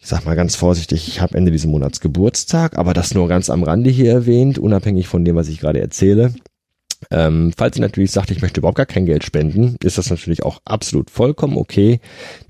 ich 0.00 0.06
sag 0.06 0.24
mal 0.24 0.34
ganz 0.34 0.56
vorsichtig, 0.56 1.08
ich 1.08 1.20
habe 1.20 1.36
Ende 1.36 1.50
dieses 1.52 1.66
Monats 1.66 2.00
Geburtstag, 2.00 2.78
aber 2.78 2.94
das 2.94 3.14
nur 3.14 3.28
ganz 3.28 3.50
am 3.50 3.62
Rande 3.62 3.90
hier 3.90 4.10
erwähnt, 4.10 4.58
unabhängig 4.58 5.08
von 5.08 5.26
dem, 5.26 5.36
was 5.36 5.48
ich 5.48 5.60
gerade 5.60 5.80
erzähle. 5.80 6.32
Ähm, 7.10 7.52
falls 7.56 7.76
ihr 7.76 7.82
natürlich 7.82 8.10
sagt, 8.10 8.30
ich 8.30 8.42
möchte 8.42 8.60
überhaupt 8.60 8.76
gar 8.76 8.86
kein 8.86 9.06
Geld 9.06 9.24
spenden, 9.24 9.76
ist 9.82 9.98
das 9.98 10.10
natürlich 10.10 10.42
auch 10.42 10.60
absolut 10.64 11.10
vollkommen 11.10 11.56
okay. 11.56 12.00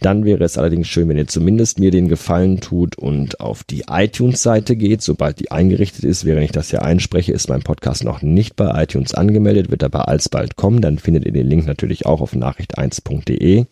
Dann 0.01 0.25
wäre 0.25 0.45
es 0.45 0.59
allerdings 0.59 0.87
schön, 0.89 1.09
wenn 1.09 1.19
ihr 1.19 1.27
zumindest 1.27 1.79
mir 1.79 1.91
den 1.91 2.09
Gefallen 2.09 2.61
tut 2.61 2.97
und 2.97 3.41
auf 3.41 3.65
die 3.65 3.85
iTunes-Seite 3.89 4.77
geht. 4.77 5.03
Sobald 5.03 5.41
die 5.41 5.51
eingerichtet 5.51 6.05
ist, 6.05 6.25
während 6.25 6.45
ich 6.45 6.53
das 6.53 6.71
hier 6.71 6.83
einspreche, 6.83 7.33
ist 7.33 7.49
mein 7.49 7.63
Podcast 7.63 8.05
noch 8.05 8.23
nicht 8.23 8.57
bei 8.57 8.83
iTunes 8.83 9.15
angemeldet, 9.15 9.71
wird 9.71 9.85
aber 9.85 10.09
alsbald 10.09 10.57
kommen. 10.57 10.81
Dann 10.81 10.99
findet 10.99 11.27
ihr 11.27 11.33
den 11.33 11.47
Link 11.47 11.67
natürlich 11.67 12.07
auch 12.07 12.21
auf 12.21 12.33
nachricht1.de. 12.33 13.67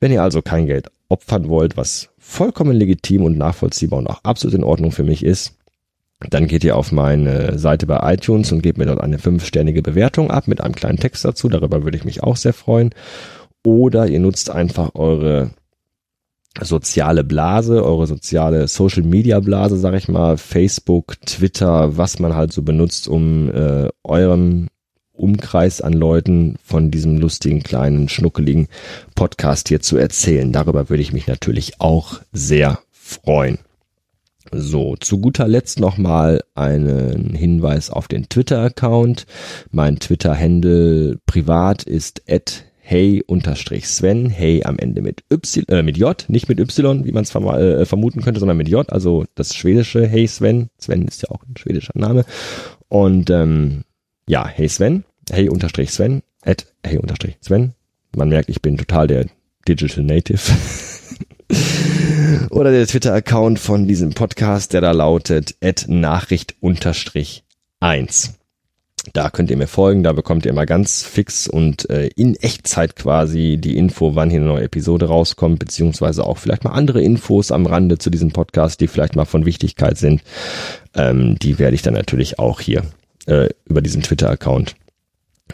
Wenn 0.00 0.12
ihr 0.12 0.22
also 0.22 0.42
kein 0.42 0.66
Geld 0.66 0.90
opfern 1.12 1.48
wollt, 1.48 1.76
was 1.76 2.08
vollkommen 2.18 2.76
legitim 2.76 3.24
und 3.24 3.38
nachvollziehbar 3.38 3.98
und 3.98 4.08
auch 4.08 4.24
absolut 4.24 4.54
in 4.54 4.64
Ordnung 4.64 4.90
für 4.90 5.04
mich 5.04 5.24
ist, 5.24 5.56
dann 6.30 6.46
geht 6.46 6.64
ihr 6.64 6.76
auf 6.76 6.92
meine 6.92 7.58
Seite 7.58 7.86
bei 7.86 8.14
iTunes 8.14 8.52
und 8.52 8.62
gebt 8.62 8.78
mir 8.78 8.86
dort 8.86 9.00
eine 9.00 9.18
fünfsternige 9.18 9.82
Bewertung 9.82 10.30
ab 10.30 10.48
mit 10.48 10.60
einem 10.60 10.74
kleinen 10.74 10.98
Text 10.98 11.24
dazu. 11.24 11.48
Darüber 11.48 11.84
würde 11.84 11.96
ich 11.96 12.04
mich 12.04 12.22
auch 12.22 12.36
sehr 12.36 12.52
freuen. 12.52 12.90
Oder 13.64 14.06
ihr 14.06 14.20
nutzt 14.20 14.50
einfach 14.50 14.94
eure 14.94 15.50
soziale 16.60 17.24
Blase, 17.24 17.84
eure 17.84 18.06
soziale 18.06 18.68
Social 18.68 19.02
Media 19.02 19.40
Blase, 19.40 19.78
sag 19.78 19.94
ich 19.94 20.08
mal, 20.08 20.36
Facebook, 20.36 21.20
Twitter, 21.22 21.96
was 21.96 22.18
man 22.18 22.34
halt 22.34 22.52
so 22.52 22.62
benutzt, 22.62 23.08
um 23.08 23.50
äh, 23.50 23.88
eurem 24.04 24.68
Umkreis 25.22 25.80
an 25.80 25.92
Leuten 25.92 26.56
von 26.64 26.90
diesem 26.90 27.18
lustigen, 27.18 27.62
kleinen, 27.62 28.08
schnuckeligen 28.08 28.68
Podcast 29.14 29.68
hier 29.68 29.80
zu 29.80 29.96
erzählen. 29.96 30.52
Darüber 30.52 30.90
würde 30.90 31.02
ich 31.02 31.12
mich 31.12 31.26
natürlich 31.26 31.80
auch 31.80 32.20
sehr 32.32 32.80
freuen. 32.90 33.58
So, 34.50 34.96
zu 34.96 35.18
guter 35.18 35.48
Letzt 35.48 35.80
nochmal 35.80 36.42
einen 36.54 37.34
Hinweis 37.34 37.88
auf 37.88 38.08
den 38.08 38.28
Twitter-Account. 38.28 39.26
Mein 39.70 39.98
Twitter-Handle 39.98 41.18
privat 41.24 41.84
ist 41.84 42.22
at 42.28 42.64
hey-sven, 42.82 44.28
hey 44.28 44.64
am 44.64 44.78
Ende 44.78 45.00
mit 45.00 45.22
Y, 45.32 45.64
äh, 45.68 45.82
mit 45.82 45.96
J, 45.96 46.24
nicht 46.28 46.48
mit 46.48 46.58
Y, 46.60 47.04
wie 47.04 47.12
man 47.12 47.22
es 47.22 47.34
äh, 47.34 47.86
vermuten 47.86 48.20
könnte, 48.20 48.40
sondern 48.40 48.56
mit 48.56 48.68
J, 48.68 48.92
also 48.92 49.24
das 49.34 49.54
schwedische 49.54 50.06
Hey 50.06 50.26
Sven. 50.26 50.68
Sven 50.78 51.06
ist 51.06 51.22
ja 51.22 51.30
auch 51.30 51.42
ein 51.44 51.56
schwedischer 51.56 51.94
Name. 51.94 52.24
Und 52.88 53.30
ähm, 53.30 53.84
ja, 54.28 54.46
hey 54.46 54.68
Sven, 54.68 55.04
hey 55.30 55.48
unterstrich 55.48 55.90
Sven, 55.90 56.22
at 56.44 56.66
hey 56.84 56.98
unterstrich 56.98 57.36
Sven. 57.40 57.74
Man 58.14 58.28
merkt, 58.28 58.48
ich 58.48 58.60
bin 58.60 58.76
total 58.76 59.06
der 59.06 59.26
Digital 59.66 60.04
Native. 60.04 60.40
Oder 62.50 62.70
der 62.70 62.86
Twitter-Account 62.86 63.58
von 63.58 63.86
diesem 63.86 64.12
Podcast, 64.12 64.72
der 64.72 64.80
da 64.80 64.92
lautet 64.92 65.54
at 65.62 65.86
Nachricht 65.88 66.54
unterstrich 66.60 67.44
eins. 67.80 68.34
Da 69.12 69.30
könnt 69.30 69.50
ihr 69.50 69.56
mir 69.56 69.66
folgen, 69.66 70.04
da 70.04 70.12
bekommt 70.12 70.46
ihr 70.46 70.52
immer 70.52 70.64
ganz 70.64 71.02
fix 71.02 71.48
und 71.48 71.90
äh, 71.90 72.08
in 72.14 72.36
Echtzeit 72.36 72.94
quasi 72.94 73.58
die 73.60 73.76
Info, 73.76 74.14
wann 74.14 74.30
hier 74.30 74.38
eine 74.38 74.48
neue 74.48 74.62
Episode 74.62 75.06
rauskommt, 75.06 75.58
beziehungsweise 75.58 76.24
auch 76.24 76.38
vielleicht 76.38 76.62
mal 76.62 76.70
andere 76.70 77.02
Infos 77.02 77.50
am 77.50 77.66
Rande 77.66 77.98
zu 77.98 78.10
diesem 78.10 78.30
Podcast, 78.30 78.80
die 78.80 78.86
vielleicht 78.86 79.16
mal 79.16 79.24
von 79.24 79.44
Wichtigkeit 79.44 79.98
sind. 79.98 80.22
Ähm, 80.94 81.36
die 81.40 81.58
werde 81.58 81.74
ich 81.74 81.82
dann 81.82 81.94
natürlich 81.94 82.38
auch 82.38 82.60
hier 82.60 82.82
äh, 83.26 83.48
über 83.64 83.82
diesen 83.82 84.02
Twitter-Account 84.02 84.76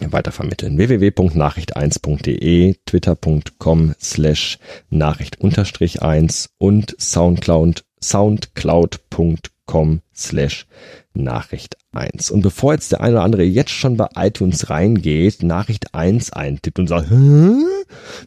weitervermitteln. 0.00 0.78
www.nachricht1.de, 0.78 2.76
twitter.com 2.86 3.94
slash 4.00 4.58
Nachricht 4.90 5.40
unterstrich 5.40 6.02
1 6.02 6.50
und 6.58 6.94
Soundcloud, 6.98 7.84
soundcloud.com 8.02 10.00
slash 10.14 10.66
Nachricht 11.14 11.76
1. 11.92 12.30
Und 12.30 12.42
bevor 12.42 12.74
jetzt 12.74 12.92
der 12.92 13.00
eine 13.00 13.16
oder 13.16 13.24
andere 13.24 13.42
jetzt 13.42 13.70
schon 13.70 13.96
bei 13.96 14.08
iTunes 14.14 14.70
reingeht, 14.70 15.42
Nachricht 15.42 15.94
1 15.94 16.32
eintippt 16.32 16.78
und 16.78 16.86
sagt, 16.86 17.10
Hä? 17.10 17.64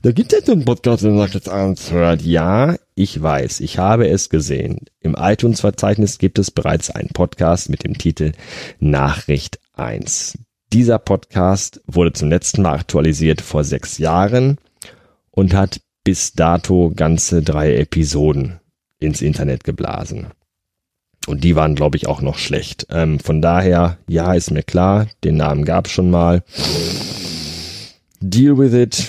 da 0.01 0.11
gibt 0.11 0.33
es 0.33 0.49
einen 0.49 0.65
Podcast, 0.65 1.03
der 1.03 1.11
Nachricht 1.11 1.47
1 1.47 1.91
hört. 1.91 2.21
Ja, 2.21 2.75
ich 2.95 3.21
weiß, 3.21 3.61
ich 3.61 3.77
habe 3.77 4.09
es 4.09 4.29
gesehen. 4.29 4.79
Im 4.99 5.15
iTunes-Verzeichnis 5.17 6.17
gibt 6.17 6.37
es 6.37 6.51
bereits 6.51 6.89
einen 6.89 7.09
Podcast 7.09 7.69
mit 7.69 7.83
dem 7.83 7.97
Titel 7.97 8.33
Nachricht 8.79 9.59
1. 9.73 10.37
Dieser 10.73 10.99
Podcast 10.99 11.81
wurde 11.85 12.13
zum 12.13 12.29
letzten 12.29 12.61
Mal 12.61 12.75
aktualisiert 12.75 13.41
vor 13.41 13.65
sechs 13.65 13.97
Jahren 13.97 14.57
und 15.29 15.53
hat 15.53 15.81
bis 16.05 16.31
dato 16.31 16.93
ganze 16.95 17.41
drei 17.41 17.75
Episoden 17.75 18.61
ins 18.97 19.21
Internet 19.21 19.65
geblasen. 19.65 20.27
Und 21.27 21.43
die 21.43 21.57
waren, 21.57 21.75
glaube 21.75 21.97
ich, 21.97 22.07
auch 22.07 22.21
noch 22.21 22.37
schlecht. 22.37 22.87
Ähm, 22.89 23.19
von 23.19 23.41
daher, 23.41 23.97
ja, 24.07 24.33
ist 24.33 24.49
mir 24.49 24.63
klar, 24.63 25.07
den 25.25 25.35
Namen 25.35 25.65
gab's 25.65 25.91
schon 25.91 26.09
mal. 26.09 26.41
Deal 28.21 28.57
with 28.57 28.73
it. 28.73 29.07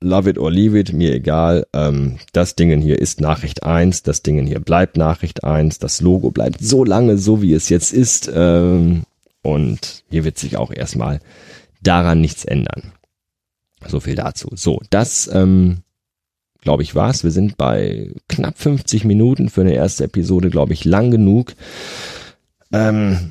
Love 0.00 0.28
it 0.28 0.36
or 0.36 0.50
leave 0.50 0.76
it, 0.76 0.92
mir 0.92 1.14
egal. 1.14 1.64
Ähm, 1.72 2.18
das 2.32 2.56
Dingen 2.56 2.82
hier 2.82 2.98
ist 2.98 3.20
Nachricht 3.20 3.62
eins. 3.62 4.02
das 4.02 4.22
Dingen 4.22 4.48
hier 4.48 4.60
bleibt 4.60 4.96
Nachricht 4.96 5.44
eins. 5.44 5.78
das 5.78 6.00
Logo 6.00 6.32
bleibt 6.32 6.60
so 6.60 6.84
lange 6.84 7.18
so, 7.18 7.40
wie 7.40 7.54
es 7.54 7.68
jetzt 7.68 7.92
ist. 7.92 8.30
Ähm, 8.34 9.04
Und 9.46 10.02
hier 10.10 10.24
wird 10.24 10.40
sich 10.40 10.56
auch 10.56 10.72
erstmal 10.72 11.20
daran 11.80 12.20
nichts 12.20 12.44
ändern. 12.44 12.90
So 13.86 14.00
viel 14.00 14.16
dazu. 14.16 14.48
So, 14.56 14.80
das, 14.90 15.30
ähm, 15.32 15.82
glaube 16.62 16.82
ich, 16.82 16.96
war's. 16.96 17.22
Wir 17.22 17.30
sind 17.30 17.56
bei 17.56 18.10
knapp 18.28 18.58
50 18.58 19.04
Minuten 19.04 19.48
für 19.48 19.60
eine 19.60 19.74
erste 19.74 20.02
Episode, 20.02 20.50
glaube 20.50 20.72
ich, 20.72 20.84
lang 20.84 21.12
genug. 21.12 21.54
Ähm, 22.72 23.30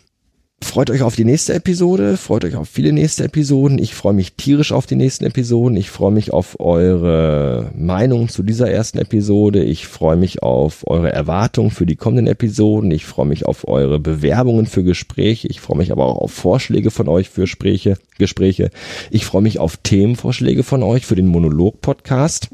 Freut 0.62 0.90
euch 0.90 1.04
auf 1.04 1.16
die 1.16 1.26
nächste 1.26 1.54
Episode, 1.54 2.18
freut 2.18 2.44
euch 2.44 2.56
auf 2.56 2.68
viele 2.68 2.92
nächste 2.92 3.26
Episoden. 3.26 3.78
Ich 3.78 3.94
freue 3.94 4.14
mich 4.14 4.34
tierisch 4.34 4.72
auf 4.72 4.86
die 4.86 4.96
nächsten 4.96 5.26
Episoden. 5.26 5.78
Ich 5.78 5.90
freue 5.90 6.12
mich 6.12 6.34
auf 6.34 6.60
eure 6.60 7.72
Meinung 7.76 8.30
zu 8.30 8.42
dieser 8.42 8.70
ersten 8.72 8.98
Episode. 8.98 9.64
Ich 9.64 9.86
freue 9.88 10.16
mich 10.16 10.44
auf 10.44 10.88
eure 10.88 11.12
Erwartungen 11.12 11.72
für 11.72 11.86
die 11.86 11.96
kommenden 11.96 12.28
Episoden. 12.28 12.92
Ich 12.92 13.06
freue 13.06 13.26
mich 13.26 13.46
auf 13.46 13.68
eure 13.68 14.00
Bewerbungen 14.00 14.66
für 14.66 14.84
Gespräche. 14.84 15.48
Ich 15.50 15.62
freue 15.62 15.78
mich 15.78 15.92
aber 15.92 16.06
auch 16.06 16.18
auf 16.18 16.32
Vorschläge 16.32 16.90
von 16.90 17.08
euch 17.10 17.30
für 17.30 17.42
Gespräche. 17.42 17.98
Gespräche. 18.18 18.70
Ich 19.12 19.26
freue 19.26 19.44
mich 19.44 19.60
auf 19.60 19.78
Themenvorschläge 19.78 20.64
von 20.64 20.84
euch 20.84 21.06
für 21.06 21.16
den 21.16 21.28
Monolog-Podcast. 21.28 22.50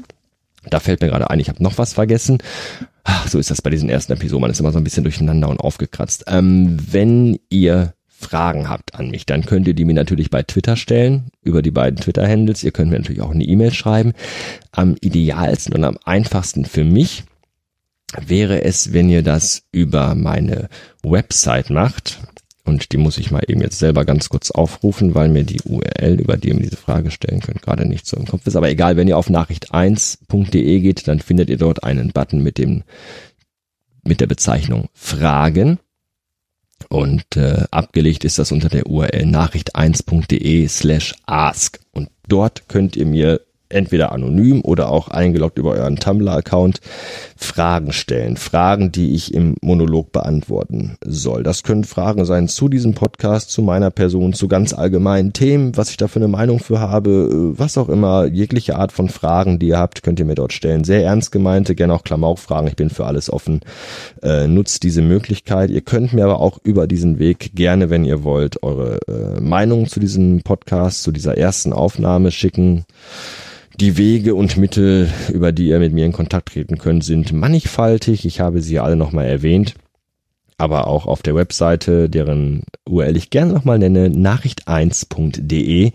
Da 0.68 0.80
fällt 0.80 1.00
mir 1.00 1.08
gerade 1.08 1.30
ein, 1.30 1.40
ich 1.40 1.48
habe 1.48 1.62
noch 1.62 1.78
was 1.78 1.92
vergessen. 1.92 2.38
Ach, 3.04 3.28
so 3.28 3.38
ist 3.38 3.50
das 3.50 3.62
bei 3.62 3.70
diesen 3.70 3.88
ersten 3.88 4.12
Episoden. 4.12 4.42
Man 4.42 4.50
ist 4.50 4.60
immer 4.60 4.72
so 4.72 4.78
ein 4.78 4.84
bisschen 4.84 5.04
durcheinander 5.04 5.48
und 5.48 5.60
aufgekratzt. 5.60 6.24
Ähm, 6.28 6.78
wenn 6.90 7.38
ihr 7.48 7.94
Fragen 8.06 8.68
habt 8.68 8.94
an 8.94 9.10
mich, 9.10 9.26
dann 9.26 9.44
könnt 9.44 9.66
ihr 9.66 9.74
die 9.74 9.84
mir 9.84 9.94
natürlich 9.94 10.30
bei 10.30 10.42
Twitter 10.42 10.76
stellen, 10.76 11.30
über 11.42 11.60
die 11.60 11.72
beiden 11.72 11.98
Twitter-Handles. 11.98 12.62
Ihr 12.62 12.70
könnt 12.70 12.90
mir 12.90 12.98
natürlich 12.98 13.20
auch 13.20 13.32
eine 13.32 13.44
E-Mail 13.44 13.72
schreiben. 13.72 14.12
Am 14.70 14.96
idealsten 15.00 15.74
und 15.74 15.84
am 15.84 15.98
einfachsten 16.04 16.64
für 16.64 16.84
mich 16.84 17.24
wäre 18.20 18.62
es, 18.62 18.92
wenn 18.92 19.08
ihr 19.08 19.22
das 19.22 19.64
über 19.72 20.14
meine 20.14 20.68
Website 21.02 21.70
macht. 21.70 22.20
Und 22.64 22.92
die 22.92 22.96
muss 22.96 23.18
ich 23.18 23.32
mal 23.32 23.42
eben 23.48 23.60
jetzt 23.60 23.78
selber 23.78 24.04
ganz 24.04 24.28
kurz 24.28 24.52
aufrufen, 24.52 25.14
weil 25.14 25.28
mir 25.28 25.42
die 25.42 25.60
URL, 25.62 26.20
über 26.20 26.36
die 26.36 26.48
ihr 26.48 26.54
mir 26.54 26.62
diese 26.62 26.76
Frage 26.76 27.10
stellen 27.10 27.40
könnt, 27.40 27.62
gerade 27.62 27.86
nicht 27.86 28.06
so 28.06 28.16
im 28.16 28.26
Kopf 28.26 28.46
ist. 28.46 28.54
Aber 28.54 28.70
egal, 28.70 28.96
wenn 28.96 29.08
ihr 29.08 29.18
auf 29.18 29.28
nachricht1.de 29.28 30.80
geht, 30.80 31.08
dann 31.08 31.18
findet 31.18 31.50
ihr 31.50 31.58
dort 31.58 31.82
einen 31.82 32.12
Button 32.12 32.42
mit 32.42 32.58
dem, 32.58 32.84
mit 34.04 34.20
der 34.20 34.28
Bezeichnung 34.28 34.88
Fragen. 34.92 35.80
Und 36.88 37.36
äh, 37.36 37.64
abgelegt 37.70 38.24
ist 38.24 38.38
das 38.38 38.52
unter 38.52 38.68
der 38.68 38.86
URL 38.86 39.24
nachricht1.de 39.24 40.68
slash 40.68 41.14
ask. 41.26 41.80
Und 41.92 42.10
dort 42.28 42.68
könnt 42.68 42.96
ihr 42.96 43.06
mir 43.06 43.40
entweder 43.72 44.12
anonym 44.12 44.60
oder 44.62 44.88
auch 44.88 45.08
eingeloggt 45.08 45.58
über 45.58 45.70
euren 45.70 45.96
Tumblr-Account 45.96 46.80
Fragen 47.44 47.92
stellen. 47.92 48.36
Fragen, 48.36 48.92
die 48.92 49.14
ich 49.14 49.34
im 49.34 49.56
Monolog 49.60 50.12
beantworten 50.12 50.96
soll. 51.04 51.42
Das 51.42 51.62
können 51.62 51.84
Fragen 51.84 52.24
sein 52.24 52.48
zu 52.48 52.68
diesem 52.68 52.94
Podcast, 52.94 53.50
zu 53.50 53.62
meiner 53.62 53.90
Person, 53.90 54.32
zu 54.32 54.48
ganz 54.48 54.72
allgemeinen 54.72 55.32
Themen, 55.32 55.76
was 55.76 55.90
ich 55.90 55.96
da 55.96 56.08
für 56.08 56.18
eine 56.18 56.28
Meinung 56.28 56.60
für 56.60 56.80
habe, 56.80 57.10
äh, 57.10 57.58
was 57.58 57.78
auch 57.78 57.88
immer. 57.88 58.26
Jegliche 58.26 58.76
Art 58.76 58.92
von 58.92 59.08
Fragen, 59.08 59.58
die 59.58 59.68
ihr 59.68 59.78
habt, 59.78 60.02
könnt 60.02 60.18
ihr 60.18 60.24
mir 60.24 60.34
dort 60.34 60.52
stellen. 60.52 60.84
Sehr 60.84 61.04
ernst 61.04 61.32
gemeinte, 61.32 61.74
gerne 61.74 61.94
auch 61.94 62.04
Klamaukfragen. 62.04 62.68
Ich 62.68 62.76
bin 62.76 62.90
für 62.90 63.06
alles 63.06 63.32
offen. 63.32 63.60
Äh, 64.22 64.46
nutzt 64.46 64.82
diese 64.82 65.02
Möglichkeit. 65.02 65.70
Ihr 65.70 65.82
könnt 65.82 66.12
mir 66.12 66.24
aber 66.24 66.40
auch 66.40 66.58
über 66.62 66.86
diesen 66.86 67.18
Weg 67.18 67.52
gerne, 67.54 67.90
wenn 67.90 68.04
ihr 68.04 68.24
wollt, 68.24 68.62
eure 68.62 68.98
äh, 69.08 69.40
Meinung 69.40 69.86
zu 69.86 70.00
diesem 70.00 70.42
Podcast, 70.42 71.02
zu 71.02 71.12
dieser 71.12 71.36
ersten 71.36 71.72
Aufnahme 71.72 72.30
schicken. 72.30 72.84
Die 73.80 73.96
Wege 73.96 74.34
und 74.34 74.56
Mittel, 74.56 75.08
über 75.32 75.50
die 75.50 75.68
ihr 75.68 75.78
mit 75.78 75.92
mir 75.92 76.04
in 76.04 76.12
Kontakt 76.12 76.52
treten 76.52 76.78
könnt, 76.78 77.04
sind 77.04 77.32
mannigfaltig. 77.32 78.26
Ich 78.26 78.40
habe 78.40 78.60
sie 78.60 78.78
alle 78.78 78.96
nochmal 78.96 79.26
erwähnt. 79.26 79.74
Aber 80.58 80.86
auch 80.86 81.06
auf 81.06 81.22
der 81.22 81.34
Webseite, 81.34 82.08
deren 82.08 82.62
URL 82.88 83.16
ich 83.16 83.30
gerne 83.30 83.52
nochmal 83.52 83.78
nenne, 83.78 84.08
nachricht1.de, 84.08 85.90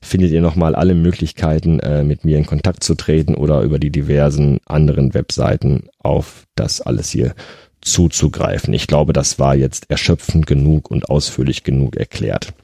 findet 0.00 0.30
ihr 0.30 0.40
nochmal 0.40 0.76
alle 0.76 0.94
Möglichkeiten, 0.94 1.80
äh, 1.80 2.04
mit 2.04 2.24
mir 2.24 2.38
in 2.38 2.46
Kontakt 2.46 2.84
zu 2.84 2.94
treten 2.94 3.34
oder 3.34 3.62
über 3.62 3.80
die 3.80 3.90
diversen 3.90 4.60
anderen 4.64 5.14
Webseiten 5.14 5.88
auf 5.98 6.46
das 6.54 6.80
alles 6.80 7.10
hier 7.10 7.34
zuzugreifen. 7.80 8.72
Ich 8.74 8.86
glaube, 8.86 9.12
das 9.12 9.38
war 9.38 9.56
jetzt 9.56 9.90
erschöpfend 9.90 10.46
genug 10.46 10.90
und 10.90 11.08
ausführlich 11.08 11.64
genug 11.64 11.96
erklärt. 11.96 12.54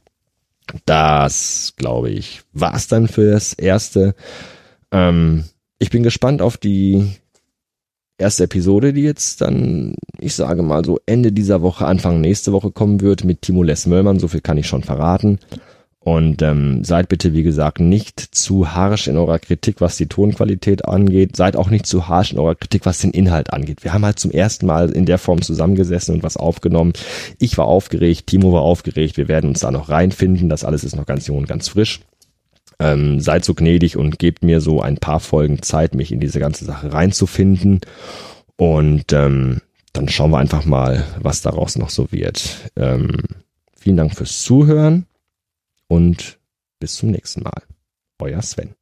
Das, 0.87 1.73
glaube 1.77 2.11
ich, 2.11 2.43
war's 2.53 2.87
dann 2.87 3.09
für 3.09 3.33
das 3.33 3.53
erste. 3.55 4.15
Ähm, 4.93 5.45
ich 5.79 5.91
bin 5.91 6.03
gespannt 6.03 6.43
auf 6.43 6.57
die 6.57 7.13
erste 8.19 8.45
Episode, 8.45 8.93
die 8.93 9.03
jetzt 9.03 9.41
dann, 9.41 9.95
ich 10.19 10.35
sage 10.35 10.63
mal 10.63 10.85
so 10.85 10.99
Ende 11.07 11.33
dieser 11.33 11.63
Woche, 11.63 11.87
Anfang 11.87 12.21
nächste 12.21 12.53
Woche 12.53 12.71
kommen 12.71 13.01
wird 13.01 13.25
mit 13.25 13.43
Timo 13.43 13.63
Les 13.63 13.87
Möllmann. 13.87 14.19
So 14.19 14.29
viel 14.29 14.41
kann 14.41 14.59
ich 14.59 14.67
schon 14.67 14.83
verraten. 14.83 15.39
Und 16.01 16.43
ähm, 16.43 16.85
seid 16.85 17.09
bitte, 17.09 17.35
wie 17.35 17.43
gesagt, 17.43 17.81
nicht 17.81 18.21
zu 18.21 18.73
harsch 18.73 19.09
in 19.09 19.17
eurer 19.19 19.39
Kritik, 19.39 19.81
was 19.81 19.97
die 19.97 20.07
Tonqualität 20.07 20.87
angeht. 20.87 21.37
Seid 21.37 21.55
auch 21.55 21.69
nicht 21.69 21.87
zu 21.87 22.09
harsch 22.09 22.33
in 22.33 22.39
eurer 22.39 22.55
Kritik, 22.55 22.87
was 22.87 22.99
den 22.99 23.11
Inhalt 23.11 23.53
angeht. 23.53 23.85
Wir 23.85 23.93
haben 23.93 24.07
halt 24.07 24.19
zum 24.19 24.31
ersten 24.31 24.65
Mal 24.67 24.91
in 24.91 25.05
der 25.05 25.19
Form 25.19 25.43
zusammengesessen 25.43 26.15
und 26.15 26.23
was 26.23 26.37
aufgenommen. 26.37 26.95
Ich 27.39 27.59
war 27.59 27.67
aufgeregt, 27.67 28.29
Timo 28.29 28.53
war 28.53 28.63
aufgeregt. 28.63 29.17
Wir 29.17 29.29
werden 29.29 29.51
uns 29.51 29.61
da 29.61 29.71
noch 29.71 29.91
reinfinden. 29.91 30.49
Das 30.49 30.65
alles 30.65 30.83
ist 30.83 30.97
noch 30.97 31.05
ganz 31.05 31.27
jung 31.27 31.39
und 31.39 31.49
ganz 31.49 31.69
frisch. 31.69 32.01
Ähm, 32.81 33.21
seid 33.21 33.45
so 33.45 33.55
gnädig 33.55 33.97
und 33.97 34.19
gebt 34.19 34.45
mir 34.45 34.61
so 34.61 34.81
ein 34.81 34.99
paar 34.99 35.21
Folgen 35.21 35.63
Zeit, 35.63 35.95
mich 35.95 36.13
in 36.13 36.21
diese 36.21 36.39
ganze 36.39 36.65
Sache 36.65 36.93
reinzufinden. 36.93 37.81
Und 38.57 39.13
ähm, 39.13 39.61
dann 39.93 40.09
schauen 40.09 40.31
wir 40.31 40.39
einfach 40.39 40.65
mal, 40.65 41.05
was 41.21 41.43
daraus 41.43 41.77
noch 41.77 41.91
so 41.91 42.13
wird. 42.13 42.71
Ähm, 42.77 43.19
vielen 43.77 43.97
Dank 43.97 44.15
fürs 44.15 44.43
Zuhören 44.43 45.07
und 45.89 46.39
bis 46.79 46.95
zum 46.97 47.11
nächsten 47.11 47.43
Mal. 47.43 47.63
Euer 48.21 48.43
Sven. 48.43 48.75